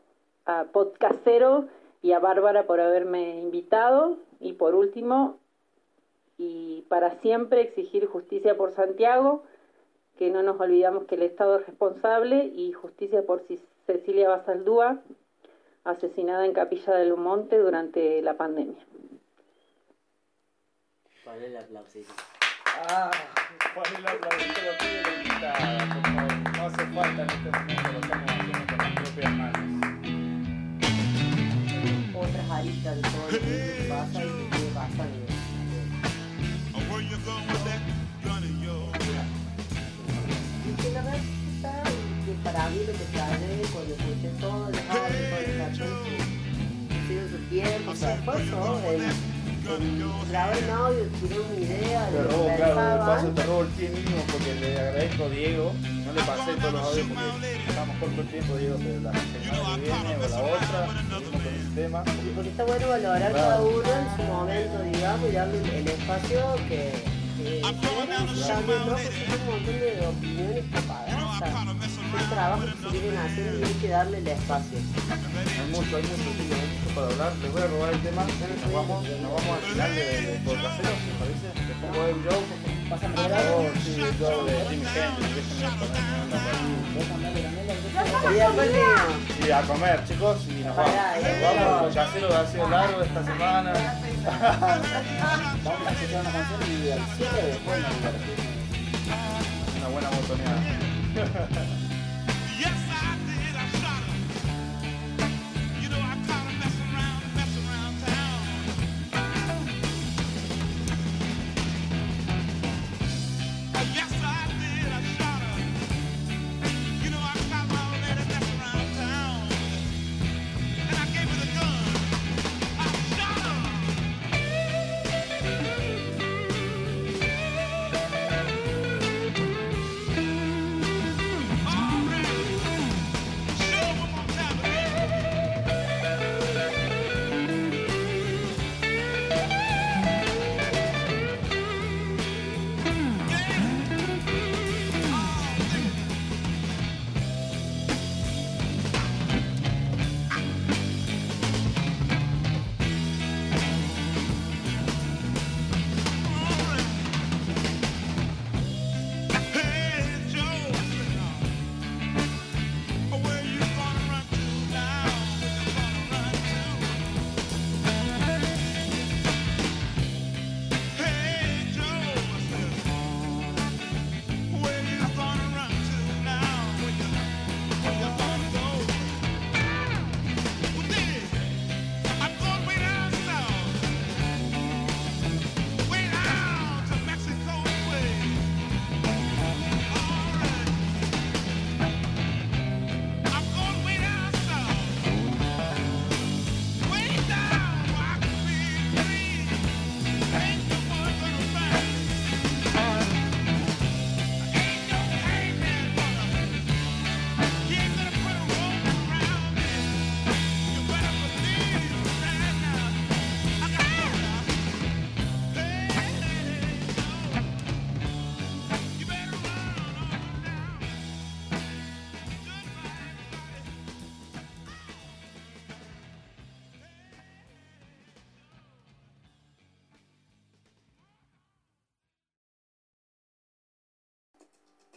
a 0.45 0.65
Podcastero 0.65 1.67
y 2.01 2.11
a 2.11 2.19
Bárbara 2.19 2.65
por 2.65 2.79
haberme 2.81 3.39
invitado 3.39 4.17
y 4.39 4.53
por 4.53 4.75
último, 4.75 5.37
y 6.37 6.85
para 6.89 7.11
siempre 7.21 7.61
exigir 7.61 8.07
justicia 8.07 8.57
por 8.57 8.73
Santiago, 8.73 9.43
que 10.17 10.29
no 10.29 10.43
nos 10.43 10.59
olvidamos 10.59 11.05
que 11.05 11.15
el 11.15 11.23
Estado 11.23 11.59
es 11.59 11.65
responsable, 11.65 12.45
y 12.45 12.73
justicia 12.73 13.25
por 13.25 13.43
Cecilia 13.85 14.29
Basaldúa, 14.29 15.01
asesinada 15.85 16.45
en 16.45 16.53
Capilla 16.53 16.93
del 16.93 17.15
Monte 17.15 17.57
durante 17.57 18.21
la 18.21 18.35
pandemia. 18.35 18.85
Ponle 21.23 21.47
el 21.47 21.55
aplausito. 21.55 22.13
Ah, 22.89 23.09
ponle 23.73 23.97
el 23.97 24.07
aplausito 24.07 24.59
a 24.59 24.63
la 24.65 24.77
pibe 24.77 25.01
la 25.03 25.13
invitada, 25.15 25.79
por 25.93 26.03
favor. 26.13 26.35
No 26.51 26.61
hace 26.65 26.83
falta 26.87 27.21
en 27.23 27.29
este 27.29 27.49
momento, 27.49 27.91
lo 27.93 27.99
estamos 27.99 28.29
haciendo 28.29 28.63
con 28.67 28.77
las 28.77 28.91
propias 28.91 29.31
manos. 29.31 29.63
Otras 32.13 32.51
aristas 32.51 32.95
de 32.97 33.01
todo 33.03 33.31
lo 33.31 33.39
que 33.39 33.85
pasa 33.87 34.19
y 34.19 34.27
que 34.49 34.63
pasando. 34.73 35.23
Y 40.65 40.71
que 40.81 40.89
la 40.91 41.01
verdad 41.03 41.21
está 41.55 41.83
que 42.25 42.33
para 42.43 42.69
mí 42.69 42.79
lo 42.79 42.93
que 42.93 43.05
trae 43.13 43.61
cuando 43.71 43.93
escuché 43.93 44.29
todas 44.41 44.71
las 44.75 44.83
canciones 44.83 45.77
que 46.89 46.95
hicieron 46.97 47.29
su 47.29 47.37
tiempo, 47.49 47.95
sea, 47.95 48.15
esfuerzo 48.15 48.81
en 49.65 50.29
grabar 50.29 50.57
un 50.57 50.69
audio, 50.69 51.03
una 51.23 51.59
idea, 51.59 52.07
Te 52.07 52.17
de 52.17 52.23
robo, 52.23 52.55
claro, 52.55 52.75
de 52.75 52.97
paso 52.99 53.27
te 53.27 53.43
robo 53.43 53.61
el 53.61 53.67
pie 53.69 53.89
mínimo 53.89 54.23
porque 54.31 54.55
le 54.55 54.79
agradezco 54.79 55.23
a 55.23 55.29
Diego. 55.29 55.73
No 56.05 56.13
le 56.13 56.21
pasé 56.21 56.53
todos 56.59 56.73
los 56.73 56.83
audios 56.83 57.07
porque 57.07 57.55
estamos 57.67 57.97
corto 57.97 58.21
el 58.21 58.27
tiempo, 58.27 58.57
Diego, 58.57 58.77
pero 58.77 58.99
la 59.01 59.11
semana 59.13 59.75
que 59.75 59.81
viene 59.81 60.15
o 60.15 60.27
la 60.27 60.39
otra, 60.43 60.87
con 61.31 61.41
ese 61.41 61.69
tema. 61.75 62.03
Y 62.23 62.29
porque 62.35 62.49
está 62.49 62.63
bueno 62.65 62.87
valorar 62.87 63.31
cada 63.31 63.61
uno 63.61 63.83
en 63.83 64.17
su 64.17 64.23
momento, 64.23 64.81
digamos, 64.83 65.29
y 65.29 65.31
darle 65.31 65.79
el 65.79 65.87
espacio 65.87 66.55
que, 66.67 66.91
que 67.37 67.61
merece 68.07 68.47
también, 68.47 68.79
¿no? 68.79 68.95
Porque 68.95 69.25
hay 69.25 69.39
un 69.39 69.45
montón 69.47 69.79
de 69.79 70.07
opiniones 70.07 70.65
son 72.13 72.29
trabajos 72.29 72.65
que 72.65 72.81
se 72.81 72.99
vienen 72.99 73.17
haciendo 73.17 73.59
y 73.59 73.63
hay 73.63 73.73
que 73.73 73.87
darle 73.89 74.17
el 74.19 74.27
espacio. 74.27 74.77
Hay 74.77 75.69
mucho, 75.71 75.97
hay 75.97 76.03
mucho, 76.03 76.29
hay 76.29 76.45
mucho 76.45 76.95
para 76.95 77.07
hablar. 77.07 77.31
Les 77.41 77.51
voy 77.51 77.61
a 77.61 77.67
robar 77.67 77.93
el 77.93 78.01
tema. 78.01 78.23
Nos 78.23 78.73
vamos, 78.73 79.03
nos 79.03 79.31
vamos 79.33 79.57
al 79.57 79.63
final 79.71 79.95
de, 79.95 80.21
de 80.21 80.39
podcastero, 80.45 80.89
¿me 80.93 81.13
parece? 81.19 81.47
Les 81.67 81.77
pongo 81.81 82.05
el 82.05 82.15
Pásame 82.89 83.15
por 83.15 83.25
el 83.25 83.31
favor, 83.31 83.65
audio. 83.65 83.71
sí, 83.81 83.91
Joe 84.19 84.45
de 84.45 84.55
Jimmy 84.69 84.85
Hendrix, 84.85 85.47
por 85.79 85.87
yo 88.21 89.47
Y 89.47 89.51
a 89.51 89.61
comer, 89.61 90.05
chicos, 90.05 90.37
y 90.47 90.63
nos 90.63 90.75
vamos. 90.75 90.93
Eh, 91.17 91.41
vamos, 91.41 91.87
el 91.87 91.93
casero 91.95 92.37
ha 92.37 92.45
sido 92.45 92.69
largo 92.69 93.01
esta 93.01 93.25
semana. 93.25 93.73
Vamos 95.63 95.87
a 95.87 95.91
escuchar 95.91 96.21
una 96.21 96.31
canción 96.31 96.61
y 96.69 96.91
al 96.91 97.05
cierre 97.17 97.43
después 97.47 97.81
nos 97.81 97.95
divertimos. 97.97 98.45
Una 99.77 99.87
buena 99.87 100.09
oportunidad. 100.09 100.59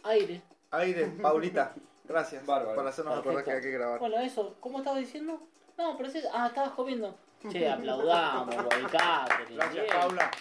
Aire. 0.07 0.41
Aire, 0.71 1.05
Paulita, 1.21 1.73
gracias 2.05 2.45
Bárbaro. 2.45 2.75
por 2.75 2.87
hacernos 2.87 3.17
acordar 3.19 3.43
que 3.43 3.51
hay 3.51 3.61
que 3.61 3.71
grabar. 3.71 3.99
Bueno, 3.99 4.17
eso, 4.19 4.55
¿cómo 4.59 4.79
estabas 4.79 4.99
diciendo? 4.99 5.39
No, 5.77 5.95
pero 5.97 6.09
sí. 6.09 6.21
Ah, 6.33 6.47
estabas 6.47 6.71
comiendo. 6.71 7.15
Che, 7.51 7.69
aplaudamos 7.69 8.55
por. 8.55 8.91
Gracias, 8.91 9.73
bien. 9.73 9.85
Paula. 9.91 10.31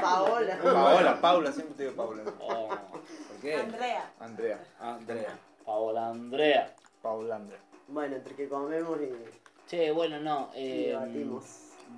Paola. 0.00 0.58
Paola, 0.62 1.20
Paula, 1.20 1.52
siempre 1.52 1.74
te 1.76 1.82
digo 1.84 1.94
Paula. 1.96 2.22
Oh, 2.40 2.68
¿Por 2.68 3.40
qué? 3.40 3.54
Andrea. 3.54 4.10
Andrea, 4.18 4.64
Andrea. 4.80 5.38
Paola 5.64 6.08
Andrea. 6.08 6.74
Paula 7.02 7.36
Andrea. 7.36 7.60
Bueno, 7.88 8.16
entre 8.16 8.34
que 8.34 8.48
comemos 8.48 8.98
y, 9.00 9.10
Che, 9.68 9.90
bueno, 9.92 10.18
no. 10.20 10.50
Eh, 10.54 10.88
debatimos. 10.88 11.44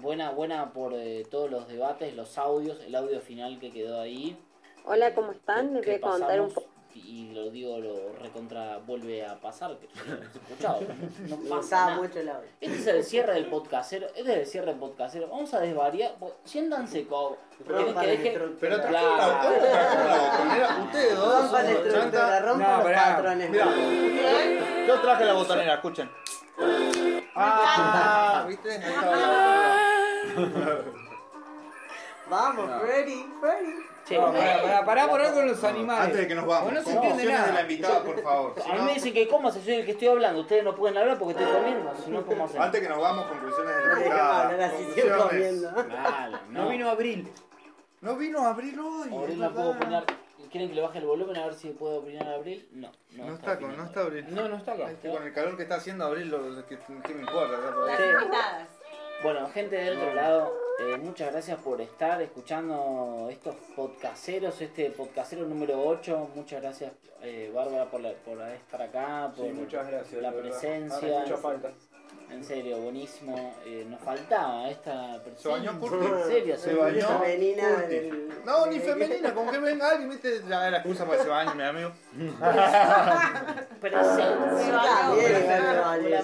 buena, 0.01 0.31
buena 0.31 0.73
por 0.73 0.93
eh, 0.95 1.25
todos 1.31 1.51
los 1.51 1.69
debates, 1.69 2.15
los 2.17 2.37
audios, 2.39 2.81
el 2.81 2.95
audio 2.95 3.21
final 3.21 3.59
que 3.61 3.71
quedó 3.71 4.01
ahí. 4.01 4.37
Hola, 4.85 5.15
¿cómo 5.15 5.33
están? 5.33 5.75
Les 5.75 5.85
voy 5.85 5.95
a 5.95 6.01
contar 6.01 6.41
un 6.41 6.49
poco. 6.53 6.69
Y 6.95 7.31
lo 7.33 7.51
digo, 7.51 7.79
lo 7.79 8.13
recontra 8.21 8.79
vuelve 8.79 9.25
a 9.25 9.41
pasar, 9.41 9.77
que 9.79 9.87
escuchado. 10.51 10.81
No 11.29 11.37
pasa 11.49 11.91
mucho. 11.97 12.19
Este 12.61 12.77
es 12.79 12.87
el 12.87 13.05
cierre 13.05 13.35
del 13.35 13.47
podcastero. 13.47 14.07
Este 14.09 14.21
es 14.33 14.39
el 14.39 14.47
cierre 14.47 14.67
del 14.67 14.77
podcastero. 14.77 15.29
Vamos 15.29 15.53
a 15.55 15.61
desvariar. 15.61 16.15
pues, 16.19 16.33
Siéntanse 16.45 17.07
como. 17.07 17.37
Rompan 17.67 17.87
que 17.87 17.93
la 17.95 18.03
deje-. 18.03 18.39
Pero 18.61 18.77
botonera. 20.37 20.79
Ustedes 20.85 21.17
dos 21.17 21.51
Rompan 22.43 22.61
la 22.71 22.77
los 22.77 22.85
pará. 22.85 23.17
patrones. 23.17 23.51
Mira, 23.51 23.67
yo 24.87 25.01
traje 25.01 25.25
la 25.25 25.33
botonera, 25.35 25.75
escuchen. 25.75 26.11
Ah, 27.35 28.45
¿viste? 28.49 28.79
La 28.79 30.37
botonera. 30.37 30.85
Vamos, 32.29 32.69
No. 32.71 32.81
Freddy, 32.81 33.27
Freddy. 33.41 33.75
Che, 34.05 34.17
No, 34.19 34.33
pará, 34.33 34.63
pará, 34.63 34.85
pará 34.85 35.09
por 35.09 35.21
ahí 35.21 35.33
con 35.33 35.47
los 35.47 35.63
animales. 35.63 36.05
Antes 36.07 36.19
de 36.21 36.29
que 36.29 36.35
nos 36.35 36.47
vamos, 36.47 36.65
Vos 36.65 36.73
no 36.73 36.83
se 36.83 36.93
entiende 36.93 37.23
de 37.27 37.29
la 37.33 37.47
nada. 37.47 37.63
invitada, 37.63 38.03
por 38.03 38.21
favor. 38.23 38.55
Si 38.57 38.69
A 38.71 38.73
mí 38.73 38.79
no- 38.81 38.85
me 38.87 38.95
dicen 38.95 39.13
que 39.15 39.29
coma, 39.29 39.51
si 39.53 39.61
soy 39.63 39.75
el 39.75 39.85
que 39.85 39.93
estoy 39.93 40.09
hablando. 40.09 40.41
Ustedes 40.41 40.65
no 40.65 40.75
pueden 40.75 40.97
hablar 40.99 41.19
porque 41.19 41.39
estoy 41.41 41.55
comiendo. 41.57 41.95
Si 42.05 42.11
no, 42.11 42.27
¿cómo 42.27 42.45
hacen? 42.45 42.63
Antes 42.63 42.81
que 42.81 42.89
nos 42.89 42.99
vamos, 43.01 43.27
conclusiones 43.27 43.77
de 43.77 43.81
la 43.83 43.95
No 43.95 43.97
invitada. 44.01 44.71
Conclusiones. 44.73 45.23
comiendo. 45.29 45.75
Claro, 45.87 46.39
No 46.51 46.69
vino 46.69 46.91
Abril. 46.91 47.33
No 48.01 48.17
vino 48.17 48.47
Abril 48.47 48.81
hoy. 48.81 49.15
Abril 49.15 49.39
no 49.41 49.53
puedo 49.53 49.71
opinar. 49.71 50.05
¿Quieren 50.51 50.69
que 50.71 50.75
le 50.75 50.83
baje 50.83 50.99
el 50.99 51.07
volumen 51.07 51.37
a 51.37 51.45
ver 51.45 51.55
si 51.55 51.69
puedo 51.69 51.99
opinar 51.99 52.27
Abril? 52.27 52.69
No, 52.73 52.91
no, 53.13 53.27
No 53.27 53.35
está, 53.35 53.57
con, 53.59 53.77
no 53.77 53.85
está 53.85 54.01
Abril. 54.01 54.25
No, 54.31 54.49
no 54.49 54.57
está 54.57 54.73
acá. 54.73 54.91
Es 54.91 54.99
que 54.99 55.09
con 55.11 55.23
el 55.23 55.33
calor 55.33 55.57
que 55.57 55.63
está 55.63 55.77
haciendo 55.77 56.07
Abril, 56.07 56.29
lo, 56.29 56.67
que, 56.67 56.77
¿qué 56.77 57.15
me 57.15 57.21
importa? 57.21 57.57
Sí. 57.97 58.03
Invitadas. 58.03 58.69
Bueno, 59.23 59.49
gente 59.55 59.77
del 59.77 59.97
otro 59.99 60.15
lado, 60.15 60.53
eh, 60.81 60.97
muchas 60.99 61.31
gracias 61.33 61.59
por 61.61 61.81
estar 61.81 62.21
escuchando 62.23 63.29
estos 63.31 63.55
podcasteros, 63.77 64.61
este 64.61 64.91
podcastero 64.91 65.45
número 65.47 65.81
8. 65.83 66.31
Muchas 66.35 66.61
gracias, 66.63 66.93
eh, 67.23 67.51
Bárbara, 67.55 67.85
por, 67.91 68.01
la- 68.01 68.13
por 68.25 68.41
estar 68.41 68.83
acá, 68.83 69.33
por 69.37 69.47
Sí, 69.47 69.53
muchas 69.53 69.87
gracias. 69.87 70.23
la 70.23 70.33
presencia. 70.33 70.97
Hace 70.97 71.19
mucha 71.21 71.37
falta. 71.37 71.71
En 72.31 72.45
serio, 72.45 72.79
buenísimo. 72.79 73.57
Eh, 73.67 73.85
nos 73.91 74.01
faltaba 74.03 74.71
esta 74.71 75.21
Se 75.37 75.49
bañó 75.49 75.73
presencia. 75.73 75.81
Curti. 75.81 76.07
En 76.07 76.25
serio, 76.29 76.57
Se 76.57 76.71
se 76.71 76.75
bañó. 76.77 77.09
femenina 77.19 77.69
Curti. 77.75 77.95
del- 77.95 78.29
No, 78.47 78.67
ni 78.67 78.79
femenina, 78.79 79.35
con 79.35 79.49
que 79.51 79.59
venga 79.59 79.91
alguien, 79.91 80.11
viste, 80.11 80.41
ya 80.49 80.69
era 80.69 80.77
excusa 80.79 81.05
para 81.05 81.17
que 81.19 81.23
se 81.25 81.29
bañe, 81.29 81.55
mi 81.57 81.63
amigo. 81.65 81.91
Presencia. 83.81 84.41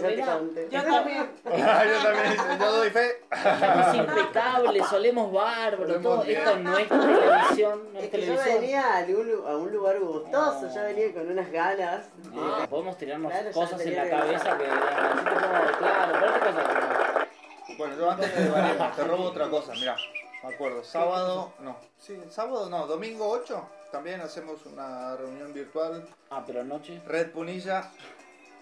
Yo 0.00 0.06
primera- 0.06 0.38
conté. 0.38 0.68
Yo 0.70 0.82
también. 0.82 1.30
yo 1.44 2.02
también, 2.02 2.58
yo 2.60 2.72
doy 2.72 2.90
fe. 2.90 3.22
Somos 3.60 3.94
impecables, 3.94 4.86
solemos 4.86 5.32
bárbaro, 5.32 6.00
todo 6.00 6.22
esto 6.24 6.56
no 6.58 6.78
es 6.78 6.88
televisión, 6.88 7.80
no 7.92 7.98
Es 7.98 8.04
es 8.04 8.10
que 8.10 8.20
yo 8.20 8.34
televisión. 8.34 8.60
venía 8.60 8.98
a 8.98 9.00
un, 9.04 9.28
lu- 9.30 9.46
a 9.46 9.56
un 9.56 9.72
lugar 9.72 9.98
gustoso, 10.00 10.68
ya 10.74 10.82
venía 10.84 11.12
con 11.12 11.30
unas 11.30 11.50
ganas. 11.50 12.06
de- 12.16 12.40
Ah, 12.40 12.66
podemos 12.68 12.96
tirarnos 12.98 13.32
Claro, 13.32 13.50
cosas 13.52 13.80
en 13.80 13.96
la 13.96 14.04
que 14.04 14.10
cabeza 14.10 14.58
que 14.58 14.64
yo 14.64 14.70
claro, 15.78 16.12
pero 16.12 16.26
otra 16.26 16.40
cosa. 16.40 17.26
Bueno, 17.78 17.96
yo 17.98 18.10
antes 18.10 18.34
de 18.36 18.48
variemos, 18.50 18.96
te 18.96 19.04
robo 19.04 19.24
otra 19.24 19.48
cosa, 19.48 19.72
mira. 19.72 19.96
Me 20.42 20.54
acuerdo, 20.54 20.84
sábado, 20.84 21.52
no, 21.60 21.76
sí, 21.98 22.16
sábado 22.30 22.70
no, 22.70 22.86
domingo 22.86 23.28
8, 23.28 23.68
también 23.90 24.20
hacemos 24.20 24.64
una 24.66 25.16
reunión 25.16 25.52
virtual. 25.52 26.06
Ah, 26.30 26.42
pero 26.46 26.60
anoche. 26.60 27.00
Red 27.06 27.32
Punilla, 27.32 27.90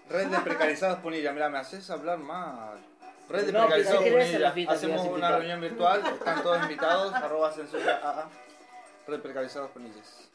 Red 0.09 0.27
de 0.29 0.39
Precarizados 0.39 0.99
Punilla, 1.01 1.33
mira, 1.33 1.49
me 1.49 1.59
haces 1.59 1.89
hablar 1.91 2.19
mal. 2.19 2.79
Red 3.29 3.47
de 3.47 3.53
No, 3.53 3.61
Precarizados 3.67 4.05
Punilla, 4.05 4.55
hacemos 4.69 5.07
una 5.07 5.31
reunión 5.37 5.61
virtual, 5.61 6.03
están 6.07 6.43
todos 6.43 6.63
invitados, 6.63 7.13
arroba 7.15 7.53
censura 7.53 8.01
AA, 8.03 8.29
Red 9.07 9.21
Precarizados 9.21 9.71
Punillas. 9.71 10.29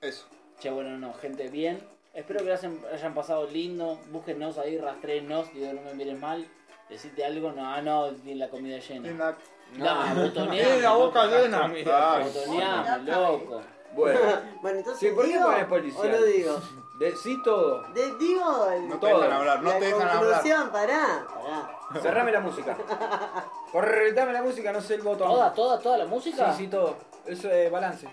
Eso. 0.00 0.26
Che, 0.60 0.70
bueno, 0.70 0.96
no, 0.98 1.14
gente, 1.14 1.48
bien. 1.48 1.80
Espero 2.14 2.40
que 2.40 2.46
lo 2.46 2.54
hayan, 2.54 2.78
hayan 2.92 3.14
pasado 3.14 3.46
lindo. 3.46 3.98
Búsquennos 4.10 4.58
ahí, 4.58 4.78
rastréennos, 4.78 5.52
digo, 5.54 5.72
no 5.72 5.82
me 5.82 5.94
mires 5.94 6.18
mal. 6.18 6.46
Decite 6.88 7.24
algo, 7.24 7.52
no, 7.52 7.72
ah, 7.72 7.80
no, 7.80 8.10
ni 8.24 8.34
la 8.34 8.48
comida 8.48 8.78
llena. 8.78 9.36
No, 9.76 10.14
botoneame. 10.16 10.56
Tiene 10.56 10.80
la 10.80 10.92
boca 10.92 11.26
llena. 11.26 11.68
Botoneame, 11.68 13.10
loco. 13.10 13.62
Bueno, 13.94 14.20
Bueno, 14.60 14.78
entonces 14.78 15.08
Sí, 15.08 15.14
¿por 15.14 15.26
qué 15.26 15.38
pones 15.38 15.64
o 15.64 15.68
policial? 15.68 16.10
no 16.10 16.22
digo. 16.24 16.60
De, 17.00 17.16
sí 17.16 17.42
todo. 17.42 17.82
De- 17.92 18.14
digo 18.16 18.70
el- 18.70 18.88
No 18.88 18.98
te 19.00 19.06
dejan 19.08 19.32
hablar, 19.32 19.62
no 19.62 19.70
la 19.70 19.78
te 19.78 19.84
dejan 19.86 20.02
hablar. 20.08 20.18
conclusión, 20.24 20.70
pará, 20.70 21.26
pará. 21.34 22.00
Cerrame 22.00 22.30
la 22.32 22.40
música. 22.40 22.76
Corretame 23.72 24.32
la 24.32 24.42
música, 24.42 24.72
no 24.72 24.80
sé 24.80 24.94
el 24.94 25.02
botón. 25.02 25.28
¿Toda, 25.28 25.52
toda, 25.52 25.78
toda 25.80 25.98
la 25.98 26.04
Sí, 26.04 26.10
música? 26.10 26.52
sí, 26.54 26.66
todo. 26.68 26.96
Eso 27.26 27.50
es 27.50 27.70
balance. 27.70 28.08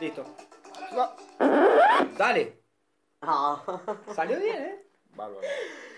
Listo. 0.00 0.24
Dale. 2.18 2.60
Ah, 3.22 3.62
Salió 4.14 4.38
bien, 4.38 4.62
¿eh? 4.62 4.84
Bárbaro. 5.14 5.40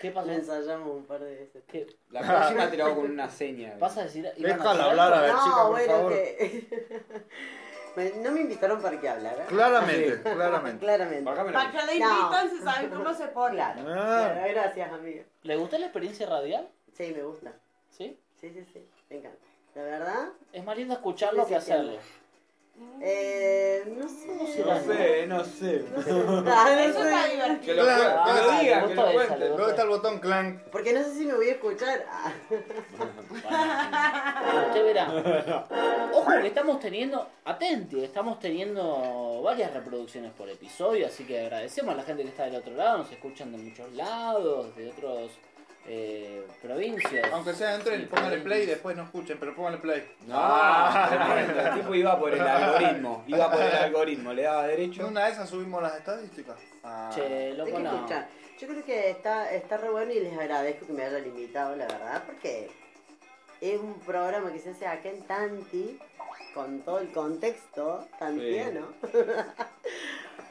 ¿Qué 0.01 0.11
pasó? 0.11 0.27
lo 0.27 0.33
ensayamos 0.33 0.89
un 0.89 1.05
par 1.07 1.21
de 1.21 1.35
veces. 1.37 1.63
¿Qué 1.69 1.87
La 2.11 2.21
próxima 2.23 2.69
te 2.71 2.77
la 2.77 2.87
hago 2.87 2.97
con 2.97 3.11
una 3.11 3.31
seña. 3.31 3.75
vas 3.79 3.97
a 3.99 4.03
decir? 4.05 4.29
¿Iban 4.37 4.53
a 4.53 4.57
Déjala 4.57 4.85
hablar 4.87 5.15
a 5.15 5.21
ver, 5.21 5.33
no, 5.33 5.45
chica, 5.45 5.57
por 5.63 5.71
bueno, 5.71 5.93
favor. 5.93 6.13
que... 6.13 7.27
Me- 7.97 8.11
no 8.23 8.31
me 8.33 8.41
invitaron 8.41 8.81
para 8.81 8.99
que 9.01 9.09
hablara. 9.09 9.45
Claramente, 9.47 10.23
claramente. 10.23 10.79
Claramente. 10.85 11.25
Bájame 11.25 11.53
la 11.53 11.59
Para 11.59 11.71
que 11.73 11.79
música. 11.79 11.99
la 12.09 12.09
No. 12.15 12.21
invitan, 12.21 12.51
se 12.51 12.65
sabe 12.65 12.89
cómo 12.89 13.15
se 13.15 13.27
pone. 13.29 13.55
Claro, 13.57 13.81
Ah. 13.89 14.33
claro, 14.35 14.51
gracias, 14.53 14.93
amiga. 14.93 15.23
¿Le 15.43 15.57
gustó 15.57 15.79
la 15.79 15.87
experiencia 15.87 16.27
radial? 16.29 16.69
Sí, 16.97 17.13
me 17.17 17.23
gusta. 17.23 17.53
¿Sí? 17.91 18.19
Sí, 18.41 18.51
sí, 18.51 18.65
sí, 18.73 18.87
me 19.11 19.17
encanta. 19.19 19.39
La 19.75 19.83
verdad, 19.83 20.29
Es 20.53 20.65
más 20.65 20.77
lindo 20.77 20.95
escucharlo 20.95 21.47
que 21.47 21.57
hacerlo. 21.57 21.93
Eh, 23.01 23.83
no 23.97 24.09
sé. 24.09 24.29
No 24.29 24.75
No 24.75 24.81
sé, 24.81 25.27
no 25.27 25.45
sé. 25.45 25.85
Ah, 26.47 26.71
no 26.71 26.81
Eso 26.81 27.05
está 27.05 27.23
sé. 27.23 27.29
Que 27.29 27.35
divertido. 27.35 27.77
lo, 27.77 27.83
Claro, 27.83 28.25
que 28.25 28.95
lo 28.95 29.29
que 29.29 29.37
le 29.39 29.49
¿Dónde 29.49 29.71
está 29.71 29.83
el 29.83 29.89
botón 29.89 30.19
clank? 30.21 30.59
Porque 30.71 30.93
no 30.93 31.03
sé 31.03 31.15
si 31.15 31.27
me 31.27 31.35
voy 31.35 31.49
a 31.49 31.53
escuchar. 31.53 32.07
Ah, 32.09 32.33
usted 34.69 34.85
verá. 34.85 35.67
Ojo 36.13 36.31
que 36.41 36.47
estamos 36.47 36.81
teniendo, 36.81 37.29
atenti, 37.45 38.05
estamos 38.05 38.39
teniendo 38.39 39.43
varias 39.43 39.73
reproducciones 39.73 40.33
por 40.33 40.49
episodio, 40.49 41.07
así 41.07 41.25
que 41.25 41.41
agradecemos 41.41 41.95
a 41.95 41.97
la 41.99 42.03
gente 42.05 42.23
que 42.23 42.29
está 42.29 42.45
del 42.45 42.57
otro 42.57 42.75
lado, 42.75 42.99
nos 42.99 43.11
escuchan 43.13 43.53
de 43.53 43.59
muchos 43.59 43.93
lados, 43.93 44.75
de 44.77 44.91
otros 44.91 45.31
eh, 45.87 46.47
provincias. 46.61 47.33
Aunque 47.33 47.55
sea 47.55 47.75
entren, 47.75 48.09
pónganle 48.09 48.39
play 48.39 48.63
y 48.63 48.67
después 48.67 48.97
no 48.97 49.05
escuchen, 49.05 49.37
pero 49.39 49.55
pónganle 49.55 49.79
play. 49.79 50.09
No, 50.27 50.89
tremendo. 51.09 51.61
El 51.61 51.75
tipo 51.75 51.95
iba 51.95 52.19
por 52.19 52.33
el 52.33 52.41
algoritmo. 52.41 53.25
Iba 53.27 53.51
por 53.51 53.63
el 53.63 53.75
algoritmo. 53.75 54.33
Le 54.33 54.43
daba 54.43 54.67
derecho. 54.67 55.07
Una 55.07 55.27
de 55.27 55.33
esas 55.33 55.49
subimos 55.49 55.83
las 55.83 55.97
estadísticas. 55.97 56.57
Ah. 56.85 57.11
Che, 57.15 57.23
hay 57.23 57.57
loco, 57.57 57.73
que 57.73 57.79
no. 57.79 57.95
escuchar. 57.95 58.29
Yo 58.61 58.69
creo 58.69 58.85
que 58.85 59.11
está, 59.11 59.53
está 59.53 59.77
re 59.77 59.91
bueno 59.91 60.13
y 60.13 60.21
les 60.21 60.39
agradezco 60.39 60.87
que 60.87 60.93
me 60.93 61.03
hayan 61.03 61.27
invitado, 61.27 61.75
la 61.75 61.87
verdad, 61.87 62.23
porque 62.27 62.71
es 63.61 63.81
un 63.81 63.95
programa 64.01 64.53
que 64.53 64.61
se 64.61 64.71
hace 64.71 64.87
acá 64.87 65.09
en 65.09 65.23
Tanti, 65.23 65.99
con 66.55 66.81
todo 66.83 67.01
el 67.01 67.11
contexto 67.13 68.07
tantiano, 68.19 68.89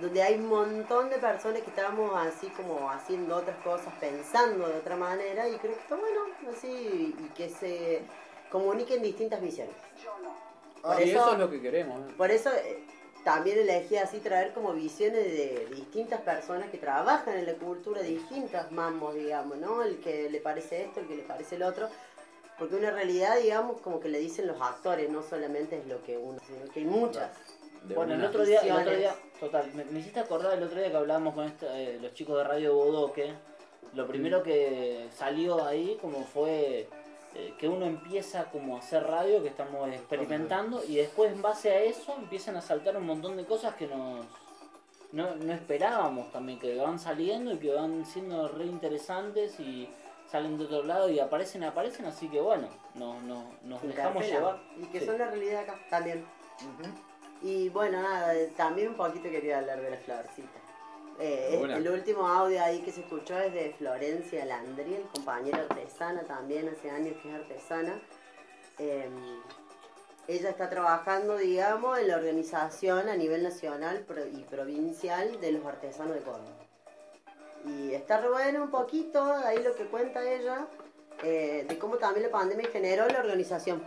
donde 0.00 0.22
hay 0.22 0.34
un 0.36 0.46
montón 0.48 1.10
de 1.10 1.16
personas 1.18 1.62
que 1.62 1.70
estamos 1.70 2.12
así 2.16 2.48
como 2.48 2.90
haciendo 2.90 3.36
otras 3.36 3.56
cosas, 3.64 3.92
pensando 4.00 4.68
de 4.68 4.76
otra 4.78 4.96
manera, 4.96 5.48
y 5.48 5.56
creo 5.56 5.74
que 5.74 5.80
está 5.80 5.96
bueno, 5.96 6.20
así, 6.56 7.14
y 7.18 7.28
que 7.36 7.48
se 7.48 8.02
comuniquen 8.50 9.02
distintas 9.02 9.40
visiones. 9.40 9.74
Ah, 10.82 10.94
Por 10.94 11.00
y 11.00 11.10
eso- 11.10 11.20
eso 11.20 11.32
es 11.32 11.38
lo 11.38 11.50
que 11.50 11.60
queremos. 11.60 11.98
¿eh? 12.00 12.14
Por 12.16 12.30
eso 12.30 12.50
eh, 12.52 12.84
también 13.24 13.58
elegí 13.58 13.96
así 13.96 14.18
traer 14.20 14.52
como 14.54 14.72
visiones 14.72 15.24
de 15.24 15.66
distintas 15.74 16.20
personas 16.20 16.70
que 16.70 16.78
trabajan 16.78 17.36
en 17.36 17.46
la 17.46 17.54
cultura, 17.54 18.00
distintos 18.00 18.70
mambos, 18.70 19.14
digamos, 19.14 19.58
¿no? 19.58 19.82
El 19.82 19.98
que 20.00 20.30
le 20.30 20.40
parece 20.40 20.84
esto, 20.84 21.00
el 21.00 21.08
que 21.08 21.16
le 21.16 21.22
parece 21.22 21.56
el 21.56 21.64
otro. 21.64 21.88
Porque 22.58 22.74
una 22.76 22.90
realidad, 22.90 23.36
digamos, 23.40 23.80
como 23.80 24.00
que 24.00 24.08
le 24.08 24.18
dicen 24.18 24.46
los 24.46 24.60
actores, 24.60 25.08
no 25.10 25.22
solamente 25.22 25.78
es 25.78 25.86
lo 25.86 26.02
que 26.02 26.16
uno, 26.16 26.40
sino 26.46 26.68
que 26.72 26.80
hay 26.80 26.86
muchas. 26.86 27.30
De 27.84 27.94
Bueno, 27.94 28.14
el 28.14 28.24
otro 28.24 28.44
día, 28.44 28.60
el 28.60 28.72
otro 28.72 28.96
día, 28.96 29.14
total, 29.40 29.70
me, 29.74 29.84
me 29.86 30.00
hiciste 30.00 30.20
acordar 30.20 30.56
el 30.58 30.62
otro 30.64 30.78
día 30.78 30.90
que 30.90 30.96
hablábamos 30.96 31.34
con 31.34 31.44
esta- 31.44 31.78
eh, 31.78 31.98
los 32.00 32.12
chicos 32.14 32.36
de 32.38 32.44
Radio 32.44 32.74
Bodoque. 32.74 33.32
Lo 33.94 34.06
primero 34.06 34.42
que 34.42 35.08
salió 35.14 35.64
ahí 35.64 35.96
como 36.00 36.24
fue 36.24 36.88
eh, 37.34 37.54
que 37.58 37.68
uno 37.68 37.86
empieza 37.86 38.44
como 38.50 38.76
a 38.76 38.78
hacer 38.80 39.04
radio, 39.04 39.42
que 39.42 39.48
estamos 39.48 39.88
experimentando, 39.92 40.82
y 40.86 40.96
después 40.96 41.32
en 41.32 41.40
base 41.42 41.70
a 41.70 41.80
eso 41.82 42.14
empiezan 42.18 42.56
a 42.56 42.60
saltar 42.60 42.96
un 42.96 43.06
montón 43.06 43.36
de 43.36 43.44
cosas 43.44 43.74
que 43.76 43.86
nos 43.86 44.24
no, 45.12 45.34
no 45.36 45.52
esperábamos 45.54 46.30
también, 46.32 46.58
que 46.58 46.76
van 46.76 46.98
saliendo 46.98 47.52
y 47.52 47.58
que 47.58 47.72
van 47.72 48.04
siendo 48.04 48.48
re 48.48 48.66
interesantes 48.66 49.58
y 49.58 49.88
salen 50.30 50.58
de 50.58 50.64
otro 50.64 50.82
lado 50.84 51.08
y 51.08 51.18
aparecen, 51.18 51.64
aparecen, 51.64 52.04
así 52.04 52.28
que 52.28 52.40
bueno, 52.40 52.68
nos, 52.94 53.22
nos, 53.22 53.44
nos 53.62 53.82
dejamos 53.82 54.26
llevar. 54.26 54.58
Y 54.76 54.84
que 54.86 55.00
Sí. 55.00 55.06
son 55.06 55.18
la 55.18 55.28
realidad 55.28 55.62
acá 55.62 55.78
también. 55.88 56.26
Y 57.42 57.68
bueno, 57.68 58.02
nada, 58.02 58.34
eh, 58.34 58.52
también 58.56 58.88
un 58.88 58.94
poquito 58.96 59.30
quería 59.30 59.58
hablar 59.58 59.80
de 59.80 59.90
la 59.90 59.96
florcita. 59.98 60.58
Eh, 61.20 61.60
el 61.74 61.88
último 61.88 62.28
audio 62.28 62.62
ahí 62.62 62.80
que 62.80 62.92
se 62.92 63.00
escuchó 63.00 63.38
es 63.38 63.52
de 63.52 63.74
Florencia 63.76 64.44
Landriel, 64.44 65.02
compañera 65.12 65.66
artesana 65.68 66.22
también, 66.22 66.68
hace 66.68 66.90
años 66.90 67.16
que 67.22 67.28
es 67.28 67.34
artesana. 67.34 68.00
Eh, 68.78 69.08
ella 70.28 70.50
está 70.50 70.68
trabajando, 70.68 71.36
digamos, 71.36 71.98
en 71.98 72.08
la 72.08 72.16
organización 72.16 73.08
a 73.08 73.16
nivel 73.16 73.42
nacional 73.42 74.04
y 74.32 74.42
provincial 74.44 75.40
de 75.40 75.52
los 75.52 75.64
artesanos 75.64 76.14
de 76.14 76.20
Córdoba. 76.20 76.52
Y 77.64 77.94
está 77.94 78.20
re 78.20 78.28
bueno 78.28 78.62
un 78.62 78.70
poquito, 78.70 79.24
ahí 79.44 79.62
lo 79.62 79.74
que 79.74 79.86
cuenta 79.86 80.22
ella, 80.30 80.68
eh, 81.24 81.66
de 81.68 81.78
cómo 81.78 81.96
también 81.96 82.26
la 82.26 82.32
pandemia 82.32 82.68
generó 82.70 83.08
la 83.08 83.20
organización 83.20 83.82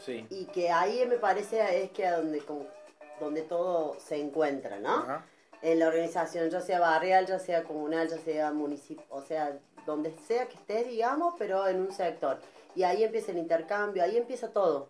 Sí. 0.00 0.26
y 0.30 0.46
que 0.46 0.70
ahí 0.70 1.04
me 1.06 1.16
parece 1.18 1.82
es 1.82 1.90
que 1.90 2.06
a 2.06 2.16
donde 2.16 2.38
como 2.40 2.66
donde 3.20 3.42
todo 3.42 3.96
se 4.00 4.16
encuentra, 4.16 4.78
¿no? 4.80 4.94
Ajá. 4.94 5.26
En 5.62 5.78
la 5.78 5.88
organización, 5.88 6.48
ya 6.48 6.62
sea 6.62 6.80
barrial, 6.80 7.26
ya 7.26 7.38
sea 7.38 7.64
comunal, 7.64 8.08
ya 8.08 8.16
sea 8.18 8.50
municipio, 8.50 9.04
o 9.10 9.20
sea, 9.20 9.58
donde 9.84 10.16
sea 10.26 10.48
que 10.48 10.54
estés, 10.54 10.88
digamos, 10.88 11.34
pero 11.38 11.68
en 11.68 11.80
un 11.80 11.92
sector. 11.92 12.38
Y 12.74 12.82
ahí 12.82 13.04
empieza 13.04 13.32
el 13.32 13.38
intercambio, 13.38 14.02
ahí 14.02 14.16
empieza 14.16 14.50
todo. 14.50 14.88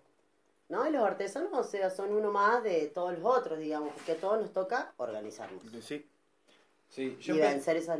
¿No? 0.68 0.86
Y 0.86 0.92
los 0.92 1.02
artesanos, 1.02 1.50
o 1.52 1.64
sea, 1.64 1.90
son 1.90 2.12
uno 2.12 2.30
más 2.30 2.62
de 2.62 2.86
todos 2.94 3.18
los 3.18 3.24
otros, 3.24 3.58
digamos, 3.58 3.92
porque 3.92 4.12
a 4.12 4.16
todos 4.16 4.40
nos 4.40 4.52
toca 4.52 4.92
organizarnos. 4.98 5.60
Sí. 5.82 6.06
Sí, 6.88 7.16
yo 7.20 7.34
y 7.34 7.38
vencer 7.40 7.76
esas... 7.76 7.98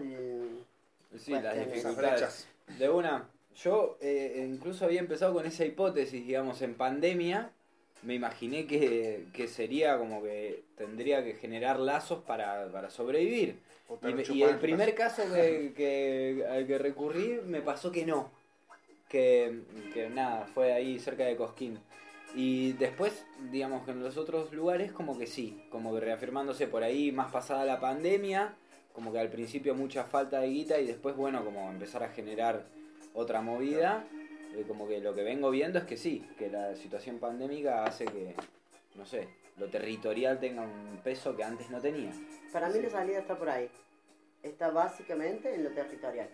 Sí, 1.18 1.32
las 1.32 1.56
dificultades. 1.56 1.96
brechas. 1.96 2.46
De 2.78 2.88
una, 2.88 3.28
yo 3.62 3.98
eh, 4.00 4.46
incluso 4.48 4.84
había 4.84 5.00
empezado 5.00 5.34
con 5.34 5.46
esa 5.46 5.64
hipótesis, 5.64 6.26
digamos, 6.26 6.62
en 6.62 6.74
pandemia, 6.74 7.50
me 8.02 8.14
imaginé 8.14 8.66
que, 8.66 9.26
que 9.34 9.46
sería 9.48 9.98
como 9.98 10.22
que 10.22 10.62
tendría 10.76 11.22
que 11.22 11.34
generar 11.34 11.78
lazos 11.78 12.22
para, 12.24 12.70
para 12.72 12.88
sobrevivir. 12.90 13.56
Y, 14.11 14.14
me- 14.14 14.22
y 14.22 14.24
chupan 14.24 14.50
el 14.54 14.58
primer 14.61 14.94
caso 14.94 15.22
que, 15.34 15.72
que- 15.76 16.46
al 16.48 16.66
que 16.66 16.78
recurrí 16.78 17.40
me 17.44 17.61
pasó 17.61 17.90
que 17.92 18.06
no. 18.06 18.30
Que, 19.08 19.62
que 19.92 20.08
nada, 20.08 20.46
fue 20.54 20.72
ahí 20.72 20.98
cerca 21.00 21.24
de 21.24 21.36
Cosquín. 21.36 21.78
Y 22.34 22.72
después, 22.74 23.26
digamos 23.50 23.84
que 23.84 23.90
en 23.90 24.02
los 24.04 24.16
otros 24.16 24.52
lugares 24.52 24.92
como 24.92 25.18
que 25.18 25.26
sí, 25.26 25.64
como 25.70 25.92
que 25.92 26.00
reafirmándose 26.00 26.68
por 26.68 26.84
ahí 26.84 27.11
más 27.11 27.32
pasada 27.32 27.64
la 27.64 27.80
pandemia, 27.80 28.54
como 28.92 29.12
que 29.12 29.18
al 29.18 29.28
principio 29.28 29.74
mucha 29.74 30.04
falta 30.04 30.38
de 30.40 30.48
guita 30.48 30.78
y 30.78 30.86
después, 30.86 31.16
bueno, 31.16 31.44
como 31.44 31.68
empezar 31.70 32.04
a 32.04 32.08
generar 32.11 32.64
otra 33.14 33.40
movida, 33.40 34.04
eh, 34.54 34.64
como 34.66 34.88
que 34.88 35.00
lo 35.00 35.14
que 35.14 35.22
vengo 35.22 35.50
viendo 35.50 35.78
es 35.78 35.84
que 35.84 35.96
sí, 35.96 36.26
que 36.38 36.48
la 36.48 36.74
situación 36.74 37.18
pandémica 37.18 37.84
hace 37.84 38.04
que, 38.04 38.34
no 38.94 39.04
sé, 39.04 39.28
lo 39.56 39.68
territorial 39.68 40.40
tenga 40.40 40.62
un 40.62 41.00
peso 41.02 41.36
que 41.36 41.44
antes 41.44 41.70
no 41.70 41.80
tenía. 41.80 42.12
Para 42.52 42.68
mí 42.68 42.80
la 42.80 42.90
salida 42.90 43.18
está 43.18 43.36
por 43.36 43.50
ahí. 43.50 43.70
Está 44.42 44.70
básicamente 44.70 45.54
en 45.54 45.64
lo 45.64 45.70
territorial. 45.70 46.28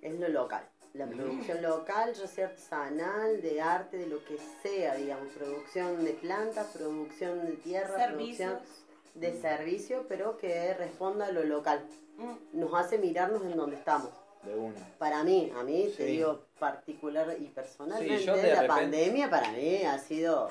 Es 0.00 0.18
lo 0.18 0.28
local. 0.28 0.64
La 0.94 1.06
producción 1.06 1.60
local, 1.62 2.14
ya 2.14 2.26
sea 2.26 2.46
artesanal, 2.46 3.42
de 3.42 3.60
arte, 3.60 3.98
de 3.98 4.06
lo 4.06 4.24
que 4.24 4.38
sea, 4.62 4.94
digamos. 4.94 5.32
Producción 5.32 6.04
de 6.04 6.12
plantas, 6.12 6.68
producción 6.68 7.44
de 7.44 7.52
tierra, 7.54 7.96
Servicios. 7.98 8.52
producción 8.52 8.78
de 9.14 9.40
servicio, 9.40 10.06
pero 10.08 10.38
que 10.38 10.74
responda 10.74 11.26
a 11.26 11.32
lo 11.32 11.44
local. 11.44 11.84
Mm. 12.16 12.60
Nos 12.60 12.74
hace 12.74 12.98
mirarnos 12.98 13.42
en 13.42 13.56
donde 13.56 13.76
estamos. 13.76 14.10
De 14.42 14.54
una. 14.54 14.74
Para 14.98 15.24
mí, 15.24 15.52
a 15.58 15.62
mí, 15.62 15.92
te 15.96 16.04
digo 16.04 16.44
particular 16.58 17.36
y 17.38 17.46
personalmente, 17.46 18.18
Sí, 18.18 18.26
la 18.26 18.34
repente- 18.34 18.66
pandemia 18.68 19.28
para 19.30 19.50
mí 19.50 19.82
ha 19.84 19.98
sido 19.98 20.48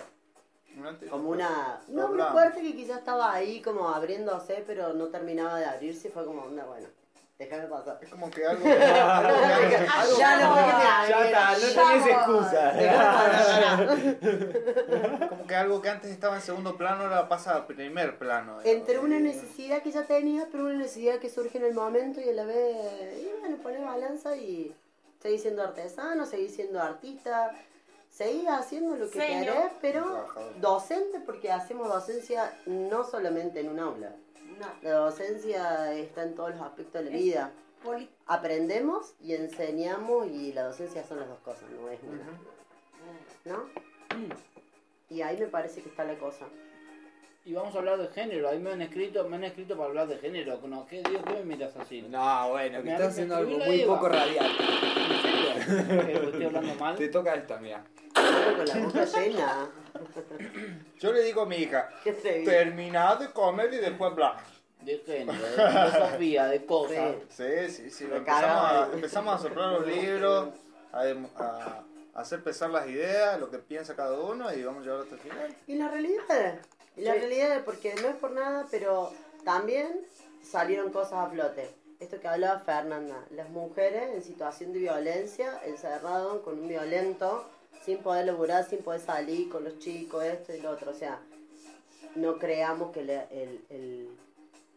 como 1.09 1.29
un 1.29 1.35
una, 1.37 1.81
no, 1.87 2.07
una 2.11 2.31
puerta 2.31 2.61
que 2.61 2.75
quizás 2.75 2.99
estaba 2.99 3.33
ahí 3.33 3.61
como 3.61 3.89
abriéndose, 3.89 4.63
pero 4.67 4.93
no 4.93 5.07
terminaba 5.07 5.57
de 5.57 5.65
abrirse 5.65 6.09
y 6.09 6.11
fue 6.11 6.23
como, 6.25 6.43
onda, 6.43 6.65
bueno, 6.65 6.87
déjame 7.39 7.65
pasar. 7.67 7.97
Es 8.01 8.09
como 8.09 8.29
que 8.29 8.45
algo. 8.45 8.63
Ya 8.63 10.37
no, 10.39 10.55
me 10.55 10.61
Ya 10.61 11.25
está, 11.25 11.51
no 11.53 11.67
Ya 11.73 11.95
excusa. 12.11 12.73
como 15.29 15.47
que 15.47 15.55
algo 15.55 15.81
que 15.81 15.89
antes 15.89 16.11
estaba 16.11 16.35
en 16.35 16.41
segundo 16.41 16.77
plano 16.77 17.03
ahora 17.03 17.27
pasa 17.27 17.55
a 17.55 17.67
primer 17.67 18.17
plano. 18.19 18.59
digamos. 18.59 18.65
Entre 18.65 18.99
una 18.99 19.17
Y- 19.17 19.23
necesidad 19.23 19.81
que 19.81 19.91
ya 19.91 20.03
tenías, 20.03 20.47
pero 20.51 20.65
una 20.65 20.75
necesidad 20.77 21.17
que 21.19 21.29
surge 21.29 21.57
en 21.57 21.65
el 21.65 21.73
momento 21.73 22.21
y 22.21 22.29
a 22.29 22.33
la 22.33 22.45
vez, 22.45 22.75
bueno, 23.47 23.63
pones 23.63 23.81
balanza 23.85 24.35
y 24.35 24.75
seguís 25.21 25.41
siendo 25.41 25.63
artesano, 25.63 26.25
seguís 26.25 26.53
siendo 26.55 26.81
artista, 26.81 27.51
seguís 28.09 28.47
haciendo 28.49 28.95
lo 28.97 29.09
que 29.09 29.19
querés, 29.19 29.71
pero 29.81 30.27
docente 30.59 31.19
porque 31.21 31.51
hacemos 31.51 31.87
docencia 31.87 32.57
no 32.65 33.03
solamente 33.03 33.61
en 33.61 33.69
un 33.69 33.79
aula. 33.79 34.11
No. 34.59 34.67
La 34.81 34.91
docencia 34.93 35.93
está 35.93 36.23
en 36.23 36.35
todos 36.35 36.51
los 36.51 36.61
aspectos 36.61 37.03
de 37.03 37.09
la 37.11 37.15
Es- 37.15 37.23
vida. 37.23 37.51
Poli- 37.83 38.09
Aprendemos 38.25 39.13
y 39.21 39.33
enseñamos 39.35 40.27
y 40.27 40.51
la 40.51 40.63
docencia 40.63 41.03
son 41.05 41.19
las 41.19 41.29
dos 41.29 41.39
cosas, 41.39 41.69
no 41.69 41.87
es 41.89 41.99
una. 42.03 42.25
¿No? 43.45 43.63
Y 45.09 45.21
ahí 45.21 45.37
me 45.37 45.47
parece 45.47 45.81
que 45.81 45.89
está 45.89 46.03
la 46.03 46.17
cosa. 46.17 46.47
Y 47.47 47.53
vamos 47.53 47.73
a 47.75 47.77
hablar 47.77 47.97
de 47.97 48.09
género. 48.09 48.49
Ahí 48.49 48.59
me 48.59 48.71
han 48.73 48.81
escrito, 48.81 49.23
me 49.29 49.37
han 49.37 49.45
escrito 49.45 49.77
para 49.77 49.87
hablar 49.87 50.07
de 50.09 50.17
género. 50.17 50.59
¿No? 50.67 50.85
¿Qué, 50.85 51.01
Dios, 51.01 51.21
¿qué 51.25 51.33
me 51.35 51.45
miras 51.45 51.73
así? 51.77 52.01
No, 52.01 52.49
bueno, 52.49 52.79
que 52.79 52.83
Me 52.83 52.91
estás 52.91 53.13
haciendo 53.13 53.37
algo 53.37 53.57
muy 53.57 53.81
Eva. 53.83 53.95
poco 53.95 54.09
radial. 54.09 54.51
¿En 54.51 55.21
serio? 55.21 56.21
¿Que 56.21 56.25
¿Estoy 56.25 56.43
hablando 56.43 56.75
mal? 56.75 56.95
Te 56.97 57.07
toca 57.07 57.35
esta, 57.35 57.57
mira. 57.59 57.85
Con 58.13 58.65
la 58.65 58.85
boca 58.85 59.05
llena. 59.05 59.69
Yo 60.99 61.13
le 61.13 61.21
digo 61.23 61.43
a 61.43 61.45
mi 61.45 61.55
hija, 61.55 61.87
terminad 62.43 63.17
de 63.19 63.31
comer 63.31 63.73
y 63.73 63.77
después 63.77 64.13
bla. 64.13 64.35
De 64.81 64.97
género, 64.99 65.41
de 65.41 65.47
filosofía, 65.49 66.45
de 66.47 66.65
cosas. 66.65 67.15
Sí. 67.29 67.43
Sí, 67.69 67.89
sí, 67.89 68.03
Empezamos 68.11 68.71
a, 68.71 68.89
empezamos 68.93 69.35
a 69.35 69.37
soplar 69.37 69.71
los 69.71 69.87
libros, 69.87 70.49
a, 70.91 71.01
a 71.01 71.83
hacer 72.21 72.43
pesar 72.43 72.71
las 72.71 72.87
ideas, 72.87 73.39
lo 73.39 73.49
que 73.49 73.59
piensa 73.59 73.95
cada 73.95 74.19
uno 74.19 74.53
y 74.53 74.63
vamos 74.63 74.81
a 74.81 74.85
llevar 74.85 75.01
hasta 75.03 75.15
el 75.15 75.21
final. 75.21 75.55
Y 75.65 75.75
la 75.75 75.87
realidad, 75.87 76.59
la 76.97 77.13
Sí. 77.13 77.19
realidad, 77.19 77.63
porque 77.65 77.93
no 78.01 78.07
es 78.09 78.15
por 78.15 78.31
nada, 78.31 78.67
pero 78.71 79.11
también 79.43 80.01
salieron 80.43 80.91
cosas 80.91 81.13
a 81.13 81.29
flote. 81.29 81.69
Esto 81.99 82.19
que 82.19 82.27
hablaba 82.27 82.59
Fernanda, 82.59 83.25
las 83.31 83.49
mujeres 83.49 84.13
en 84.13 84.21
situación 84.21 84.71
de 84.73 84.79
violencia, 84.79 85.59
encerradas 85.65 86.39
con 86.43 86.59
un 86.59 86.67
violento, 86.67 87.45
sin 87.83 87.97
poder 87.99 88.25
laburar, 88.25 88.67
sin 88.69 88.79
poder 88.79 89.01
salir 89.01 89.49
con 89.49 89.63
los 89.63 89.79
chicos, 89.79 90.23
esto 90.23 90.53
y 90.53 90.59
lo 90.61 90.71
otro. 90.71 90.91
O 90.91 90.93
sea, 90.93 91.19
no 92.15 92.37
creamos 92.37 92.91
que 92.91 93.03
le- 93.03 93.27
el, 93.31 93.65
el, 93.69 94.09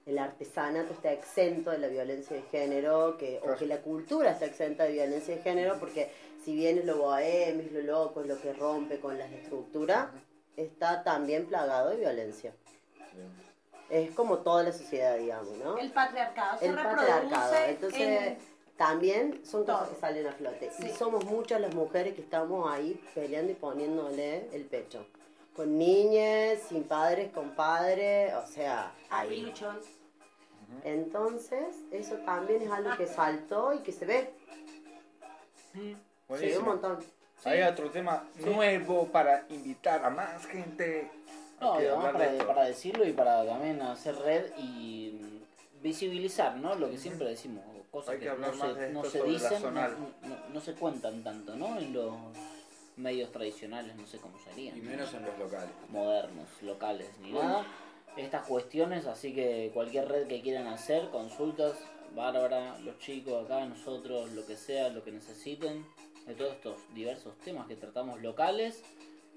el 0.06 0.18
artesanato 0.18 0.92
está 0.94 1.12
exento 1.12 1.70
de 1.70 1.78
la 1.78 1.88
violencia 1.88 2.36
de 2.36 2.42
género, 2.42 3.16
que, 3.18 3.40
o 3.42 3.54
que 3.56 3.66
la 3.66 3.78
cultura 3.82 4.30
está 4.30 4.46
exenta 4.46 4.84
de 4.84 4.92
violencia 4.92 5.36
de 5.36 5.42
género, 5.42 5.78
porque 5.78 6.10
si 6.44 6.54
bien 6.54 6.78
es 6.78 6.84
lo 6.86 6.96
bohemio, 6.98 7.64
es 7.66 7.72
lo 7.72 7.80
loco, 7.82 8.22
es 8.22 8.28
lo 8.28 8.40
que 8.40 8.52
rompe 8.54 8.98
con 8.98 9.18
las 9.18 9.30
estructuras, 9.30 10.08
está 10.64 11.02
también 11.02 11.46
plagado 11.46 11.90
de 11.90 11.96
violencia. 11.96 12.52
Es 13.88 14.10
como 14.12 14.38
toda 14.38 14.62
la 14.62 14.72
sociedad, 14.72 15.16
digamos, 15.18 15.56
¿no? 15.58 15.76
El 15.78 15.90
patriarcado 15.90 16.58
se 16.58 16.66
El 16.66 16.76
reproduce 16.76 17.06
patriarcado. 17.06 17.54
Entonces, 17.68 18.00
en- 18.00 18.38
también 18.76 19.44
son 19.44 19.64
cosas 19.64 19.80
todo. 19.86 19.94
que 19.94 20.00
salen 20.00 20.26
a 20.26 20.32
flote. 20.32 20.70
Y 20.78 20.88
somos 20.90 21.24
muchas 21.24 21.60
las 21.60 21.74
mujeres 21.74 22.14
que 22.14 22.20
estamos 22.22 22.72
ahí 22.72 23.02
peleando 23.14 23.52
y 23.52 23.56
poniéndole 23.56 24.48
el 24.54 24.64
pecho. 24.64 25.04
Con 25.56 25.76
niñas, 25.76 26.60
sin 26.68 26.84
padres, 26.84 27.32
con 27.32 27.50
padres, 27.56 28.32
o 28.34 28.46
sea, 28.46 28.92
ahí. 29.10 29.52
Entonces, 30.84 31.74
eso 31.90 32.14
también 32.18 32.62
es 32.62 32.70
algo 32.70 32.96
que 32.96 33.06
saltó 33.06 33.74
y 33.74 33.78
que 33.80 33.92
se 33.92 34.06
ve. 34.06 34.32
Se 35.72 35.78
ve 35.78 35.88
un 35.88 35.98
Buenísimo. 36.28 36.64
Hay 37.44 37.62
otro 37.62 37.90
tema 37.90 38.24
nuevo 38.38 39.06
para 39.08 39.44
invitar 39.48 40.04
a 40.04 40.10
más 40.10 40.46
gente. 40.46 41.10
No, 41.60 41.74
además 41.74 42.12
para, 42.12 42.18
de 42.30 42.32
esto. 42.36 42.46
para 42.46 42.64
decirlo 42.64 43.06
y 43.06 43.12
para 43.12 43.44
también 43.44 43.80
hacer 43.82 44.16
red 44.16 44.50
y 44.58 45.40
visibilizar, 45.82 46.56
¿no? 46.56 46.74
Lo 46.74 46.90
que 46.90 46.98
siempre 46.98 47.28
decimos, 47.28 47.64
cosas 47.90 48.14
Hay 48.14 48.20
que, 48.20 48.26
no, 48.26 48.52
se, 48.52 48.90
no 48.90 49.04
se 49.04 49.22
dicen, 49.24 49.52
no, 49.54 49.58
zonal. 49.68 49.96
no- 50.22 50.36
no 50.52 50.60
se 50.60 50.74
cuentan 50.74 51.22
tanto, 51.22 51.56
¿no? 51.56 51.78
En 51.78 51.92
los 51.92 52.14
medios 52.96 53.30
tradicionales, 53.32 53.94
no 53.96 54.06
sé 54.06 54.18
cómo 54.18 54.38
serían. 54.38 54.76
Y 54.76 54.80
menos 54.82 55.12
en 55.14 55.24
los 55.24 55.38
locales. 55.38 55.70
modernos, 55.88 56.48
locales, 56.62 57.08
ni 57.20 57.32
nada. 57.32 57.66
Estas 58.16 58.46
cuestiones, 58.46 59.06
así 59.06 59.34
que 59.34 59.70
cualquier 59.72 60.08
red 60.08 60.26
que 60.26 60.40
quieran 60.42 60.66
hacer, 60.66 61.08
consultas, 61.10 61.74
Bárbara, 62.14 62.76
los 62.80 62.98
chicos 62.98 63.44
acá, 63.44 63.64
nosotros, 63.66 64.30
lo 64.32 64.44
que 64.46 64.56
sea, 64.56 64.88
lo 64.88 65.04
que 65.04 65.12
necesiten, 65.12 65.86
de 66.30 66.36
todos 66.36 66.52
estos 66.52 66.76
diversos 66.94 67.36
temas 67.38 67.66
que 67.66 67.74
tratamos 67.76 68.20
locales 68.22 68.82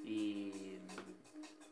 y 0.04 0.78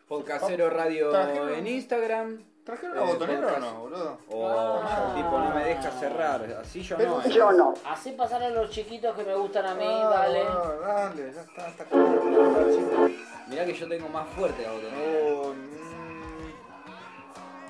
Podcastero 0.07 0.69
Radio 0.69 1.11
Trajeron- 1.11 1.53
en 1.57 1.67
Instagram. 1.67 2.43
¿Trajeron 2.65 2.95
la 2.97 3.03
Eh, 3.03 3.13
botonera 3.13 3.53
o 3.55 3.59
no, 3.59 3.80
boludo? 3.82 4.17
O 4.30 4.47
Ah. 4.84 5.13
tipo 5.15 5.39
no 5.39 5.49
me 5.55 5.63
deja 5.63 5.89
cerrar. 5.91 6.43
Así 6.61 6.82
yo 6.82 6.97
Pero 6.97 7.17
no. 7.17 7.22
eh. 7.24 7.30
Yo 7.30 7.51
no. 7.53 7.74
Así 7.86 8.11
pasar 8.11 8.43
a 8.43 8.49
los 8.49 8.69
chiquitos 8.69 9.15
que 9.15 9.24
me 9.24 9.34
gustan 9.36 9.65
a 9.65 9.74
mí, 9.76 9.86
Ah, 9.88 10.09
dale. 10.09 10.43
dale, 10.43 11.34
ya 11.34 11.41
está, 11.41 11.67
está. 11.69 11.86
Mirá 13.47 13.65
que 13.65 13.74
yo 13.74 13.88
tengo 13.88 14.07
más 14.09 14.28
fuerte 14.30 14.61
la 14.63 14.72
botonera. 14.74 15.38
Oh. 15.38 15.50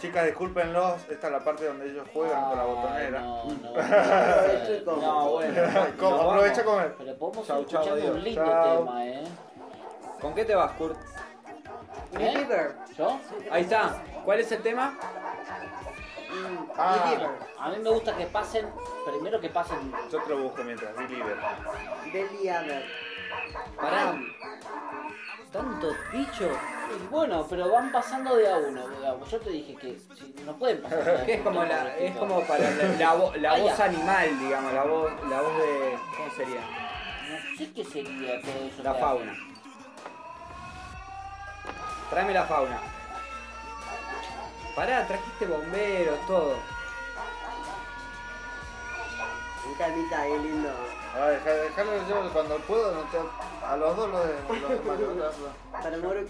Chicas, 0.02 0.26
discúlpenlos, 0.26 1.00
esta 1.10 1.28
es 1.28 1.34
la 1.34 1.40
parte 1.44 1.66
donde 1.66 1.86
ellos 1.92 2.08
juegan 2.12 2.44
con 2.46 2.58
la 2.58 2.64
botonera. 2.66 3.20
No, 3.22 3.46
no, 3.46 3.74
como- 4.86 5.02
no, 5.02 5.30
bueno. 5.30 5.62
Como, 6.00 6.16
aprovecha 6.32 6.64
comer. 6.64 6.96
Pero 6.98 7.16
podemos 7.18 7.48
Chau, 7.48 7.62
ir 7.62 7.68
chau, 7.68 7.86
un 7.94 8.24
lindo 8.24 8.44
Chau. 8.44 8.78
tema, 8.86 9.06
¿eh? 9.06 9.24
¿Con 10.20 10.34
qué 10.34 10.44
te 10.46 10.56
vas, 10.56 10.72
Kurt? 10.72 10.98
¿Eh? 12.20 12.48
¿Yo? 12.98 13.20
Ahí 13.52 13.62
está. 13.62 14.02
¿Cuál 14.26 14.40
es 14.40 14.52
el 14.52 14.62
tema? 14.64 14.98
Ah. 16.78 17.14
A 17.60 17.70
mí 17.70 17.78
me 17.80 17.90
gusta 17.92 18.16
que 18.16 18.26
pasen, 18.26 18.68
primero 19.06 19.40
que 19.40 19.50
pasen 19.50 19.94
yo 20.12 20.22
te 20.24 20.30
lo 20.30 20.44
busco 20.44 20.64
mientras, 20.64 20.96
Believer. 20.96 21.38
Belly 22.12 22.50
Aver. 22.50 22.86
Pará. 23.76 24.20
Tantos 25.52 25.96
bichos. 26.14 26.58
Bueno, 27.10 27.46
pero 27.50 27.72
van 27.72 27.92
pasando 27.92 28.36
de 28.36 28.50
a 28.50 28.58
uno. 28.58 28.82
Yo 29.30 29.40
te 29.40 29.50
dije 29.50 29.76
que 29.76 29.98
no 30.46 30.56
pueden 30.56 30.82
pasar. 30.82 31.26
es 31.28 31.42
como 31.42 31.64
la, 31.64 31.94
para 32.48 33.38
la, 33.38 33.58
voz 33.58 33.80
animal, 33.80 34.40
digamos, 34.40 34.74
la 34.74 34.84
voz, 34.84 35.12
de. 35.12 35.98
¿Cómo 36.18 36.32
sería? 36.36 36.62
No 37.30 37.58
sé 37.58 37.74
qué 37.74 37.84
sería 37.84 38.42
todo 38.42 38.66
eso. 38.66 38.84
La 38.84 38.94
fauna. 38.94 39.34
Tráeme 42.10 42.34
la 42.34 42.44
fauna. 42.46 42.80
Pará, 44.76 45.06
trajiste 45.06 45.46
bomberos, 45.46 46.20
todo. 46.28 46.56
Un 49.68 49.74
calmita 49.76 50.22
ahí 50.22 50.40
lindo. 50.40 50.91
A 51.14 51.28
dejarlo 51.28 52.08
yo 52.08 52.32
cuando 52.32 52.58
puedo, 52.60 52.94
no 52.94 53.02
te... 53.10 53.18
a 53.66 53.76
los 53.76 53.98
dos 53.98 54.10
los 54.10 54.28
demás. 54.28 55.36
Para 55.72 55.96
el 55.96 56.02
moro. 56.02 56.22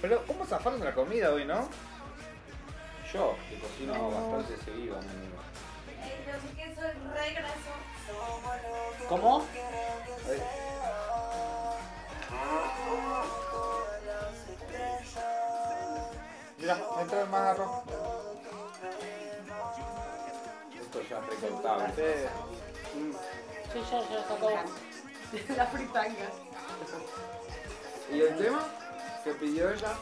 Pero, 0.00 0.22
¿cómo 0.26 0.46
zafaron 0.46 0.84
la 0.84 0.94
comida 0.94 1.32
hoy, 1.32 1.44
no? 1.44 1.68
Yo, 3.12 3.34
que 3.48 3.58
cocino 3.58 4.10
bastante 4.10 4.64
seguido, 4.64 4.96
amigo. 4.96 5.36
Sí 6.42 6.56
que 6.56 6.74
soy 6.74 6.90
regreso. 7.14 7.72
¿Cómo? 9.08 9.44
Mira, 16.58 16.78
me 16.96 17.04
trae 17.04 17.24
más 17.26 17.40
arroz. 17.40 17.70
Esto 20.80 21.02
ya 21.02 21.18
es 21.18 21.24
precontable. 21.24 22.28
Mm. 22.94 23.55
Sí, 23.72 23.80
ya, 23.90 24.00
ya, 24.00 24.26
se 24.26 24.34
acabó. 24.34 24.50
La 25.56 25.66
fritanga. 25.66 26.30
¿Y 28.12 28.20
el 28.20 28.36
tema 28.38 28.64
que 29.24 29.32
pidió 29.32 29.70
ella? 29.70 29.94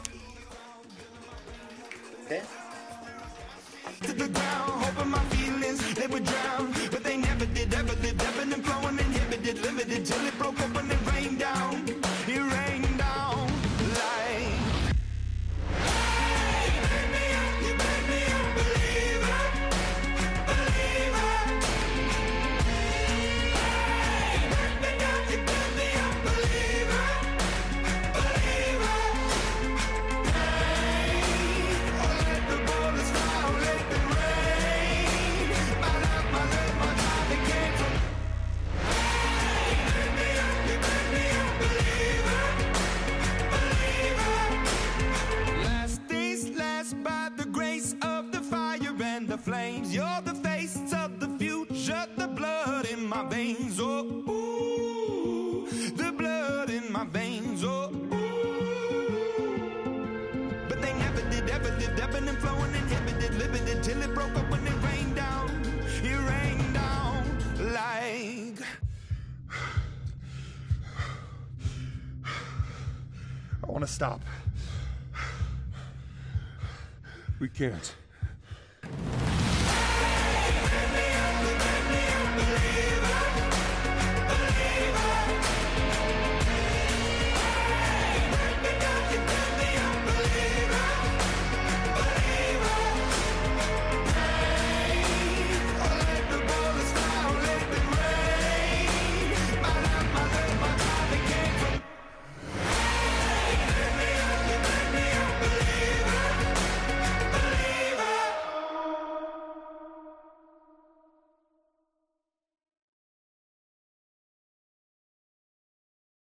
¿Qué? 2.27 2.41
can't. 77.57 77.95